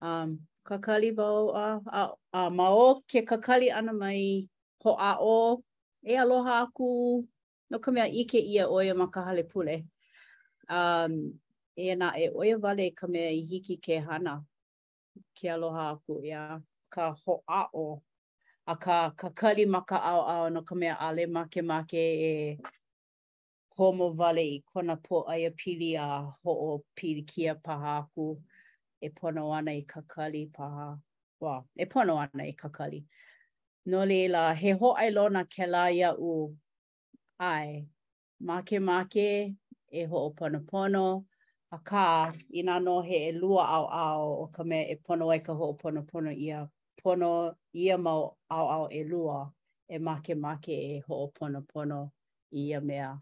Um, 0.03 0.41
kakali 0.67 1.17
vau 1.17 1.57
a, 1.57 1.81
a, 1.87 2.11
a 2.33 2.51
mao 2.51 3.01
ke 3.09 3.25
kakali 3.25 3.73
ana 3.73 3.93
mai 3.95 4.47
hoa 4.83 5.17
o, 5.21 5.63
e 6.05 6.19
aloha 6.19 6.59
aku, 6.59 7.27
no 7.71 7.79
ka 7.79 7.91
mea 7.91 8.07
ike 8.07 8.39
ia 8.39 8.69
oia 8.69 8.95
ma 8.95 9.07
ka 9.07 9.23
hale 9.25 9.43
pule. 9.43 9.87
Um, 10.69 11.41
e 11.77 11.95
na 11.95 12.13
e 12.19 12.29
oia 12.35 12.59
vale 12.59 12.91
ka 12.91 13.07
mea 13.07 13.31
i 13.31 13.41
hiki 13.45 13.77
ke 13.77 13.99
hana, 14.09 14.43
ke 15.41 15.49
aloha 15.51 15.91
aku 15.93 16.23
ia, 16.25 16.61
ka 16.91 17.15
hoa 17.27 17.69
o, 17.75 18.03
a 18.67 18.77
ka 18.77 19.11
kakali 19.11 19.67
ma 19.69 19.81
ka 19.85 19.99
au 19.99 20.21
au 20.21 20.49
no 20.51 20.63
ka 20.63 20.75
mea 20.75 20.97
ale 21.01 21.27
ma 21.27 21.45
ke 21.49 21.63
ma 21.63 21.83
ke 21.85 21.99
e 22.31 22.59
komo 23.79 24.13
vale 24.15 24.41
i 24.43 24.63
kona 24.75 24.97
po 24.97 25.23
aia 25.29 25.51
pili 25.51 25.97
a 25.99 26.21
ho 26.43 26.51
o 26.51 26.85
pili 26.97 27.23
kia 27.27 27.55
paha 27.55 27.99
aku 28.05 28.37
e 29.03 29.09
pono 29.09 29.51
ana 29.55 29.73
i 29.73 29.83
ka 29.83 30.01
kakali 30.03 30.51
paha. 30.53 30.99
Wow, 31.41 31.65
e 31.79 31.85
pono 31.87 32.19
ana 32.21 32.45
i 32.45 32.53
ka 32.55 32.69
kali. 32.69 33.05
No 33.85 34.05
leila, 34.07 34.55
he 34.55 34.71
ho 34.71 34.93
ai 34.97 35.11
lo 35.11 35.27
na 35.29 35.43
ke 35.45 35.67
la 35.67 35.89
ia 35.91 36.13
u 36.15 36.57
ai. 37.41 37.85
Make 38.41 38.79
make, 38.81 39.19
e 39.93 40.03
ho 40.09 40.27
o 40.27 40.31
pono 40.33 41.25
A 41.73 41.79
ka, 41.79 42.33
ina 42.55 42.79
no 42.81 43.01
he 43.03 43.31
e 43.31 43.33
lua 43.33 43.65
au 43.67 43.87
au 43.91 44.43
o 44.43 44.47
ka 44.55 44.63
me 44.63 44.81
e 44.93 44.97
pono 45.05 45.27
ai 45.33 45.39
ka 45.47 45.53
ho 45.55 45.71
o 45.71 45.75
pono 46.09 46.31
ia. 46.37 46.69
Pono 47.03 47.55
ia 47.75 47.99
mau 47.99 48.37
au 48.51 48.67
au 48.71 48.85
e 48.89 49.01
lua. 49.11 49.53
E 49.93 49.97
make 49.99 50.35
make 50.37 50.73
e 50.95 51.03
ho 51.09 51.25
o 51.25 51.33
pono 51.33 52.03
ia 52.53 52.79
mea. 52.81 53.19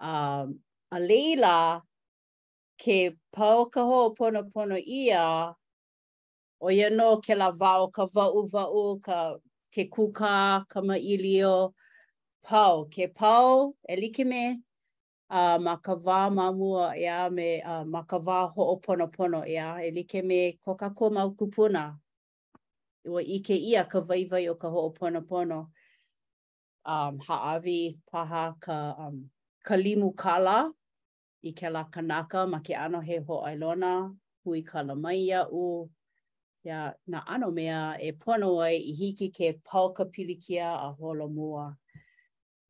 Um, 0.00 0.58
a 0.90 0.98
leila, 0.98 1.82
ke 2.82 3.14
pau 3.32 3.66
ka 3.70 3.82
ho 3.84 4.04
o 4.08 4.14
pono 4.14 4.74
ia, 4.86 5.54
o 6.64 6.70
ia 6.70 6.90
no 6.90 7.16
ke 7.24 7.34
la 7.34 7.50
vau 7.50 7.86
ka 7.94 8.04
vau 8.14 8.42
vau 8.52 8.98
ka 9.06 9.36
ke 9.74 9.90
kuka, 9.90 10.62
ilio 11.02 11.74
pau, 12.46 12.84
ke 12.86 13.10
pau, 13.12 13.74
e 13.88 13.96
like 13.96 14.22
me, 14.24 14.60
uh, 15.30 15.58
ma 15.58 15.74
ka 15.82 15.94
wā 15.96 16.30
mamua 16.30 16.94
ea 16.96 17.28
me 17.30 17.60
uh, 17.60 17.82
makava 17.82 18.38
ho 18.52 18.52
wā 18.54 18.54
ho'oponopono 18.54 19.40
ea, 19.50 19.82
e 19.88 19.90
like 19.90 20.22
me 20.24 20.52
ko 20.64 20.76
ko 20.78 21.10
mau 21.10 21.30
kupuna. 21.34 21.96
Ua 23.06 23.20
i 23.22 23.42
ia 23.48 23.84
ka 23.90 24.00
vaivai 24.00 24.46
o 24.50 24.54
ka 24.54 24.68
ho 24.70 24.78
ho'oponopono. 24.88 25.60
Um, 26.86 27.18
haawi 27.18 27.96
paha 28.12 28.54
ka, 28.60 28.94
um, 28.98 29.30
ka 29.66 29.74
limu 29.74 30.14
kala 30.16 30.70
i 31.42 31.52
ke 31.52 31.68
la 31.70 31.82
kanaka 31.90 32.46
ma 32.46 32.60
ke 32.60 32.74
ano 32.76 33.00
he 33.00 33.18
ho'ailona, 33.18 34.14
hui 34.44 34.62
ka 34.62 34.82
lamai 34.82 35.18
ia 35.26 35.48
u, 35.50 35.90
ya 36.64 36.92
na 37.06 37.20
ano 37.28 37.50
mea 37.50 37.96
e 38.00 38.12
pono 38.12 38.60
ai 38.62 38.76
i 38.76 38.92
hiki 38.92 39.28
ke 39.30 39.52
pau 39.64 39.92
ka 39.92 40.04
pilikia 40.04 40.72
a 40.74 40.92
holo 40.92 41.28
mua. 41.28 41.76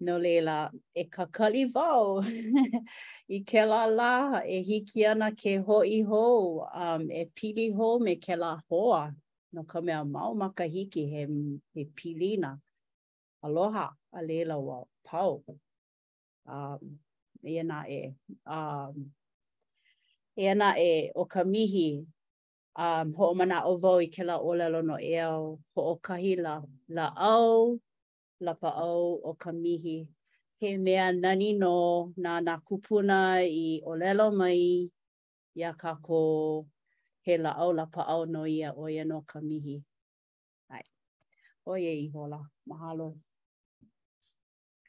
No 0.01 0.19
leila, 0.19 0.71
e 0.95 1.05
kakali 1.05 1.65
vau 1.73 2.21
i 3.31 3.39
ke 3.47 3.63
la 3.65 3.85
la, 3.87 4.41
e 4.43 4.61
hiki 4.63 5.07
ana 5.07 5.31
ke 5.33 5.63
ho 5.65 5.79
i 5.83 6.03
ho, 6.03 6.67
um, 6.75 7.11
e 7.11 7.25
pili 7.35 7.71
ho 7.75 7.99
me 7.99 8.17
ke 8.17 8.37
la 8.37 8.59
hoa. 8.69 9.15
No 9.53 9.63
ka 9.63 9.81
mea 9.81 10.05
mau 10.05 10.35
maka 10.35 10.65
hiki 10.65 11.07
he, 11.07 11.27
he 11.75 11.85
pilina. 11.95 12.61
Aloha, 13.45 13.91
a 14.13 14.23
leila 14.23 14.59
wa 14.59 14.83
pau. 15.07 15.45
Um, 16.47 16.99
e 17.45 17.63
na 17.63 17.85
e. 17.89 18.13
Um, 18.47 19.13
e 20.37 20.51
e 20.51 21.13
o 21.15 21.25
ka 21.25 21.45
mihi 21.45 22.05
um 22.77 23.13
ho 23.15 23.35
mana 23.35 23.63
o 23.67 23.77
vo 23.79 23.99
i 24.01 24.07
kela 24.07 24.37
o 24.43 24.51
lelo 24.55 24.83
no 24.83 24.97
e 24.99 25.15
o 25.23 25.61
ho 25.75 25.83
o 25.93 25.97
kahila 26.03 26.43
la 26.43 26.63
la 26.89 27.07
au 27.17 27.79
la 28.41 28.53
pa 28.55 28.71
au 28.71 29.21
o 29.25 29.33
kamihi 29.35 30.09
he 30.61 30.77
mea 30.77 31.13
nani 31.13 31.53
no 31.53 32.13
na 32.17 32.41
na 32.41 32.59
kupuna 32.67 33.39
i 33.47 33.81
o 33.87 33.93
lelo 33.95 34.27
mai 34.35 34.91
ia 35.55 35.71
ka 35.81 35.95
ko 36.03 36.67
he 37.23 37.37
la 37.39 37.53
o 37.65 37.71
la 37.73 37.87
pa 37.87 38.03
au 38.09 38.25
no 38.27 38.43
ia 38.47 38.73
o 38.75 38.85
ia 38.91 39.05
no 39.07 39.23
kamihi 39.31 39.77
ai 40.75 40.83
o 41.71 41.77
ye 41.79 41.91
i 42.05 42.09
hola 42.13 42.41
mahalo 42.67 43.15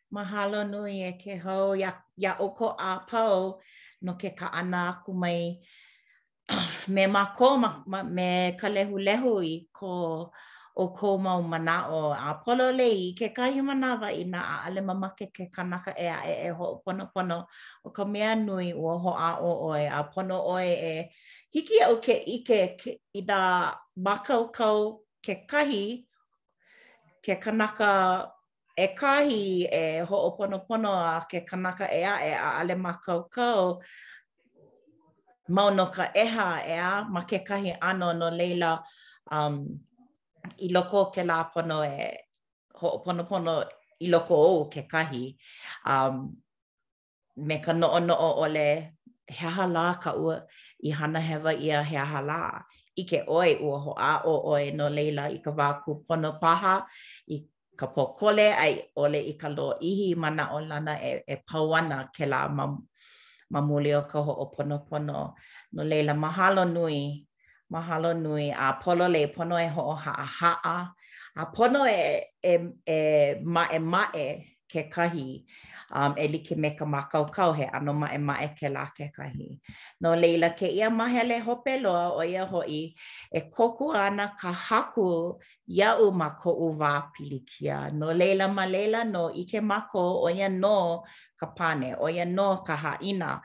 mahalo 0.09 0.59
no 0.71 0.85
ye 0.87 1.11
ke 1.21 1.37
ho 1.37 1.73
ya 1.75 1.93
ia 2.17 2.33
o 2.41 2.49
ko 2.49 2.67
a 2.79 3.05
pau 3.09 3.61
no 4.01 4.13
ke 4.17 4.29
ka 4.39 4.47
ana 4.51 5.01
ku 5.05 5.13
mai 5.13 5.61
me 6.93 7.03
ma 7.13 7.23
ko 7.37 7.47
ma, 7.63 7.99
me 8.15 8.29
ka 8.59 8.67
lehu 8.75 8.95
lehu 9.07 9.33
i 9.43 9.55
ko 9.77 9.91
o 10.81 10.87
ko 10.97 11.07
o 11.15 11.41
mana 11.51 11.75
o 11.97 12.13
a 12.13 12.29
polo 12.43 12.65
lei 12.79 12.99
ke 13.17 13.27
kahi 13.37 13.61
mana 13.69 13.89
wa 14.01 14.07
i 14.07 14.23
na 14.33 14.39
ale 14.65 14.81
mamake 14.89 15.25
ke 15.35 15.45
kanaka 15.55 15.91
e 15.97 16.07
a 16.07 16.19
e 16.33 16.47
e 16.47 16.49
ho 16.57 16.65
pono 16.85 17.03
pono 17.13 17.37
o 17.85 17.89
ka 17.95 18.03
mea 18.13 18.31
nui 18.45 18.69
o 18.73 18.87
ho 19.03 19.11
a 19.13 19.29
o 19.47 19.51
o 19.69 19.73
e 19.73 19.85
a 19.87 19.99
pono 20.11 20.37
o 20.53 20.57
e 20.59 21.09
hiki 21.53 21.77
au 21.87 21.95
ke 22.05 22.15
ike 22.35 22.57
ke, 22.79 22.91
i 23.13 23.21
da 23.29 23.41
makau 24.05 24.43
kau 24.59 24.79
ke 25.25 25.33
kahi 25.51 25.83
ke 27.25 27.33
kanaka 27.43 27.91
e 28.77 28.87
kahi 28.99 29.41
e 29.81 30.01
ho 30.07 30.15
o 30.27 30.35
pono 30.37 30.57
pono 30.67 30.91
a 31.13 31.19
ke 31.29 31.39
kanaka 31.49 31.85
e 31.89 32.01
a 32.03 32.15
e 32.21 32.31
a 32.33 32.49
ale 32.61 32.75
makau 32.75 33.19
kau 33.35 33.81
mau 35.47 35.69
no 35.69 35.85
ka 35.95 36.03
eha 36.15 36.47
ea 36.67 37.03
ma 37.13 37.21
ke 37.21 37.37
kahi 37.47 37.77
ano 37.81 38.11
no 38.13 38.29
leila 38.29 38.81
um, 39.31 39.79
i 40.59 40.69
loko 40.73 41.11
ke 41.13 41.21
la 41.23 41.43
pono 41.53 41.81
e 41.85 42.17
ho'opono 42.79 43.23
pono 43.29 43.55
i 44.01 44.07
loko 44.07 44.35
o 44.57 44.65
ke 44.73 44.81
kahi 44.91 45.37
um, 45.87 46.33
me 47.47 47.57
ka 47.63 47.73
no'o 47.73 47.99
no'o 47.99 48.29
ole 48.43 48.67
he 49.29 49.45
aha 49.47 49.65
la 49.75 49.93
ka 50.03 50.11
ua 50.13 50.35
i 50.81 50.89
hana 50.89 51.19
hewa 51.21 51.51
a 51.53 51.83
he 51.89 51.97
aha 51.97 52.19
la 52.21 52.41
i 52.95 53.03
ke 53.05 53.17
oe 53.27 53.53
ua 53.65 53.77
ho 53.85 53.91
a 54.11 54.13
o 54.31 54.33
oe 54.53 54.71
no 54.77 54.85
leila 54.97 55.23
i 55.29 55.37
ka 55.45 55.51
wā 55.57 55.67
pono 56.07 56.29
paha 56.41 56.75
i 57.29 57.37
ka 57.79 57.87
pokole 57.95 58.47
ai 58.65 58.73
ole 59.03 59.19
i 59.21 59.33
ka 59.41 59.49
lo 59.57 59.67
ihi 59.89 60.07
mana 60.23 60.43
o 60.57 60.59
lana 60.69 60.93
e, 61.09 61.21
e 61.33 61.35
pauana 61.47 61.97
ke 62.15 62.25
la 62.33 62.39
ma 63.53 63.59
muli 63.67 63.89
o 63.93 64.01
ka 64.11 64.21
ho 64.21 64.51
pono. 64.55 65.33
No 65.73 65.83
leila, 65.83 66.13
mahalo 66.13 66.63
nui. 66.65 67.25
Mahalo 67.73 68.13
nui. 68.23 68.51
A 68.51 68.65
polo 68.81 69.05
le 69.07 69.21
pono 69.33 69.55
e 69.57 69.67
ho 69.69 69.95
ha'a 70.03 70.25
ha 70.39 70.51
A 70.73 71.41
a, 71.41 71.45
pono 71.53 71.81
e, 71.85 72.01
e, 72.41 72.53
e 72.87 73.39
ma 73.89 74.03
e 74.23 74.57
ke 74.71 74.81
kahi. 74.93 75.25
um, 75.91 76.15
e 76.17 76.27
like 76.27 76.51
me 76.51 76.75
ka 76.77 76.85
makau 76.85 77.29
kau 77.31 77.51
he 77.53 77.63
ano 77.63 77.93
ma 77.93 78.07
e 78.13 78.17
ma 78.19 78.35
e 78.41 78.47
ke 78.57 78.69
la 78.69 78.85
ke 78.85 79.09
kahi. 79.15 79.59
No 80.01 80.15
leila 80.15 80.49
ke 80.55 80.67
ia 80.73 80.89
ma 80.89 81.05
mahele 81.05 81.41
hope 81.43 81.81
loa 81.81 82.11
o 82.17 82.21
ia 82.21 82.45
hoi 82.45 82.95
e 83.35 83.39
koku 83.55 83.91
ana 83.91 84.33
ka 84.39 84.51
haku 84.51 85.37
ia 85.67 85.95
u 85.99 86.11
ma 86.11 86.29
ko 86.29 86.51
u 86.53 86.77
wā 86.79 87.09
pilikia. 87.13 87.93
No 87.93 88.07
leila 88.11 88.47
ma 88.47 88.65
leila 88.65 89.03
no 89.03 89.29
i 89.35 89.45
ke 89.45 89.61
mako 89.61 90.23
o 90.25 90.29
ia 90.29 90.49
no 90.49 91.03
ka 91.39 91.47
pane, 91.47 91.95
o 91.99 92.07
ia 92.09 92.25
no 92.25 92.57
ka 92.57 92.75
haina. 92.75 93.41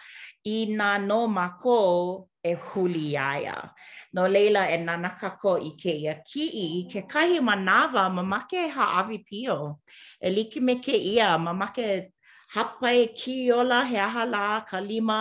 I 0.47 0.67
nā 0.71 1.01
no 1.07 1.27
mako 1.27 2.27
e 2.43 2.55
huli 2.55 3.13
iaia. 3.13 3.71
No 4.15 4.27
leila 4.27 4.67
e 4.73 4.79
nana 4.79 5.11
ka 5.11 5.37
ko 5.41 5.57
i 5.61 5.73
ke 5.81 5.93
ia 5.93 6.15
ki 6.27 6.45
i 6.49 6.89
ke 6.91 7.07
kahi 7.07 7.41
ma 7.43 7.55
nawa 7.55 8.11
ma 8.13 8.23
make 8.23 8.57
e 8.57 8.69
ha 8.69 9.01
avi 9.01 9.19
pio. 9.19 9.79
E 10.23 10.31
liki 10.31 10.61
me 10.61 10.81
ke 10.81 10.95
ia 10.97 11.37
ma 11.39 11.53
make 11.53 12.11
hapa 12.55 12.91
e 12.95 13.07
ki 13.19 13.35
ola 13.53 13.81
he 13.91 13.97
aha 14.07 14.25
la 14.35 14.43
ka 14.71 14.79
lima 14.81 15.19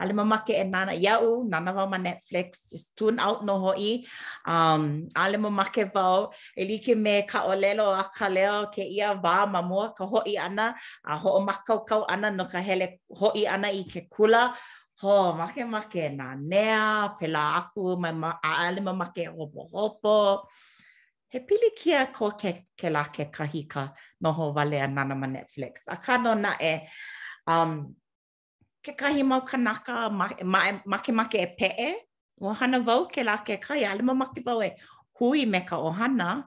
a 0.00 0.06
le 0.08 0.12
mamake 0.18 0.52
e 0.62 0.64
nana 0.72 0.92
iau 1.04 1.30
nana 1.52 1.70
va 1.76 1.84
ma 1.92 1.96
Netflix 2.06 2.46
is 2.76 2.84
tun 2.96 3.16
out 3.26 3.40
no 3.46 3.54
ho 3.62 3.70
hoi 3.72 3.90
um, 4.52 4.82
ale 5.22 5.32
le 5.32 5.38
mamake 5.44 5.82
vau 5.94 6.18
e 6.60 6.62
like 6.68 6.92
me 7.04 7.14
ka 7.30 7.38
olelo 7.52 7.86
a 8.02 8.04
ka 8.16 8.26
leo 8.36 8.56
ke 8.74 8.82
ia 8.96 9.08
wā 9.24 9.34
ma 9.52 9.60
mua 9.70 9.86
ka 9.98 10.04
hoi 10.12 10.32
ana 10.48 10.66
a 11.10 11.16
ho 11.22 11.30
o 11.38 11.40
makau 11.48 11.78
kau 11.90 12.02
ana 12.14 12.28
no 12.38 12.44
ka 12.52 12.60
hele 12.68 12.86
ho 13.18 13.26
hoi 13.34 13.42
ana 13.54 13.68
i 13.80 13.82
ke 13.92 14.00
kula 14.16 14.42
Ho, 15.02 15.14
make 15.36 15.60
make 15.68 16.02
na 16.18 16.26
nea, 16.50 17.10
pela 17.18 17.42
aku, 17.60 17.96
mai 18.02 18.12
ma, 18.20 18.28
a 18.50 18.52
ale 18.66 18.80
ma 18.80 18.94
make 19.00 19.28
hopo 19.36 19.68
hopo. 19.74 20.42
He 21.28 21.38
pili 21.40 21.68
kia 21.76 22.06
ko 22.06 22.30
ke, 22.30 22.52
ke 22.80 22.88
la 22.88 23.04
ke 23.04 23.28
kahika. 23.30 23.82
Ho, 23.88 23.94
noho 24.24 24.52
wale 24.54 24.86
na 24.88 25.04
ma 25.04 25.26
Netflix. 25.26 25.86
A 25.88 25.96
ka 25.96 26.16
no 26.16 26.34
na 26.34 26.54
e, 26.60 26.88
um, 27.46 27.94
ke 28.84 28.96
kahi 28.96 29.22
mau 29.24 29.40
kanaka 29.44 30.10
make 30.10 30.44
make, 30.84 31.14
make 31.14 31.34
e 31.60 31.94
o 32.40 32.52
hana 32.52 32.80
vau 32.80 33.06
ke 33.08 33.24
la 33.24 33.36
ke 33.38 33.60
kai, 33.60 33.84
ale 33.84 34.02
ma 34.02 34.12
make 34.14 34.42
vau 34.44 34.60
e 34.62 34.70
hui 35.18 35.44
me 35.46 35.60
ka 35.60 35.76
hana 35.90 36.46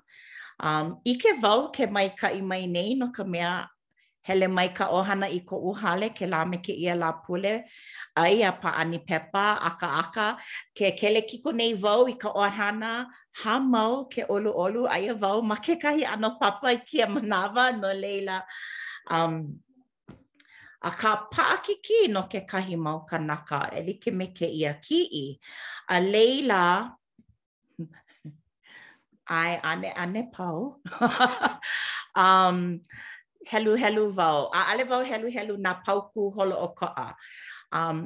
Um, 0.62 1.00
I 1.06 1.14
ke 1.16 1.40
vau 1.40 1.72
ke 1.72 1.88
mai 1.90 2.10
ka 2.20 2.28
i 2.28 2.42
mai 2.42 2.66
nei 2.66 2.94
no 2.94 3.12
ka 3.16 3.24
mea 3.24 3.66
hele 4.30 4.48
mai 4.48 4.68
ka 4.78 4.86
ohana 4.98 5.28
i 5.38 5.40
ko 5.50 5.58
uhale 5.70 6.08
ke 6.18 6.26
la 6.32 6.40
me 6.50 6.58
ke 6.66 6.74
ia 6.82 6.96
la 7.04 7.10
pule 7.26 7.54
ai 8.24 8.36
a 8.50 8.52
pa 8.62 8.70
ani 8.82 9.00
pepa 9.08 9.46
aka 9.70 9.90
aka 10.02 10.26
ke 10.78 10.92
kele 11.00 11.22
kiko 11.30 11.52
nei 11.62 11.72
vau 11.86 12.02
i 12.12 12.16
ka 12.24 12.30
ohana 12.46 12.92
ha 13.42 13.56
mau 13.74 13.94
ke 14.14 14.22
olu 14.36 14.52
olu 14.66 14.84
ai 14.98 15.02
a 15.16 15.16
vau 15.24 15.38
ma 15.54 15.58
ke 15.66 15.74
kahi 15.86 16.04
ano 16.14 16.30
papa 16.44 16.68
i 16.76 16.76
ke 16.92 17.04
manawa 17.16 17.66
no 17.82 17.90
leila 18.04 18.38
um 19.18 19.36
a 20.92 20.94
ka 21.02 21.12
pa 21.34 21.46
ki 21.66 21.74
ki 21.90 22.00
no 22.14 22.22
ke 22.34 22.40
kahi 22.54 22.76
mau 22.86 22.98
kanaka 23.10 23.60
e 23.82 23.84
li 23.90 23.94
ke 24.04 24.10
me 24.22 24.26
ke 24.38 24.48
ia 24.62 24.72
ki 24.88 25.00
i 25.24 25.26
a 25.98 26.02
leila 26.14 26.64
ai 29.44 29.52
ane 29.76 29.90
ane 30.06 30.22
pau 30.38 30.58
um 32.30 32.60
helu 33.52 33.74
helu 33.84 34.04
vau. 34.20 34.40
A 34.54 34.60
ale 34.72 34.84
vau 34.92 35.04
helu 35.10 35.28
helu 35.36 35.54
na 35.66 35.72
pauku 35.86 36.24
holo 36.36 36.56
o 36.68 36.68
koa. 36.80 37.08
Um, 37.80 37.98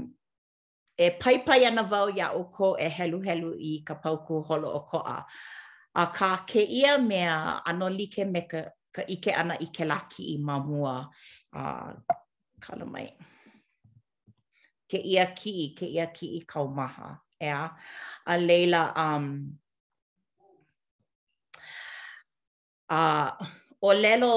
e 0.97 1.07
pai 1.21 1.35
pai 1.45 1.61
ana 1.69 1.83
vau 1.91 2.07
ya 2.19 2.27
o 2.33 2.41
ko 2.55 2.67
e 2.79 2.87
helu 2.97 3.19
helu 3.27 3.49
i 3.71 3.73
ka 3.87 3.95
pauku 4.03 4.35
holo 4.47 4.69
o 4.79 4.79
koa. 4.91 5.17
A 5.95 6.03
ka 6.15 6.29
ke 6.49 6.61
ia 6.79 6.93
mea 7.09 7.35
ano 7.69 7.87
like 7.97 8.21
me 8.33 8.41
ka, 8.51 8.61
ka 8.95 9.01
ike 9.15 9.31
ana 9.41 9.55
i 9.59 9.67
ke 9.75 9.83
laki 9.91 10.21
i 10.35 10.37
mamua. 10.47 10.95
Uh, 11.59 11.91
kala 12.63 12.85
mai. 12.93 13.07
Ke 14.89 14.97
ia 15.11 15.25
ki 15.39 15.75
ke 15.77 15.85
ia 15.95 16.05
ki 16.17 16.27
i 16.39 16.41
kaumaha. 16.51 17.07
Ea? 17.43 17.61
A 18.31 18.37
leila, 18.37 18.83
um, 19.05 19.25
a 22.89 22.99
uh, 22.99 23.31
o 23.81 23.89
lelo 23.93 24.35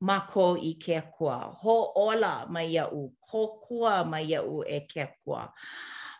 mako 0.00 0.56
i 0.56 0.74
ke 0.78 1.02
kua, 1.10 1.54
ho 1.60 1.92
ola 1.96 2.46
mai 2.48 2.66
iau, 2.76 3.10
ko 3.26 3.58
kua 3.66 4.04
mai 4.04 4.22
iau 4.30 4.62
e 4.66 4.78
ke 4.80 5.04
kua. 5.24 5.52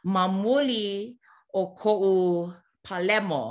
Ma 0.05 0.27
muli 0.27 1.15
o 1.55 1.63
ko 1.79 1.93
u 2.13 2.53
palemo, 2.85 3.45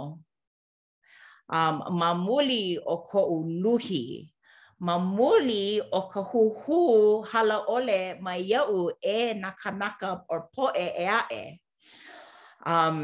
um, 1.50 1.78
ma 2.00 2.10
muli 2.14 2.78
o 2.86 2.96
ko 3.08 3.22
u 3.24 3.38
luhi, 3.44 4.32
ma 4.80 4.98
muli 4.98 5.82
o 5.92 6.02
ka 6.12 6.22
huhu 6.22 7.24
hala 7.30 7.58
ole 7.68 8.20
mai 8.22 8.40
iau 8.50 8.92
e 9.02 9.18
nakanaka 9.42 10.24
or 10.30 10.50
poe 10.54 10.72
e 10.76 11.08
ae. 11.08 11.60
Um, 12.66 13.00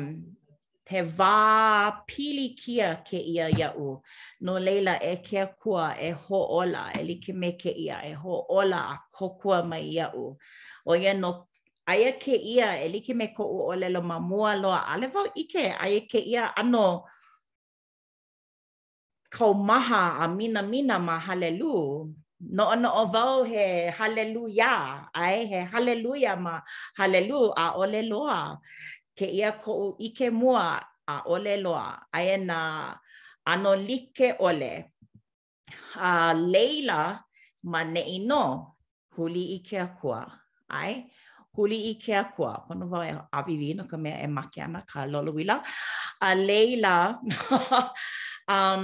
te 0.86 1.02
wā 1.02 1.92
pili 2.08 2.56
kia 2.56 2.96
ke 3.10 3.18
ia 3.18 3.48
iau. 3.50 4.02
No 4.44 4.58
leila 4.60 4.98
e 5.00 5.16
ke 5.24 5.46
kua 5.62 5.94
e 6.08 6.12
ho 6.12 6.40
ola, 6.60 6.90
e 7.00 7.04
li 7.04 7.16
ke 7.20 7.34
me 7.34 7.52
ke 7.62 7.72
ia, 7.72 8.02
e 8.04 8.14
ho 8.14 8.46
ola 8.50 8.80
a 8.92 8.98
kokua 9.18 9.64
mai 9.64 9.86
iau. 9.96 10.36
O 10.86 10.94
ia 10.96 11.14
no 11.14 11.48
aia 11.88 12.12
ke 12.20 12.36
ia 12.36 12.70
e 12.84 12.88
li 12.90 13.00
ke 13.02 13.14
me 13.16 13.28
ko 13.36 13.44
u 13.46 13.60
o 13.72 13.76
lelo 13.76 14.02
mamua 14.02 14.56
loa, 14.60 14.82
ale 14.92 15.08
vau 15.08 15.26
ike 15.36 15.64
aia 15.80 16.02
ke 16.12 16.20
ia 16.20 16.52
ano 16.58 17.04
kau 19.30 19.54
maha 19.54 20.20
a 20.24 20.28
mina 20.28 20.62
mina 20.62 21.00
ma 21.00 21.20
halelu. 21.20 22.12
No 22.42 22.64
ono 22.70 22.90
o 22.90 23.06
vau 23.06 23.44
he 23.44 23.90
haleluya, 23.90 25.08
ai 25.16 25.46
he 25.46 25.60
haleluya 25.72 26.36
ma 26.40 26.60
halelu 26.98 27.54
a 27.56 27.66
ole 27.76 28.02
loa. 28.04 28.60
ke 29.18 29.30
ia 29.30 29.54
ko 29.62 29.94
i 30.02 30.10
ke 30.18 30.28
mua 30.34 30.82
a 31.14 31.16
ole 31.34 31.54
loa 31.62 32.08
aia 32.18 32.38
na 32.50 32.60
ano 33.52 33.74
like 33.88 34.28
ole 34.48 34.74
a 36.10 36.12
leila 36.54 37.02
ma 37.72 37.82
ne 37.94 38.02
no 38.30 38.44
huli 39.16 39.44
i 39.58 39.60
ke 39.68 39.78
akua 39.88 40.20
ai 40.82 40.94
huli 41.56 41.78
i 41.92 41.94
ke 42.04 42.14
akua 42.24 42.52
pono 42.68 42.86
vai 42.92 43.10
a 43.38 43.40
vivi 43.48 43.70
no 43.78 43.84
ka 43.92 43.98
mea 44.04 44.18
e 44.26 44.30
make 44.38 44.60
ana 44.66 44.80
ka 44.92 45.00
lolo 45.12 45.32
wila 45.38 45.56
a 46.30 46.32
leila 46.50 46.96
um 48.56 48.82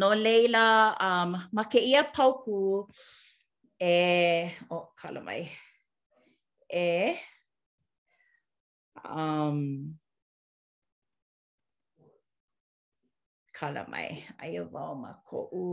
no 0.00 0.08
leila 0.26 0.64
um 1.06 1.30
ma 1.56 1.62
ke 1.72 1.80
ia 1.90 2.02
pauku 2.14 2.58
e 3.92 3.92
o 4.74 4.76
oh, 4.76 4.84
kala 5.00 5.20
mai 5.26 5.42
e 6.84 6.88
um 9.04 9.94
kala 13.52 13.84
mai 13.88 14.24
ai 14.42 14.58
va 14.72 14.84
ma 15.02 15.10
ko 15.26 15.38
u 15.52 15.66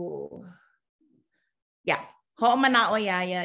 ya 1.88 1.96
ho 2.40 2.48
ma 2.62 2.68
na 2.68 2.80
o 2.90 2.96
ya 2.96 3.20
ya 3.32 3.42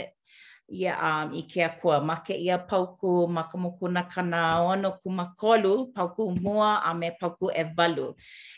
ia 0.80 0.94
um 1.10 1.30
i 1.36 1.42
ke 1.52 1.64
kua 1.80 1.98
ma 2.08 2.16
ke 2.26 2.34
ia 2.34 2.58
pauku 2.70 3.28
ma 3.36 3.44
ka 3.52 3.58
moku 3.60 3.88
na 3.96 4.04
kana 4.04 4.60
ono 4.72 4.92
ku 5.02 5.10
ma 5.12 5.26
kolu 5.40 5.74
pauku 5.96 6.24
mua 6.44 6.72
a 6.90 6.94
me 7.00 7.10
pauku 7.20 7.46
e 7.52 7.64
valu 7.76 8.08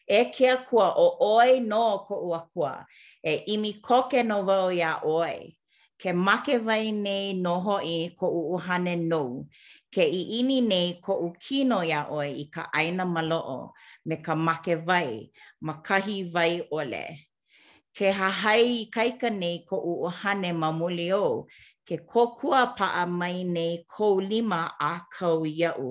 e 0.07 0.21
ke 0.35 0.49
kua 0.69 0.87
o 0.97 1.07
oi 1.37 1.59
no 1.59 1.83
ko 2.07 2.15
u 2.29 2.29
kua 2.53 2.73
e 3.25 3.33
imi 3.53 3.71
ke 4.09 4.19
no 4.29 4.37
va 4.47 4.55
o 4.67 4.69
ya 4.81 4.91
oi 5.19 5.57
ke 6.01 6.09
make 6.25 6.55
vai 6.65 6.91
nei 6.91 7.33
no 7.43 7.55
ho 7.65 7.75
ko 8.19 8.25
u 8.53 8.57
hane 8.65 8.95
no 9.11 9.21
ke 9.95 10.03
i 10.19 10.21
ini 10.43 10.57
nei 10.71 10.87
ko 11.05 11.13
u 11.25 11.27
kino 11.43 11.77
ia 11.89 12.01
oe 12.17 12.27
i 12.43 12.45
ka 12.55 12.63
aina 12.79 13.03
maloo 13.15 13.59
me 14.07 14.15
ka 14.25 14.33
make 14.47 14.73
vai, 14.87 15.31
makahi 15.67 16.17
vai 16.33 16.51
ole. 16.77 17.05
Ke 17.95 18.07
hahai 18.19 18.63
i 18.81 18.83
kaika 18.95 19.29
nei 19.41 19.55
ko 19.69 19.75
u 19.91 19.93
ohane 20.07 20.51
ma 20.61 20.69
muli 20.79 21.07
o, 21.27 21.47
ke 21.87 21.95
kokua 22.11 22.61
paa 22.77 23.05
mai 23.19 23.37
nei 23.55 23.73
kou 23.93 24.13
lima 24.31 24.61
a 24.91 24.91
kau 25.15 25.39
iau. 25.59 25.87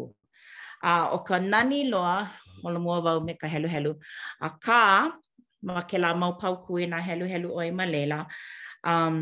A 0.90 0.92
o 1.16 1.18
ka 1.28 1.36
nani 1.50 1.80
loa, 1.92 2.14
hola 2.62 2.78
mua 2.84 2.96
vau 3.06 3.18
me 3.26 3.32
ka 3.40 3.46
helu 3.54 3.68
helu, 3.74 3.92
a 4.48 4.50
ka, 4.64 4.80
ma 5.64 5.80
ke 5.90 5.96
la 6.04 6.10
mau 6.20 6.32
pau 6.40 6.54
kui 6.66 6.82
na 6.92 6.98
helu 7.08 7.24
helu 7.32 7.48
oi 7.60 7.68
ma 7.78 7.84
leila, 7.94 8.20
um, 8.92 9.16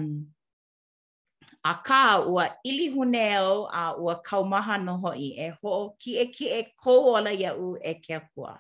A 1.65 1.73
kā 1.87 2.19
ua 2.27 2.49
ilihuneo 2.65 3.69
a 3.73 3.95
ua 3.95 4.15
kaumaha 4.23 4.79
no 4.85 4.97
hoi 4.99 5.29
e 5.39 5.49
ho 5.63 5.69
o 5.75 5.85
ki 6.01 6.13
e 6.19 6.25
ki 6.35 6.47
e 6.59 6.63
kou 6.83 7.15
ola 7.15 7.31
iau 7.33 7.77
e 7.79 7.93
kia 8.03 8.19
kua. 8.35 8.53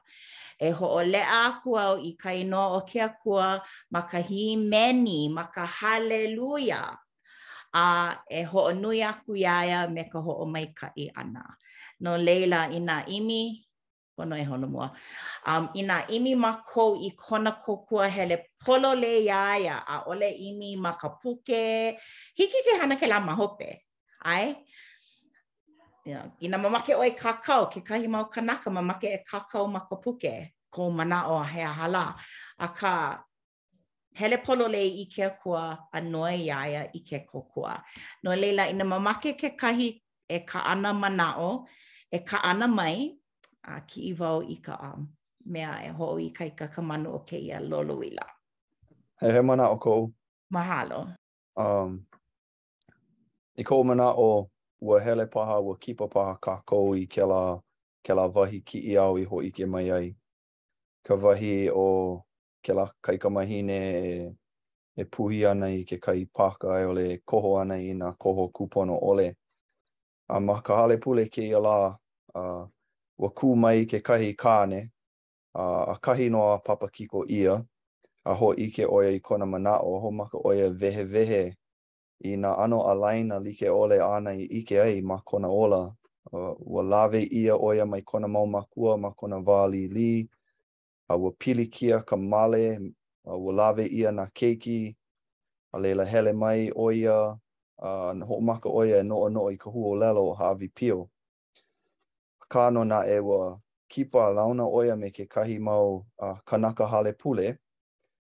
E 0.67 0.71
ho 0.71 0.87
o 0.87 1.01
a 1.03 1.41
kua 1.65 1.83
o 1.95 1.99
i 1.99 2.13
ka 2.17 2.31
o 2.79 2.81
kia 2.91 3.09
kua 3.23 3.61
ma 3.93 4.03
ka 4.03 4.19
hi 4.21 4.55
meni 4.57 5.29
ma 5.29 5.45
ka 5.55 5.65
haleluya. 5.67 6.81
A 7.75 7.87
e 8.31 8.41
ho 8.45 8.59
o 8.67 8.73
nui 8.73 9.03
aku 9.03 9.35
iaia 9.35 9.89
me 9.95 10.03
ka 10.05 10.21
ho 10.21 10.33
o 10.45 10.45
mai 10.47 10.67
ka 10.67 10.87
i 10.97 11.09
ana. 11.21 11.43
No 12.05 12.15
leila 12.17 12.71
ina 12.71 13.03
imi, 13.17 13.65
Pono 14.23 14.37
e 14.41 14.45
hono 14.53 14.67
mua. 14.75 14.87
Um, 15.53 15.65
ina 15.81 15.99
imi 16.17 16.33
makou 16.45 16.91
i 17.07 17.11
kona 17.23 17.53
kokua 17.65 18.07
hele 18.15 18.37
polo 18.65 18.91
le 19.03 19.11
iaia 19.29 19.75
a 19.95 20.05
ole 20.11 20.31
imi 20.49 20.77
makapuke. 20.85 21.65
Hiki 22.39 22.61
ke 22.67 22.73
hana 22.81 22.97
ke 23.01 23.07
la 23.09 23.19
mahope. 23.21 23.71
Ai? 24.25 24.47
Ina, 26.07 26.31
ina 26.41 26.59
mamake 26.59 26.95
o 26.95 27.03
kakao, 27.23 27.67
ke 27.73 27.83
kahi 27.85 28.09
mau 28.09 28.27
kanaka 28.29 28.71
mamake 28.71 29.09
e 29.15 29.19
kakao 29.31 29.67
makapuke 29.69 30.51
Ko 30.71 30.91
mana 30.91 31.27
o 31.27 31.37
a 31.39 31.45
hea 31.45 31.73
hala. 31.73 32.15
A 32.61 32.69
ka 32.69 33.23
hele 34.15 34.37
polo 34.39 34.69
le 34.69 34.79
i 34.79 35.07
ke 35.07 35.31
kua 35.43 35.79
a 35.93 36.01
noe 36.01 36.35
iaia 36.39 36.89
i 36.95 37.01
ke 37.01 37.27
kokua. 37.27 37.83
No 38.23 38.31
leila 38.35 38.69
ina 38.71 38.85
mamake 38.85 39.37
ke 39.37 39.57
kahi 39.59 40.01
e 40.29 40.39
ka 40.47 40.61
ana 40.61 40.93
mana 40.93 41.35
o, 41.39 41.67
e 42.13 42.19
ka 42.19 42.39
ana 42.43 42.69
mai, 42.69 43.19
a 43.63 43.81
ki 43.87 44.09
i 44.11 44.15
wau 44.19 44.43
i 44.43 44.57
ka 44.63 44.75
am. 44.93 45.07
Mea 45.47 45.75
e 45.87 45.91
ho 45.93 46.13
i 46.21 46.31
kai 46.31 46.51
ka 46.57 46.67
kamanu 46.69 47.13
o 47.15 47.19
ke 47.27 47.37
ia 47.39 47.61
lolo 47.61 48.01
i 48.03 48.11
la. 48.11 48.27
He 49.21 49.31
he 49.33 49.41
mana 49.43 49.71
o 49.71 49.77
kou? 49.79 50.13
Mahalo. 50.53 51.15
Um, 51.57 52.05
I 53.57 53.63
kou 53.65 53.85
mana 53.85 54.09
o 54.17 54.51
ua 54.81 55.01
hele 55.01 55.27
paha, 55.27 55.61
ua 55.61 55.77
kipa 55.81 56.09
paha 56.09 56.37
ka 56.43 56.61
kou 56.67 56.95
i 56.95 57.07
ke 57.07 57.25
la, 57.27 57.59
ke 58.05 58.15
la 58.15 58.29
vahi 58.29 58.61
ki 58.65 58.79
i 58.93 58.97
au 58.97 59.17
i 59.19 59.25
ho 59.25 59.41
i 59.43 59.51
ke 59.51 59.67
mai 59.67 59.91
ai. 59.91 60.15
Ka 61.05 61.15
wahi 61.15 61.71
o 61.75 62.23
ke 62.63 62.73
la 62.75 62.87
kai 63.03 63.19
kamahine 63.19 63.79
e, 64.07 64.33
e 64.97 65.05
puhi 65.05 65.45
ana 65.51 65.67
i 65.71 65.85
ke 65.85 65.99
kai 65.99 66.27
paka 66.35 66.79
e 66.81 66.85
ole 66.87 67.19
koho 67.27 67.59
ana 67.61 67.75
i 67.77 67.93
na 67.93 68.13
koho 68.13 68.49
kupono 68.49 68.99
ole. 69.03 69.35
A 70.29 70.41
ma 70.41 70.61
ka 70.61 70.75
hale 70.83 70.97
pule 70.99 71.29
ke 71.29 71.43
i 71.51 71.51
a 71.53 71.59
la, 71.61 71.97
uh, 72.35 72.67
wa 73.23 73.29
kū 73.31 73.55
mai 73.57 73.85
ke 73.87 74.01
kahi 74.03 74.35
kāne, 74.35 74.89
a, 75.55 75.65
a 75.95 75.95
kahi 76.03 76.29
noa 76.31 76.59
papa 76.59 76.89
kiko 76.91 77.23
ia, 77.31 77.61
a 78.25 78.35
ho 78.35 78.49
ike 78.53 78.75
ke 78.83 78.87
oia 78.89 79.13
i 79.15 79.21
kona 79.21 79.47
mana 79.47 79.77
o 79.79 79.99
ho 80.01 80.11
maka 80.11 80.39
oia 80.43 80.69
vehe 80.75 81.05
vehe 81.07 81.55
i 82.27 82.35
nā 82.37 82.51
ano 82.65 82.81
a 82.91 82.95
laina 82.95 83.39
like 83.45 83.69
ole 83.71 84.01
ana 84.03 84.31
i 84.35 84.49
ike 84.61 84.81
ai 84.83 85.01
ma 85.01 85.21
kona 85.25 85.49
ola. 85.49 85.95
Uh, 86.33 86.55
ua 86.59 86.83
lawe 86.83 87.21
ia 87.31 87.55
oia 87.57 87.87
mai 87.87 88.03
kona 88.03 88.29
mau 88.29 88.47
makua 88.47 88.99
ma 88.99 89.11
kona 89.11 89.37
wāli 89.39 89.89
li, 89.93 90.29
a 91.09 91.17
wa 91.17 91.31
pili 91.39 91.67
kia 91.71 92.03
ka 92.03 92.17
male, 92.17 92.79
a 93.27 93.37
ua 93.37 93.53
lawe 93.53 93.87
ia 93.87 94.11
nā 94.11 94.27
keiki, 94.35 94.97
a 95.73 95.79
leila 95.79 96.05
hele 96.05 96.33
mai 96.33 96.71
oia, 96.77 97.39
a 97.79 98.15
ho 98.27 98.41
maka 98.41 98.69
oia 98.69 98.99
e 99.01 99.03
noa 99.03 99.31
noa 99.31 99.53
i 99.53 99.57
ka 99.57 99.71
huo 99.71 99.95
lelo 99.97 100.27
o 100.31 100.35
Harvey 100.35 100.69
Peel. 100.69 101.09
kā 102.53 102.69
no 102.71 102.83
nā 102.85 102.99
e 103.09 103.17
wā 103.25 103.57
kipa 103.93 104.27
launa 104.35 104.65
oia 104.69 104.97
me 104.97 105.09
ke 105.11 105.25
kahi 105.29 105.59
mau 105.61 106.03
a, 106.19 106.35
kanaka 106.45 106.87
hale 106.87 107.13
pule, 107.13 107.57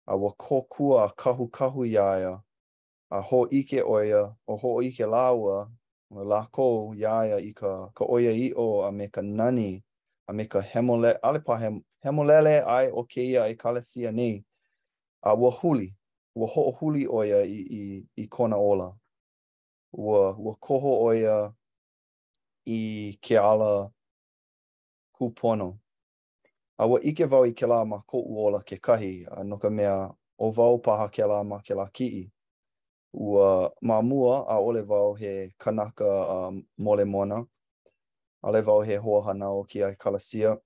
a 0.05 0.13
wā 0.17 0.29
kōkua 0.37 1.05
a 1.07 1.11
kahu 1.17 1.47
kahu 1.49 1.85
iaia, 1.89 2.35
a 3.11 3.21
ho 3.29 3.41
ike 3.49 3.81
oia, 3.83 4.21
o 4.47 4.57
ho 4.57 4.75
ike 4.85 5.07
laua, 5.09 5.67
a 6.13 6.23
la 6.27 6.41
kō 6.53 6.65
iaia 6.97 7.39
i 7.41 7.51
ka, 7.53 7.89
ka 7.97 8.05
oia 8.05 8.31
i 8.35 8.51
o 8.57 8.81
a 8.85 8.91
me 8.91 9.07
ka 9.07 9.21
nani, 9.21 9.83
a 10.27 10.33
me 10.33 10.45
ka 10.45 10.61
hemole, 10.73 11.13
alepa 11.23 11.57
hem, 11.59 11.81
hemolele 12.05 12.59
ai 12.65 12.91
o 12.91 13.03
keia 13.03 13.47
i 13.49 13.55
e 13.55 13.57
kalesia 13.57 14.11
nei, 14.13 14.43
a 15.23 15.33
wā 15.37 15.49
huli, 15.61 15.91
wā 16.37 16.47
ho 16.49 16.67
huli 16.79 17.07
oia 17.09 17.41
i, 17.45 17.57
i, 17.77 18.03
i 18.23 18.27
kona 18.27 18.57
ola. 18.57 18.93
Ua, 19.93 20.29
ua 20.39 20.53
koho 20.63 20.93
oia 21.05 21.39
i 22.65 22.81
ke 23.21 23.37
ala 23.39 23.89
hupono. 25.21 25.77
A 26.77 26.87
wa 26.87 26.99
ike 27.03 27.25
vau 27.25 27.45
i 27.45 27.53
kela 27.53 27.85
ma 27.85 28.01
ko 28.07 28.19
uola 28.25 28.61
ke 28.65 28.77
kahi, 28.81 29.25
a 29.31 29.43
no 29.43 29.57
ka 29.57 29.69
mea 29.69 30.09
o 30.37 30.51
vau 30.51 30.81
paha 30.81 31.09
kela 31.13 31.43
ma 31.43 31.61
ke 31.61 31.75
la 31.77 31.85
kii. 31.93 32.27
Ua 33.13 33.69
ma 33.81 34.01
mua 34.01 34.41
a 34.49 34.57
ole 34.57 34.81
vau 34.81 35.13
he 35.13 35.51
kanaka 35.59 36.05
a 36.07 36.37
uh, 36.49 36.61
mole 36.77 37.05
mona, 37.05 37.43
a 38.43 38.49
le 38.51 38.61
vau 38.61 38.81
he 38.81 38.97
hoa 38.97 39.21
hana 39.25 39.51
o 39.53 39.63
ki 39.63 39.83
ai 39.83 39.95
kalasia. 39.95 40.57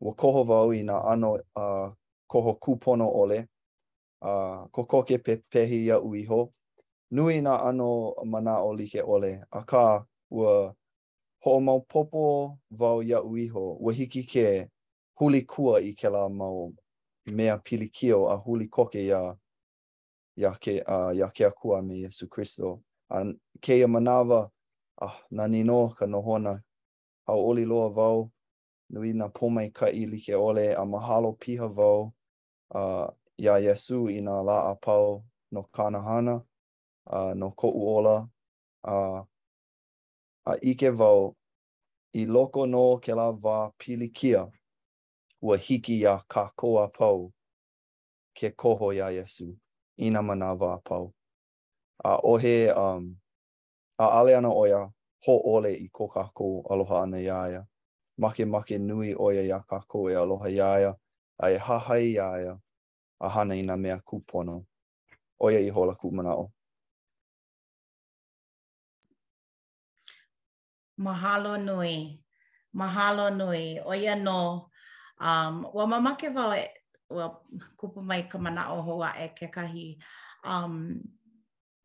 Ua 0.00 0.14
koho 0.14 0.42
vau 0.44 0.72
i 0.74 0.82
na 0.82 0.98
ano 1.06 1.36
a 1.54 1.64
uh, 1.64 1.92
koho 2.26 2.54
kupono 2.58 3.06
ole, 3.14 3.38
a 4.22 4.30
uh, 4.32 4.66
kokoke 4.70 5.22
pe 5.22 5.36
pehi 5.52 5.84
ia 5.86 6.00
uiho, 6.00 6.48
nui 7.10 7.40
na 7.40 7.60
ano 7.62 8.14
mana 8.24 8.58
o 8.64 8.70
like 8.74 9.02
ole, 9.06 9.38
a 9.52 9.62
ka 9.64 10.02
ua 10.30 10.74
ho'omaopopo 11.46 12.20
wau 12.80 13.02
ia'u 13.02 13.28
uiho 13.34 13.62
ua 13.84 13.92
hiki 13.92 14.22
ke 14.30 14.44
huli 15.20 15.40
kua 15.52 15.80
i 15.80 15.92
kēlā 16.00 16.22
mau 16.38 16.72
mea 17.38 17.58
pilikio 17.58 18.26
a 18.32 18.36
huli 18.46 18.66
koke 18.68 19.04
ya, 19.06 19.36
ia 20.36 20.50
ke, 20.58 20.80
uh, 20.82 21.12
ia 21.16 21.28
ke 21.30 21.44
akua 21.46 21.82
me 21.82 21.94
Yesu 21.94 22.28
Kristo. 22.28 22.80
Ke 23.60 23.78
ia 23.78 23.88
manawa, 23.88 24.50
ah, 25.02 25.14
nā 25.30 25.46
nino 25.48 25.88
ka 25.98 26.06
nohona, 26.06 26.62
hau 27.26 27.38
oli 27.50 27.64
loa 27.64 27.88
vau, 27.90 28.30
nui 28.90 29.12
nā 29.12 29.28
pomai 29.30 29.70
ka 29.72 29.88
i 29.92 30.06
like 30.06 30.34
ole 30.34 30.72
a 30.74 30.84
mahalo 30.86 31.32
piha 31.40 31.68
vau 31.68 32.12
uh, 32.74 33.10
ya 33.36 33.58
Yesu 33.58 34.08
i 34.08 34.20
nā 34.24 34.42
la 34.44 34.70
a 34.70 34.74
pau 34.74 35.22
no 35.52 35.62
kanahana, 35.72 36.40
uh, 37.12 37.34
no 37.34 37.50
ko 37.52 37.68
uola, 37.70 38.28
uh, 38.86 39.22
a 40.48 40.56
ike 40.62 40.90
vau 40.90 41.34
i 42.12 42.24
loko 42.26 42.66
no 42.66 42.96
ke 43.04 43.12
la 43.12 43.26
wā 43.32 43.70
pilikia 43.78 44.46
ua 45.44 45.56
hiki 45.56 46.00
ya 46.02 46.20
ka 46.28 46.46
koa 46.56 46.86
pau 46.88 47.28
ke 48.32 48.50
koho 48.56 48.92
ya 48.92 49.10
Yesu 49.10 49.52
i 49.96 50.08
na 50.10 50.22
mana 50.22 50.54
wā 50.56 50.78
pau. 50.84 51.12
A 52.04 52.16
ohe, 52.24 52.72
um, 52.72 53.10
a 53.98 54.06
ale 54.20 54.36
ana 54.36 54.48
oia, 54.48 54.86
ho 55.26 55.36
ole 55.52 55.74
i 55.76 55.88
ko 55.92 56.06
ka 56.08 56.30
kou 56.32 56.62
aloha 56.70 57.02
ana 57.02 57.18
iaia. 57.20 57.64
Make 58.16 58.46
make 58.46 58.78
nui 58.78 59.14
oia 59.14 59.42
ya 59.42 59.60
ka 59.68 59.80
kou 59.88 60.08
e 60.08 60.14
aloha 60.16 60.48
ya 60.48 60.94
a 61.38 61.50
e 61.50 61.56
hahai 61.58 62.12
iaia 62.14 62.58
a 63.20 63.28
hana 63.28 63.54
i 63.54 63.62
na 63.62 63.76
mea 63.76 63.98
kupono. 64.00 64.64
Oia 65.40 65.60
i 65.60 65.68
hola 65.68 65.94
kumana 65.94 66.32
o. 66.38 66.52
Mahalo 70.98 71.54
nui. 71.62 72.18
Mahalo 72.74 73.30
nui. 73.30 73.78
O 73.86 73.94
ia 73.94 74.16
no, 74.16 74.68
um, 75.20 75.66
wa 75.72 75.86
mamake 75.86 76.28
wau 76.34 76.52
e, 76.54 76.68
wa 77.10 77.40
kupu 77.76 78.02
mai 78.02 78.22
ka 78.28 78.38
mana 78.38 78.72
o 78.74 78.82
hoa 78.82 79.14
e 79.24 79.28
ke 79.38 79.46
kahi. 79.46 79.96
Um, 80.44 80.98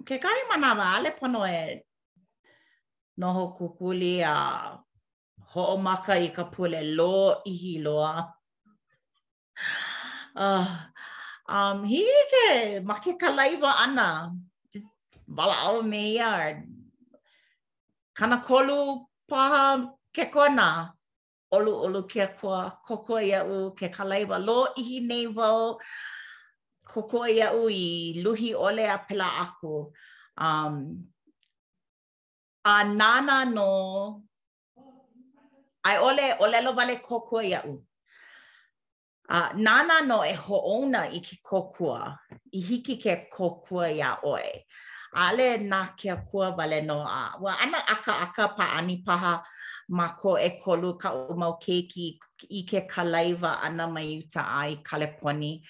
ke 0.05 0.17
kahi 0.17 0.49
mana 0.49 0.73
wa 0.75 0.85
ale 0.97 1.11
pono 1.11 1.45
e 1.45 1.81
noho 3.21 3.53
kukuli 3.57 4.21
a 4.25 4.79
ho 5.53 5.65
o 5.67 5.77
maka 5.77 6.13
i 6.17 6.27
ka 6.27 6.43
pule 6.43 6.81
lo 6.81 7.41
ihi 7.45 7.77
loa. 7.83 8.33
Uh, 10.35 10.65
um, 11.47 11.85
hi 11.85 12.01
ke 12.33 12.45
make 12.81 13.13
ka 13.21 13.29
laiwa 13.29 13.75
ana. 13.77 14.33
Just 14.73 14.87
wala 15.29 15.53
au 15.69 15.83
me 15.83 16.17
ia 16.17 16.65
kana 18.13 18.37
kolu 18.37 19.05
paha 19.29 19.89
ke 20.15 20.25
kona 20.31 20.93
olu 21.53 21.73
olu 21.85 22.01
ke 22.11 22.25
kua 22.39 22.59
koko 22.85 23.17
ia 23.17 23.39
u 23.45 23.71
ke 23.79 23.87
kalaiwa 23.89 24.37
lo 24.47 24.57
ihi 24.81 24.99
nei 25.09 25.25
wau 25.37 25.77
koko 26.91 27.25
ia 27.27 27.47
u 27.61 27.63
i 27.69 28.21
luhi 28.23 28.51
ole 28.67 28.85
a 28.95 28.97
pela 29.07 29.27
aku. 29.45 29.93
Um, 30.37 30.75
a 32.65 32.83
nana 32.83 33.37
no 33.55 33.69
ai 35.87 35.97
ole 36.07 36.27
ole 36.43 36.59
lo 36.65 36.71
vale 36.79 36.95
koko 37.07 37.41
ia 37.41 37.61
u. 37.73 37.75
A 39.29 39.39
nana 39.67 39.97
no 40.09 40.17
e 40.23 40.33
ho 40.43 40.57
ona 40.75 41.01
i 41.17 41.19
ki 41.19 41.37
kokua, 41.49 41.99
i 42.57 42.59
hiki 42.67 42.95
ke 43.03 43.13
kokua 43.37 43.85
ia 43.95 44.11
oe. 44.23 44.65
ale 45.15 45.57
nā 45.61 45.95
kia 45.97 46.15
kua 46.31 46.51
wale 46.57 46.81
no 46.81 46.99
a. 47.07 47.33
Wa 47.41 47.55
ana 47.61 47.77
aka 47.87 48.11
aka 48.17 48.47
pa 48.57 48.73
ani 48.77 49.03
paha 49.05 49.43
ma 49.89 50.07
ko 50.17 50.35
e 50.37 50.59
kolu 50.63 50.99
ka 51.01 51.11
umau 51.13 51.59
keiki 51.61 52.17
i 52.49 52.63
ke 52.65 52.87
kalaiva 52.87 53.59
ana 53.61 53.87
mai 53.87 54.19
uta 54.23 54.41
ai 54.41 54.79
kaleponi. 54.83 55.61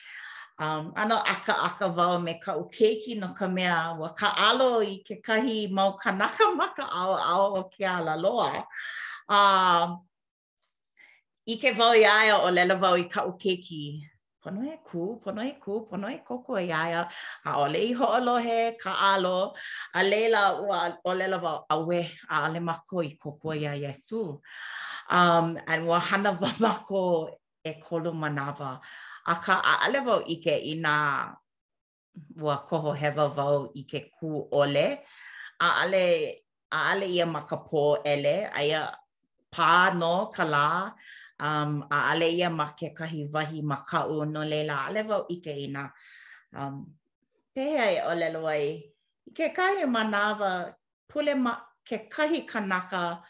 Um, 0.60 0.94
ana 0.96 1.16
aka 1.28 1.54
aka 1.68 1.88
wau 1.90 2.18
me 2.22 2.40
ka 2.44 2.54
ukeiki 2.56 3.16
no 3.20 3.28
ka 3.34 3.48
mea 3.48 3.96
wa 4.00 4.08
ka 4.14 4.30
alo 4.48 4.80
i 4.82 5.04
ke 5.08 5.20
kahi 5.22 5.68
mau 5.72 5.94
kanaka 5.98 6.46
ma 6.58 6.68
ka 6.78 6.86
ao 6.92 7.14
ao 7.16 7.44
o 7.60 7.64
ke 7.70 7.82
ala 7.86 8.16
loa. 8.18 8.64
Um, 9.30 10.00
I 11.48 11.58
ke 11.60 11.74
wau 11.78 11.92
i 11.94 12.06
e 12.06 12.32
o 12.32 12.50
lela 12.52 12.76
wau 12.80 12.96
i 12.96 13.04
ka 13.04 13.26
ukeiki. 13.28 14.13
pono 14.44 14.64
e 14.72 14.76
kū, 14.88 15.02
pono 15.24 15.42
e 15.50 15.54
kū, 15.64 15.74
pono 15.90 16.08
e 16.10 16.18
koko 16.28 16.52
e 16.62 16.68
iaia, 16.72 17.02
a 17.48 17.56
ole 17.64 17.80
i 17.80 17.92
ho 17.98 18.06
alohe, 18.20 18.60
ka 18.82 18.92
alo, 19.16 19.40
a 19.98 20.04
leila 20.04 20.42
a 20.62 20.98
ole 21.10 21.26
lawa 21.32 21.54
awe, 21.74 22.00
a 22.34 22.48
ole 22.48 22.60
mako 22.60 22.98
i 23.04 23.12
koko 23.22 23.50
e 23.56 23.62
iaia 23.64 23.94
su. 23.96 24.40
Um, 25.10 25.58
and 25.68 25.86
ua 25.86 26.00
hana 26.00 26.32
wa 26.42 26.52
mako 26.60 27.30
e 27.64 27.72
kolo 27.86 28.12
manawa. 28.12 28.80
A 29.28 29.34
ka 29.44 29.56
a 29.72 29.88
ale 29.88 30.00
wau 30.08 30.20
ike 30.34 30.56
i 30.60 30.74
nā 30.84 31.32
ua 32.42 32.56
koho 32.70 32.92
hewa 32.96 33.26
wau 33.38 33.72
ike 33.76 34.00
ku 34.20 34.28
kū 34.28 34.48
ole, 34.62 34.88
a 35.66 35.84
ale, 35.84 36.44
a 36.72 36.78
ale 36.92 37.08
ia 37.18 37.26
makapo 37.26 37.96
pō 37.98 38.06
ele, 38.14 38.36
a 38.58 38.64
ia 38.66 38.84
pā 39.54 39.94
no 39.98 40.26
ka 40.36 40.44
lā, 40.44 40.44
a 40.44 40.44
ia 40.44 40.44
pā 40.44 40.44
no 40.44 40.44
ka 40.44 40.46
lā, 40.92 41.23
um, 41.42 41.86
a 41.92 42.12
ale 42.14 42.28
ia 42.30 42.50
ma 42.50 42.68
ke 42.80 42.90
kahi 42.98 43.32
wahi 43.34 43.62
ma 43.62 43.78
ka 43.90 44.00
u 44.08 44.26
no 44.26 44.42
leila 44.52 44.76
ale 44.88 45.02
wau 45.10 45.24
ike 45.30 45.52
i 45.66 45.68
na 45.76 45.84
um, 46.58 46.86
pehea 47.56 47.86
e 47.92 48.00
ole 48.12 48.28
loai 48.36 48.64
i 49.30 49.32
ke 49.38 49.48
kahi 49.58 49.84
e 49.84 49.86
ma 49.86 50.04
nawa 50.04 50.52
pule 51.10 51.34
ma 51.36 51.54
ke 51.88 51.98
kahi 52.10 52.46
kanaka 52.52 53.22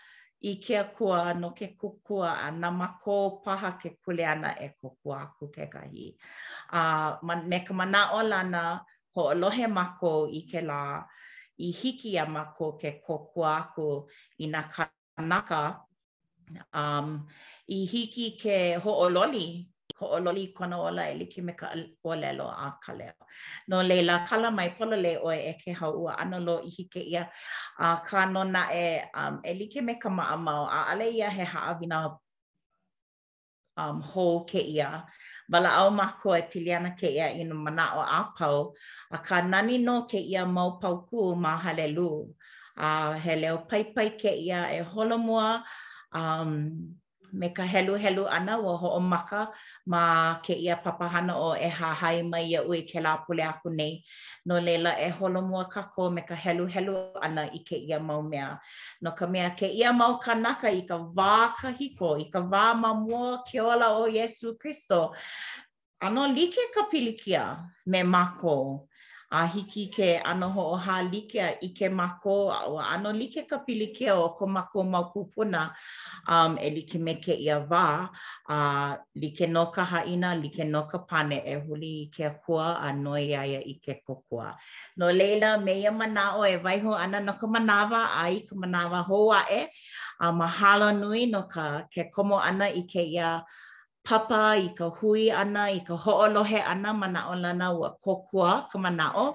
i 0.44 0.56
ke 0.66 0.80
kua 0.96 1.34
no 1.34 1.50
ke 1.60 1.68
kukua 1.80 2.30
a 2.46 2.48
na 2.52 2.70
ma 2.72 2.88
ko 3.04 3.16
paha 3.44 3.72
ke 3.82 3.90
kule 4.04 4.26
ana 4.28 4.50
e 4.60 4.68
kukua 4.82 5.20
ku 5.40 5.48
ke 5.56 5.66
kahi 5.74 6.06
a 6.76 6.80
uh, 6.80 7.10
ma, 7.26 7.34
me 7.50 7.60
ka 7.66 7.74
mana 7.80 8.02
o 8.20 8.22
lana 8.32 8.64
ho 9.16 9.24
lohe 9.42 9.68
ma 9.68 9.86
ko 10.00 10.14
i 10.40 10.42
ke 10.52 10.62
la 10.72 11.04
i 11.68 11.70
hiki 11.80 12.12
a 12.18 12.26
ma 12.36 12.44
ko 12.58 12.66
ke 12.82 12.92
kukua 13.06 13.54
ku 13.76 13.88
i 14.44 14.46
na 14.54 14.62
kanaka 14.74 15.64
um, 16.74 17.08
i 17.70 17.86
hiki 17.86 18.38
ke 18.42 18.76
ho'ololi 18.84 19.66
ho'ololi 20.00 20.54
kona 20.54 20.78
ola 20.88 21.04
e 21.12 21.16
liki 21.20 21.42
me 21.44 21.54
ka 21.56 21.72
olelo 22.06 22.48
a 22.50 22.78
ka 22.84 22.94
leo. 22.94 23.14
No 23.70 23.80
leila, 23.82 24.26
kala 24.28 24.52
mai 24.52 24.70
polo 24.76 24.98
le 24.98 25.16
oe 25.24 25.38
e 25.50 25.54
ke 25.64 25.72
haua 25.80 26.20
ana 26.20 26.40
lo 26.40 26.60
i 26.60 26.70
hike 26.70 27.00
ia 27.08 27.24
a 27.80 27.86
uh, 27.94 27.98
ka 28.06 28.26
nona 28.26 28.68
e, 28.74 29.04
um, 29.14 29.40
e 29.46 29.54
like 29.54 29.82
me 29.84 29.96
ka 29.96 30.10
maa 30.10 30.36
mau 30.36 30.66
a 30.68 30.92
ale 30.92 31.08
ia 31.10 31.30
he 31.30 31.46
haawina 31.46 32.18
um, 33.78 34.02
hou 34.02 34.44
ke 34.46 34.60
ia. 34.60 35.06
Wala 35.52 35.70
au 35.84 35.92
mako 35.92 36.36
e 36.36 36.42
pili 36.42 36.72
ke 37.00 37.08
ia 37.16 37.28
i 37.32 37.44
no 37.44 37.56
mana 37.56 37.94
o 37.96 38.02
a 38.04 38.24
pau 38.38 38.74
a 39.12 39.18
ka 39.18 39.42
nani 39.42 39.78
no 39.78 40.02
ke 40.04 40.20
ia 40.20 40.46
mau 40.46 40.80
pau 40.82 41.08
ku 41.10 41.36
ma 41.36 41.58
halelu. 41.62 42.28
A 42.76 42.84
uh, 42.84 43.20
he 43.20 43.36
leo 43.36 43.58
paipai 43.58 43.96
pai 43.96 44.10
ke 44.18 44.34
ia 44.36 44.68
e 44.74 44.84
holomua 44.84 45.64
um, 46.12 46.96
me 47.34 47.50
ka 47.50 47.64
helu 47.66 47.94
helu 48.04 48.24
ana 48.38 48.56
o 48.58 48.72
ho'o 48.82 49.00
maka 49.00 49.42
ma 49.92 50.02
ke 50.46 50.54
ia 50.66 50.76
papahana 50.86 51.34
o 51.50 51.50
e 51.68 51.70
hahai 51.80 52.22
mai 52.32 52.44
ia 52.54 52.62
ui 52.70 52.82
ke 52.90 53.02
lāpule 53.06 53.42
aku 53.52 53.70
nei. 53.80 54.04
No 54.46 54.60
leila 54.60 54.94
e 55.06 55.10
holo 55.10 55.42
mua 55.42 55.66
kako 55.74 56.10
me 56.14 56.22
ka 56.30 56.36
helu 56.36 56.66
helu 56.74 56.96
ana 57.28 57.44
i 57.60 57.64
ke 57.70 57.76
ia 57.90 58.00
mau 58.00 58.22
mea. 58.22 58.60
No 59.02 59.12
ka 59.12 59.26
mea 59.26 59.50
ke 59.60 59.68
ia 59.80 59.92
mau 59.94 60.20
kanaka 60.20 60.70
i 60.70 60.82
ka 60.90 60.98
vā 61.18 61.50
kahiko, 61.58 62.16
i 62.26 62.30
ka 62.34 62.40
vā 62.54 62.64
mamua 62.86 63.42
ke 63.50 63.60
ola 63.60 63.90
o 64.00 64.06
Yesu 64.20 64.56
Kristo. 64.60 65.12
Ano 66.02 66.22
like 66.28 66.36
ka 66.36 66.36
Ano 66.36 66.40
like 66.40 66.66
ka 66.76 66.84
pilikia 66.94 67.44
me 67.88 68.04
mako. 68.04 68.88
a 69.34 69.46
hiki 69.50 69.90
ke 69.90 70.18
ana 70.22 70.48
ho 70.48 70.62
o 70.74 70.76
ha 70.78 70.96
like 71.12 71.36
a 71.42 71.58
i 71.66 71.70
ke 71.80 71.90
mako 71.90 72.54
a 72.54 72.58
o 72.70 72.78
ano 72.78 73.10
like 73.12 73.42
ka 73.50 73.58
pili 73.66 73.90
o 74.14 74.30
ko 74.38 74.46
mako 74.46 74.84
ma 74.86 75.02
kupuna 75.10 75.72
um, 76.30 76.54
e 76.62 76.70
like 76.70 76.94
me 77.06 77.16
ke 77.16 77.34
ia 77.34 77.58
wā 77.62 78.10
a 78.48 78.58
like 79.22 79.42
no 79.50 79.66
ka 79.74 79.84
haina 79.86 80.36
like 80.42 80.62
no 80.74 80.84
ka 80.86 81.00
pane 81.10 81.40
e 81.40 81.56
huli 81.66 81.92
i 82.06 82.10
ke 82.16 82.26
akua 82.32 82.78
a 82.86 82.94
no 82.94 83.14
i 83.14 83.34
aia 83.42 83.60
i 83.74 83.76
ke 83.86 83.94
kokua 84.06 84.54
no 84.98 85.10
leila 85.12 85.58
meia 85.66 85.92
manao 85.92 86.46
e 86.48 86.56
vaiho 86.66 86.94
ana 86.98 87.20
no 87.20 87.34
ka 87.34 87.48
manawa 87.48 88.02
a 88.22 88.24
i 88.38 88.40
ka 88.50 88.54
manawa 88.56 89.02
hoa 89.10 89.40
e 89.60 89.66
a 90.22 90.32
mahalo 90.32 90.94
nui 91.02 91.26
no 91.26 91.42
ka 91.50 91.66
ke 91.94 92.04
komo 92.14 92.38
ana 92.40 92.66
i 92.70 92.86
ke 92.94 93.02
ia 93.02 93.30
mako 93.42 93.63
papa 94.08 94.44
i 94.64 94.68
ka 94.78 94.86
hui 94.98 95.24
ana 95.42 95.64
i 95.72 95.80
ka 95.88 95.96
hoʻolohe 96.04 96.60
ana 96.72 96.90
ma 97.02 97.08
na 97.60 97.70
ua 97.80 97.90
kokua 98.04 98.52
ka 98.72 98.78
manaʻo 98.84 99.26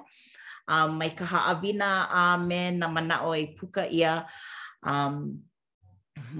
um, 0.74 0.88
mai 0.98 1.10
ka 1.18 1.24
haʻawina 1.32 1.90
a 2.10 2.22
me 2.48 2.60
na 2.80 2.86
manaʻo 2.94 3.30
i 3.32 3.42
e 3.46 3.54
puka 3.56 3.84
ia 4.00 4.12
um, 4.90 5.14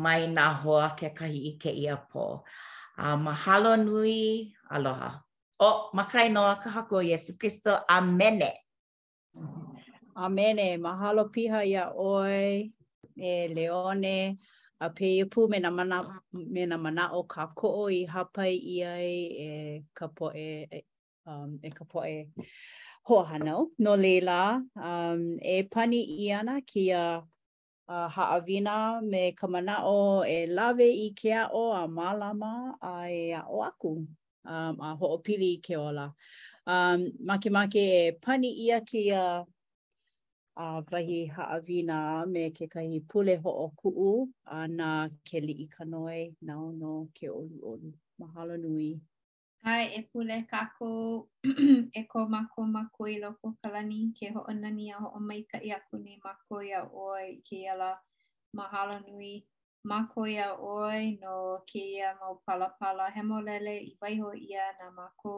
mai 0.03 0.23
na 0.37 0.45
hoa 0.61 0.87
ke 0.99 1.09
kahi 1.19 1.39
i 1.49 1.53
ke 1.63 1.71
ia 1.83 1.97
pō. 2.11 2.25
Uh, 3.05 3.17
mahalo 3.25 3.73
nui, 3.87 4.17
aloha. 4.75 5.11
O, 5.59 5.69
oh, 5.69 5.77
makai 5.97 6.27
noa 6.35 6.55
ka 6.63 6.69
hako 6.77 6.97
Yesu 7.11 7.33
Kristo, 7.41 7.73
amene. 7.97 8.51
Amene, 10.25 10.67
mahalo 10.85 11.23
piha 11.35 11.63
ia 11.73 11.85
oi, 11.95 12.69
e 13.17 13.33
leone. 13.55 14.17
a 14.81 14.89
pe 14.97 15.09
i 15.21 15.23
pu 15.33 15.41
me 15.53 15.59
na 15.59 15.71
mana 15.77 15.97
me 16.55 16.65
na 16.71 16.77
mana 16.85 17.05
o 17.19 17.23
ka 17.33 17.45
ko 17.59 17.67
o 17.85 17.87
i 17.95 18.03
hapai 18.15 18.53
i 18.75 18.77
ai 18.95 19.11
e 19.47 19.49
ka 19.97 20.07
po 20.17 20.27
e 20.43 20.51
um 21.33 21.51
e 21.69 21.71
ka 21.79 21.85
po 21.93 21.99
e 22.17 22.47
ho 23.11 23.17
hana 23.31 23.55
no 23.85 23.93
leila 24.05 24.41
um 24.91 25.21
e 25.55 25.57
pani 25.73 26.01
i 26.27 26.31
ana 26.41 26.55
ki 26.71 26.85
a 27.01 27.05
uh, 27.95 28.09
haawina 28.15 28.77
me 29.11 29.23
ka 29.39 29.47
mana 29.53 29.75
o 29.97 30.23
e 30.23 30.39
lave 30.57 30.89
i 30.91 31.09
ke 31.23 31.31
a 31.43 31.45
o 31.63 31.65
a 31.83 31.85
malama 31.99 32.53
a 32.95 32.95
e 33.11 33.21
a 33.41 33.43
o 33.51 33.59
aku 33.71 33.91
um, 34.53 34.75
a 34.89 34.95
ho 35.01 35.07
o 35.17 35.19
ke 35.67 35.75
ola 35.87 36.07
um 36.67 36.99
make 37.53 37.83
e 37.83 38.13
pani 38.25 38.51
ia 38.67 38.81
ki 38.81 39.11
a 39.13 39.27
uh, 39.41 39.45
a 40.59 40.83
wahi 40.91 41.27
haawina 41.31 42.27
me 42.27 42.51
ke 42.51 42.67
kahi 42.71 42.99
pule 43.11 43.37
ho 43.43 43.51
o 43.85 44.13
a 44.59 44.67
nā 44.79 44.87
ke 45.31 45.39
li 45.45 45.55
i 45.65 45.67
kanoi 45.75 46.35
nā 46.49 46.55
ono 46.63 47.07
ke 47.15 47.29
olu 47.31 47.59
olu. 47.73 47.91
Mahalo 48.23 48.57
nui. 48.63 48.99
Hai, 49.65 49.85
e 49.99 50.03
pule 50.11 50.41
kako 50.51 50.89
e 52.01 52.03
ko 52.15 52.25
mako 52.35 52.63
mako 52.75 53.07
i 53.15 53.19
loko 53.25 53.55
kalani 53.63 54.01
ke 54.21 54.31
ho 54.37 54.43
o 54.49 54.53
nani 54.63 54.91
a 54.91 54.99
ho 55.05 55.13
o 55.15 55.21
maika 55.31 55.61
i 55.63 55.71
aku 55.77 55.99
ni 56.03 56.19
mako 56.25 56.61
i 56.69 56.73
a 56.79 56.83
oi 56.91 57.39
ke 57.47 57.61
i 57.63 57.69
ala. 57.75 57.91
Mahalo 58.59 58.97
nui. 59.07 59.47
Mako 59.85 60.25
i 60.27 60.37
a 60.43 60.49
oi 60.71 61.19
no 61.23 61.37
ke 61.71 61.85
i 61.95 62.01
a 62.09 62.17
mau 62.21 62.41
palapala 62.49 63.11
hemolele 63.15 63.77
i 63.87 63.95
waiho 64.03 64.35
i 64.51 64.59
a 64.65 64.67
nā 64.81 64.91
mako. 64.99 65.37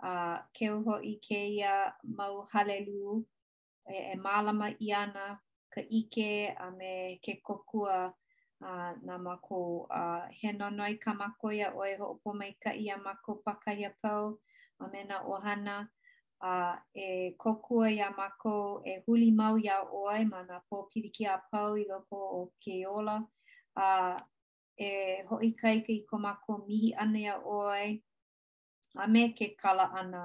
Uh, 0.00 0.40
ke 0.56 0.72
uho 0.72 0.96
i 1.04 1.12
ke 1.28 1.42
i 1.58 1.60
a 1.72 1.76
mau 2.16 2.40
halelu 2.54 3.20
e, 3.92 4.12
e 4.12 4.16
malama 4.16 4.68
i 4.78 4.92
ana 4.92 5.38
ka 5.72 5.80
ike 5.90 6.54
a 6.64 6.70
me 6.70 7.18
ke 7.24 7.36
kokua 7.42 7.96
uh, 8.62 8.90
nā 9.06 9.16
mako 9.22 9.86
uh, 9.90 10.26
he 10.30 10.52
nonoi 10.52 10.96
ka 11.00 11.12
mako 11.14 11.50
ia 11.52 11.70
o 11.74 11.84
e 11.86 11.94
hoopo 11.98 12.32
mai 12.34 12.52
ka 12.62 12.70
ia 12.74 12.96
mako 12.98 13.40
paka 13.44 13.72
pau 14.02 14.38
a 14.78 14.88
me 14.92 15.04
nā 15.04 15.18
ohana 15.26 15.88
uh, 16.42 16.76
e 16.94 17.34
kokua 17.38 17.90
ia 17.90 18.10
mako 18.10 18.82
e 18.86 19.02
huli 19.06 19.30
mau 19.32 19.58
ia 19.58 19.82
oai 19.84 20.24
ma 20.24 20.42
nā 20.42 20.60
pō 20.70 20.86
piriki 20.92 21.26
a 21.26 21.36
pau 21.50 21.74
i 21.76 21.84
loko 21.84 22.16
o 22.42 22.50
ke 22.62 22.84
ola 22.86 23.18
uh, 23.76 24.16
e 24.78 25.22
hoi 25.28 25.52
kaika 25.52 25.92
i 25.92 26.02
ko 26.10 26.18
mako 26.18 26.62
mihi 26.68 26.94
ana 26.94 27.18
ia 27.18 27.36
oai 27.44 28.00
a 28.98 29.06
me 29.06 29.30
ke 29.34 29.54
kala 29.56 29.84
ana 29.94 30.24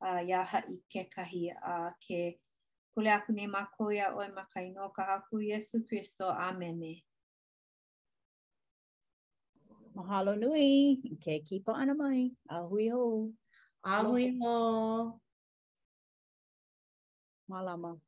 uh, 0.00 0.20
ia 0.28 0.42
hai 0.44 0.64
ke 0.92 1.08
kahi 1.10 1.48
a 1.50 1.56
uh, 1.56 1.90
ke 2.00 2.18
kahi 2.36 2.47
Kule 2.98 3.12
aku 3.14 3.30
nei 3.32 3.46
mako 3.46 3.92
ia 3.94 4.08
oi 4.14 4.26
makaino 4.34 4.82
ka 4.96 5.04
aku 5.16 5.38
Yesu 5.50 5.78
kristo 5.86 6.26
Amene. 6.46 6.98
Mahalo 9.94 10.32
nui. 10.42 10.96
Ke 11.24 11.34
kipa 11.46 11.72
ana 11.78 11.94
mai. 11.94 12.34
Ahui 12.54 12.86
ho. 12.94 13.06
Ahui 13.94 14.26
ho. 14.42 14.56
Malama. 17.48 18.07